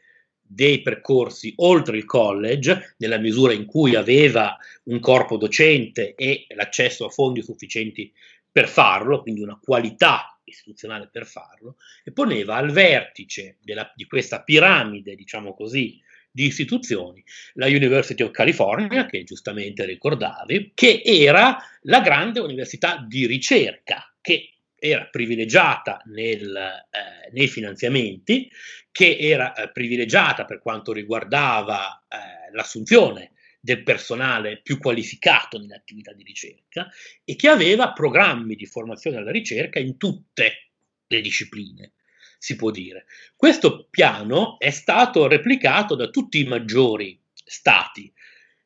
dei 0.52 0.82
percorsi 0.82 1.52
oltre 1.58 1.96
il 1.96 2.04
college, 2.04 2.94
nella 2.96 3.18
misura 3.18 3.52
in 3.52 3.66
cui 3.66 3.94
aveva 3.94 4.56
un 4.84 4.98
corpo 4.98 5.36
docente 5.36 6.16
e 6.16 6.46
l'accesso 6.56 7.04
a 7.06 7.08
fondi 7.08 7.40
sufficienti 7.40 8.12
per 8.50 8.68
farlo, 8.68 9.22
quindi 9.22 9.42
una 9.42 9.60
qualità 9.62 10.36
istituzionale 10.42 11.08
per 11.10 11.24
farlo, 11.24 11.76
e 12.02 12.10
poneva 12.10 12.56
al 12.56 12.72
vertice 12.72 13.58
della, 13.62 13.92
di 13.94 14.06
questa 14.06 14.42
piramide, 14.42 15.14
diciamo 15.14 15.54
così, 15.54 16.00
di 16.32 16.46
istituzioni, 16.46 17.22
la 17.54 17.66
University 17.66 18.24
of 18.24 18.32
California, 18.32 19.06
che 19.06 19.22
giustamente 19.22 19.84
ricordavi, 19.84 20.72
che 20.74 21.00
era 21.04 21.58
la 21.82 22.00
grande 22.00 22.40
università 22.40 23.04
di 23.06 23.26
ricerca, 23.26 24.12
che 24.20 24.54
era 24.80 25.06
privilegiata 25.06 26.00
nel, 26.06 26.56
eh, 26.56 27.30
nei 27.32 27.46
finanziamenti, 27.46 28.50
che 28.90 29.16
era 29.18 29.52
eh, 29.52 29.70
privilegiata 29.70 30.44
per 30.44 30.60
quanto 30.60 30.92
riguardava 30.92 32.04
eh, 32.08 32.52
l'assunzione 32.52 33.32
del 33.60 33.82
personale 33.82 34.60
più 34.62 34.78
qualificato 34.78 35.58
nell'attività 35.58 36.12
di 36.14 36.22
ricerca 36.22 36.88
e 37.24 37.36
che 37.36 37.48
aveva 37.48 37.92
programmi 37.92 38.56
di 38.56 38.64
formazione 38.64 39.18
alla 39.18 39.30
ricerca 39.30 39.78
in 39.78 39.98
tutte 39.98 40.70
le 41.06 41.20
discipline, 41.20 41.92
si 42.38 42.56
può 42.56 42.70
dire. 42.70 43.04
Questo 43.36 43.86
piano 43.90 44.58
è 44.58 44.70
stato 44.70 45.28
replicato 45.28 45.94
da 45.94 46.08
tutti 46.08 46.40
i 46.40 46.46
maggiori 46.46 47.20
stati 47.32 48.10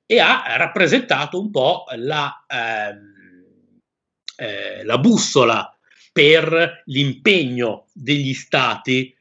e 0.07 0.21
ha 0.21 0.57
rappresentato 0.57 1.41
un 1.41 1.51
po' 1.51 1.87
la, 1.97 2.45
ehm, 2.47 3.81
eh, 4.37 4.85
la 4.85 4.99
bussola 4.99 5.74
per 6.15 6.83
l'impegno 6.85 7.89
degli 7.93 8.35
stati 8.35 9.12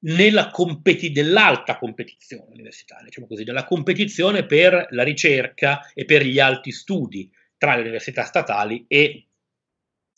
nella 0.00 0.50
competi- 0.50 1.12
dell'alta 1.12 1.78
competizione 1.78 2.50
universitaria, 2.50 3.04
diciamo 3.04 3.28
così, 3.28 3.44
della 3.44 3.64
competizione 3.64 4.44
per 4.44 4.88
la 4.90 5.04
ricerca 5.04 5.92
e 5.94 6.04
per 6.04 6.24
gli 6.24 6.40
alti 6.40 6.72
studi 6.72 7.30
tra 7.56 7.76
le 7.76 7.82
università 7.82 8.24
statali 8.24 8.86
e 8.88 9.28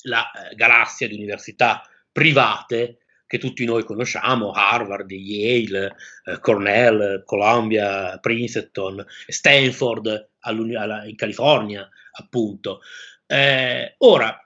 la 0.04 0.30
eh, 0.30 0.54
galassia 0.54 1.06
di 1.06 1.16
università 1.16 1.86
private 2.10 3.00
che 3.26 3.36
tutti 3.38 3.66
noi 3.66 3.84
conosciamo, 3.84 4.52
Harvard, 4.52 5.10
Yale, 5.10 5.94
eh, 6.24 6.40
Cornell, 6.40 7.22
Columbia, 7.24 8.16
Princeton, 8.16 9.04
Stanford 9.26 10.30
in 10.46 11.16
California, 11.16 11.86
appunto. 12.12 12.80
Eh, 13.26 13.94
ora, 13.98 14.43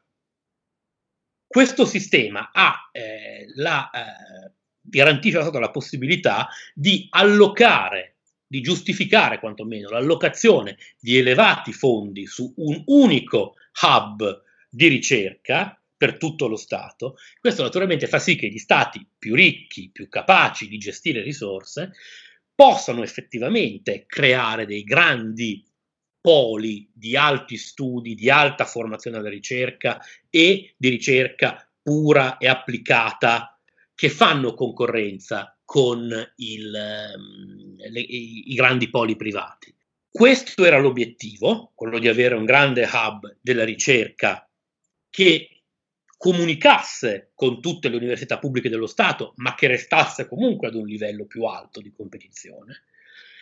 questo 1.48 1.86
sistema 1.86 2.50
ha 2.52 2.90
eh, 2.92 3.46
la 3.54 3.90
eh, 3.90 4.52
garantisce 4.82 5.40
stata 5.40 5.58
la 5.58 5.70
possibilità 5.70 6.48
di 6.74 7.06
allocare, 7.10 8.16
di 8.46 8.60
giustificare 8.60 9.40
quantomeno 9.40 9.88
l'allocazione 9.88 10.76
di 11.00 11.16
elevati 11.16 11.72
fondi 11.72 12.26
su 12.26 12.52
un 12.56 12.82
unico 12.86 13.54
hub 13.82 14.42
di 14.68 14.88
ricerca 14.88 15.80
per 15.96 16.18
tutto 16.18 16.46
lo 16.46 16.56
Stato. 16.56 17.16
Questo 17.40 17.62
naturalmente 17.62 18.06
fa 18.06 18.18
sì 18.18 18.36
che 18.36 18.48
gli 18.48 18.58
Stati 18.58 19.04
più 19.18 19.34
ricchi, 19.34 19.90
più 19.90 20.08
capaci 20.08 20.68
di 20.68 20.78
gestire 20.78 21.22
risorse, 21.22 21.92
possano 22.54 23.02
effettivamente 23.02 24.04
creare 24.06 24.66
dei 24.66 24.84
grandi 24.84 25.64
poli 26.20 26.90
di 26.92 27.16
alti 27.16 27.56
studi, 27.56 28.14
di 28.14 28.30
alta 28.30 28.64
formazione 28.64 29.18
alla 29.18 29.28
ricerca 29.28 30.00
e 30.28 30.74
di 30.76 30.88
ricerca 30.88 31.68
pura 31.82 32.38
e 32.38 32.48
applicata 32.48 33.58
che 33.94 34.10
fanno 34.10 34.54
concorrenza 34.54 35.58
con 35.64 36.08
il, 36.36 36.74
ehm, 36.74 37.76
le, 37.76 38.00
i, 38.00 38.52
i 38.52 38.54
grandi 38.54 38.88
poli 38.90 39.16
privati. 39.16 39.74
Questo 40.10 40.64
era 40.64 40.78
l'obiettivo, 40.78 41.72
quello 41.74 41.98
di 41.98 42.08
avere 42.08 42.34
un 42.34 42.44
grande 42.44 42.88
hub 42.90 43.36
della 43.40 43.64
ricerca 43.64 44.48
che 45.10 45.62
comunicasse 46.16 47.30
con 47.34 47.60
tutte 47.60 47.88
le 47.88 47.96
università 47.96 48.38
pubbliche 48.38 48.68
dello 48.68 48.86
Stato, 48.86 49.34
ma 49.36 49.54
che 49.54 49.68
restasse 49.68 50.26
comunque 50.26 50.68
ad 50.68 50.74
un 50.74 50.86
livello 50.86 51.26
più 51.26 51.44
alto 51.44 51.80
di 51.80 51.92
competizione. 51.92 52.84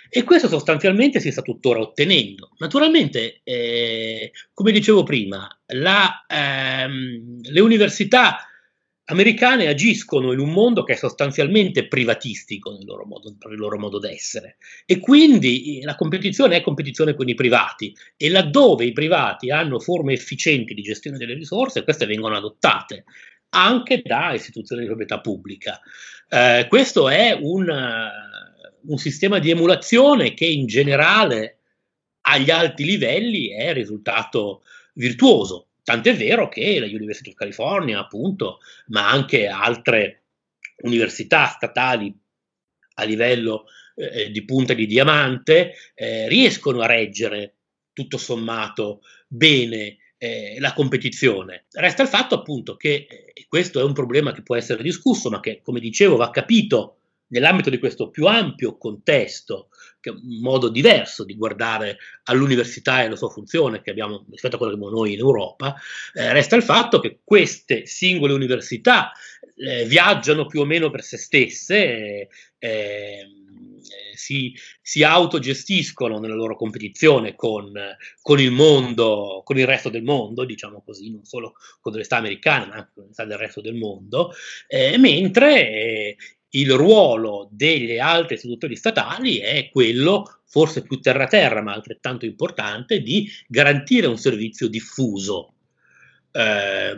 E 0.08 0.22
questo 0.22 0.48
sostanzialmente 0.48 1.20
si 1.20 1.30
sta 1.30 1.42
tuttora 1.42 1.80
ottenendo. 1.80 2.50
Naturalmente, 2.58 3.40
eh, 3.42 4.32
come 4.52 4.72
dicevo 4.72 5.02
prima, 5.02 5.48
la, 5.66 6.24
ehm, 6.28 7.40
le 7.42 7.60
università 7.60 8.38
americane 9.08 9.68
agiscono 9.68 10.32
in 10.32 10.40
un 10.40 10.50
mondo 10.50 10.82
che 10.82 10.94
è 10.94 10.96
sostanzialmente 10.96 11.86
privatistico 11.86 12.72
nel 12.72 12.84
loro 12.84 13.04
modo, 13.04 13.36
nel 13.48 13.58
loro 13.58 13.78
modo 13.78 13.98
d'essere 13.98 14.56
e 14.84 14.98
quindi 14.98 15.78
eh, 15.78 15.84
la 15.84 15.94
competizione 15.94 16.56
è 16.56 16.60
competizione 16.60 17.14
con 17.14 17.28
i 17.28 17.34
privati 17.34 17.94
e 18.16 18.28
laddove 18.30 18.84
i 18.84 18.92
privati 18.92 19.50
hanno 19.50 19.78
forme 19.78 20.14
efficienti 20.14 20.74
di 20.74 20.82
gestione 20.82 21.18
delle 21.18 21.34
risorse, 21.34 21.84
queste 21.84 22.06
vengono 22.06 22.36
adottate 22.36 23.04
anche 23.50 24.02
da 24.04 24.32
istituzioni 24.32 24.82
di 24.82 24.88
proprietà 24.88 25.20
pubblica. 25.20 25.80
Eh, 26.28 26.66
questo 26.68 27.08
è 27.08 27.38
un, 27.40 27.70
un 28.86 28.98
sistema 28.98 29.38
di 29.38 29.50
emulazione 29.50 30.34
che 30.34 30.46
in 30.46 30.66
generale 30.66 31.58
agli 32.22 32.50
alti 32.50 32.84
livelli 32.84 33.48
è 33.48 33.72
risultato 33.72 34.62
virtuoso. 34.94 35.68
Tant'è 35.82 36.16
vero 36.16 36.48
che 36.48 36.80
la 36.80 36.86
University 36.86 37.30
of 37.30 37.36
California, 37.36 38.00
appunto, 38.00 38.58
ma 38.88 39.08
anche 39.08 39.46
altre 39.46 40.22
università 40.78 41.46
statali 41.46 42.12
a 42.94 43.04
livello 43.04 43.66
eh, 43.94 44.30
di 44.30 44.44
punta 44.44 44.74
di 44.74 44.86
diamante, 44.86 45.74
eh, 45.94 46.28
riescono 46.28 46.80
a 46.80 46.86
reggere 46.86 47.54
tutto 47.92 48.18
sommato 48.18 49.02
bene 49.28 49.98
eh, 50.18 50.56
la 50.58 50.72
competizione. 50.72 51.66
Resta 51.70 52.02
il 52.02 52.08
fatto 52.08 52.34
appunto 52.34 52.76
che 52.76 53.06
eh, 53.08 53.46
questo 53.48 53.80
è 53.80 53.84
un 53.84 53.92
problema 53.92 54.32
che 54.32 54.42
può 54.42 54.56
essere 54.56 54.82
discusso, 54.82 55.30
ma 55.30 55.40
che, 55.40 55.60
come 55.62 55.78
dicevo, 55.78 56.16
va 56.16 56.30
capito 56.30 56.96
nell'ambito 57.28 57.70
di 57.70 57.78
questo 57.78 58.10
più 58.10 58.26
ampio 58.26 58.76
contesto, 58.76 59.68
che 60.00 60.10
è 60.10 60.12
un 60.12 60.40
modo 60.40 60.68
diverso 60.68 61.24
di 61.24 61.36
guardare 61.36 61.98
all'università 62.24 63.02
e 63.02 63.06
alla 63.06 63.16
sua 63.16 63.30
funzione 63.30 63.82
abbiamo 63.84 64.24
rispetto 64.30 64.56
a 64.56 64.58
quello 64.58 64.72
che 64.72 64.78
abbiamo 64.78 64.96
noi 64.96 65.14
in 65.14 65.18
Europa, 65.18 65.74
eh, 66.14 66.32
resta 66.32 66.56
il 66.56 66.62
fatto 66.62 67.00
che 67.00 67.20
queste 67.24 67.86
singole 67.86 68.32
università 68.32 69.12
eh, 69.56 69.84
viaggiano 69.86 70.46
più 70.46 70.60
o 70.60 70.64
meno 70.64 70.90
per 70.90 71.02
se 71.02 71.16
stesse, 71.16 71.76
eh, 71.76 72.28
eh 72.58 73.30
si, 74.14 74.54
si, 74.80 75.02
autogestiscono 75.02 76.18
nella 76.18 76.34
loro 76.34 76.56
competizione 76.56 77.34
con, 77.34 77.72
con, 78.22 78.40
il 78.40 78.50
mondo, 78.50 79.42
con 79.44 79.58
il 79.58 79.66
resto 79.66 79.90
del 79.90 80.02
mondo, 80.02 80.44
diciamo 80.44 80.82
così, 80.84 81.10
non 81.10 81.24
solo 81.24 81.52
con 81.80 81.92
le 81.92 81.98
università 81.98 82.16
americane, 82.16 82.66
ma 82.66 82.74
anche 82.74 82.90
con 82.94 83.02
le 83.04 83.08
università 83.10 83.24
del 83.24 83.38
resto 83.38 83.60
del 83.60 83.74
mondo, 83.74 84.32
eh, 84.66 84.96
mentre 84.98 85.70
eh, 85.70 86.16
il 86.50 86.72
ruolo 86.72 87.48
delle 87.50 87.98
altre 87.98 88.36
istituzioni 88.36 88.76
statali 88.76 89.38
è 89.38 89.68
quello, 89.70 90.40
forse 90.46 90.82
più 90.82 91.00
terra-terra, 91.00 91.62
ma 91.62 91.72
altrettanto 91.72 92.24
importante, 92.24 93.00
di 93.00 93.28
garantire 93.46 94.06
un 94.06 94.18
servizio 94.18 94.68
diffuso. 94.68 95.54
Eh, 96.30 96.94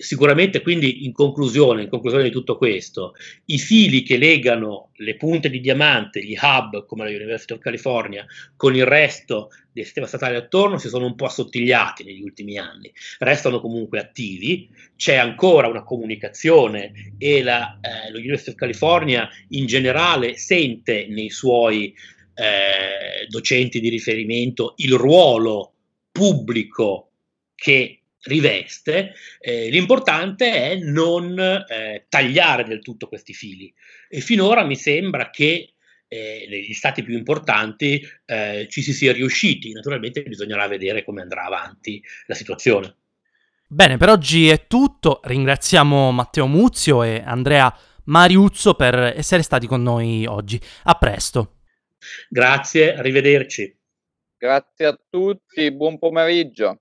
Sicuramente 0.00 0.62
quindi 0.62 1.04
in 1.04 1.12
conclusione, 1.12 1.82
in 1.82 1.88
conclusione 1.88 2.22
di 2.22 2.30
tutto 2.30 2.56
questo, 2.56 3.14
i 3.46 3.58
fili 3.58 4.02
che 4.02 4.16
legano 4.16 4.90
le 4.98 5.16
punte 5.16 5.50
di 5.50 5.58
diamante, 5.58 6.22
gli 6.24 6.36
hub 6.40 6.86
come 6.86 7.02
la 7.02 7.10
University 7.10 7.52
of 7.52 7.58
California, 7.58 8.24
con 8.54 8.76
il 8.76 8.84
resto 8.84 9.50
del 9.72 9.82
sistema 9.82 10.06
statale 10.06 10.36
attorno 10.36 10.78
si 10.78 10.88
sono 10.88 11.06
un 11.06 11.16
po' 11.16 11.24
assottigliati 11.26 12.04
negli 12.04 12.22
ultimi 12.22 12.58
anni, 12.58 12.92
restano 13.18 13.60
comunque 13.60 13.98
attivi, 13.98 14.68
c'è 14.94 15.16
ancora 15.16 15.66
una 15.66 15.82
comunicazione 15.82 17.14
e 17.18 17.42
la, 17.42 17.80
eh, 17.80 18.12
l'University 18.12 18.50
of 18.50 18.56
California 18.56 19.28
in 19.48 19.66
generale 19.66 20.36
sente 20.36 21.08
nei 21.08 21.30
suoi 21.30 21.92
eh, 22.34 23.26
docenti 23.28 23.80
di 23.80 23.88
riferimento 23.88 24.74
il 24.76 24.94
ruolo 24.94 25.72
pubblico 26.12 27.10
che 27.56 27.97
riveste, 28.28 29.14
eh, 29.40 29.68
l'importante 29.70 30.52
è 30.52 30.76
non 30.76 31.38
eh, 31.38 32.06
tagliare 32.08 32.64
del 32.64 32.82
tutto 32.82 33.08
questi 33.08 33.34
fili. 33.34 33.72
E 34.08 34.20
finora 34.20 34.64
mi 34.64 34.76
sembra 34.76 35.30
che 35.30 35.72
eh, 36.08 36.46
negli 36.48 36.72
stati 36.72 37.02
più 37.02 37.16
importanti 37.16 38.00
eh, 38.24 38.66
ci 38.70 38.82
si 38.82 38.92
sia 38.92 39.12
riusciti. 39.12 39.72
Naturalmente 39.72 40.22
bisognerà 40.22 40.66
vedere 40.66 41.04
come 41.04 41.22
andrà 41.22 41.44
avanti 41.44 42.02
la 42.26 42.34
situazione. 42.34 42.96
Bene, 43.66 43.98
per 43.98 44.08
oggi 44.08 44.48
è 44.48 44.66
tutto. 44.66 45.20
Ringraziamo 45.22 46.10
Matteo 46.10 46.46
Muzio 46.46 47.02
e 47.02 47.22
Andrea 47.24 47.74
Mariuzzo 48.04 48.74
per 48.74 48.94
essere 48.94 49.42
stati 49.42 49.66
con 49.66 49.82
noi 49.82 50.24
oggi. 50.24 50.58
A 50.84 50.94
presto. 50.94 51.56
Grazie, 52.28 52.94
arrivederci. 52.94 53.76
Grazie 54.38 54.86
a 54.86 54.98
tutti, 55.10 55.70
buon 55.72 55.98
pomeriggio. 55.98 56.80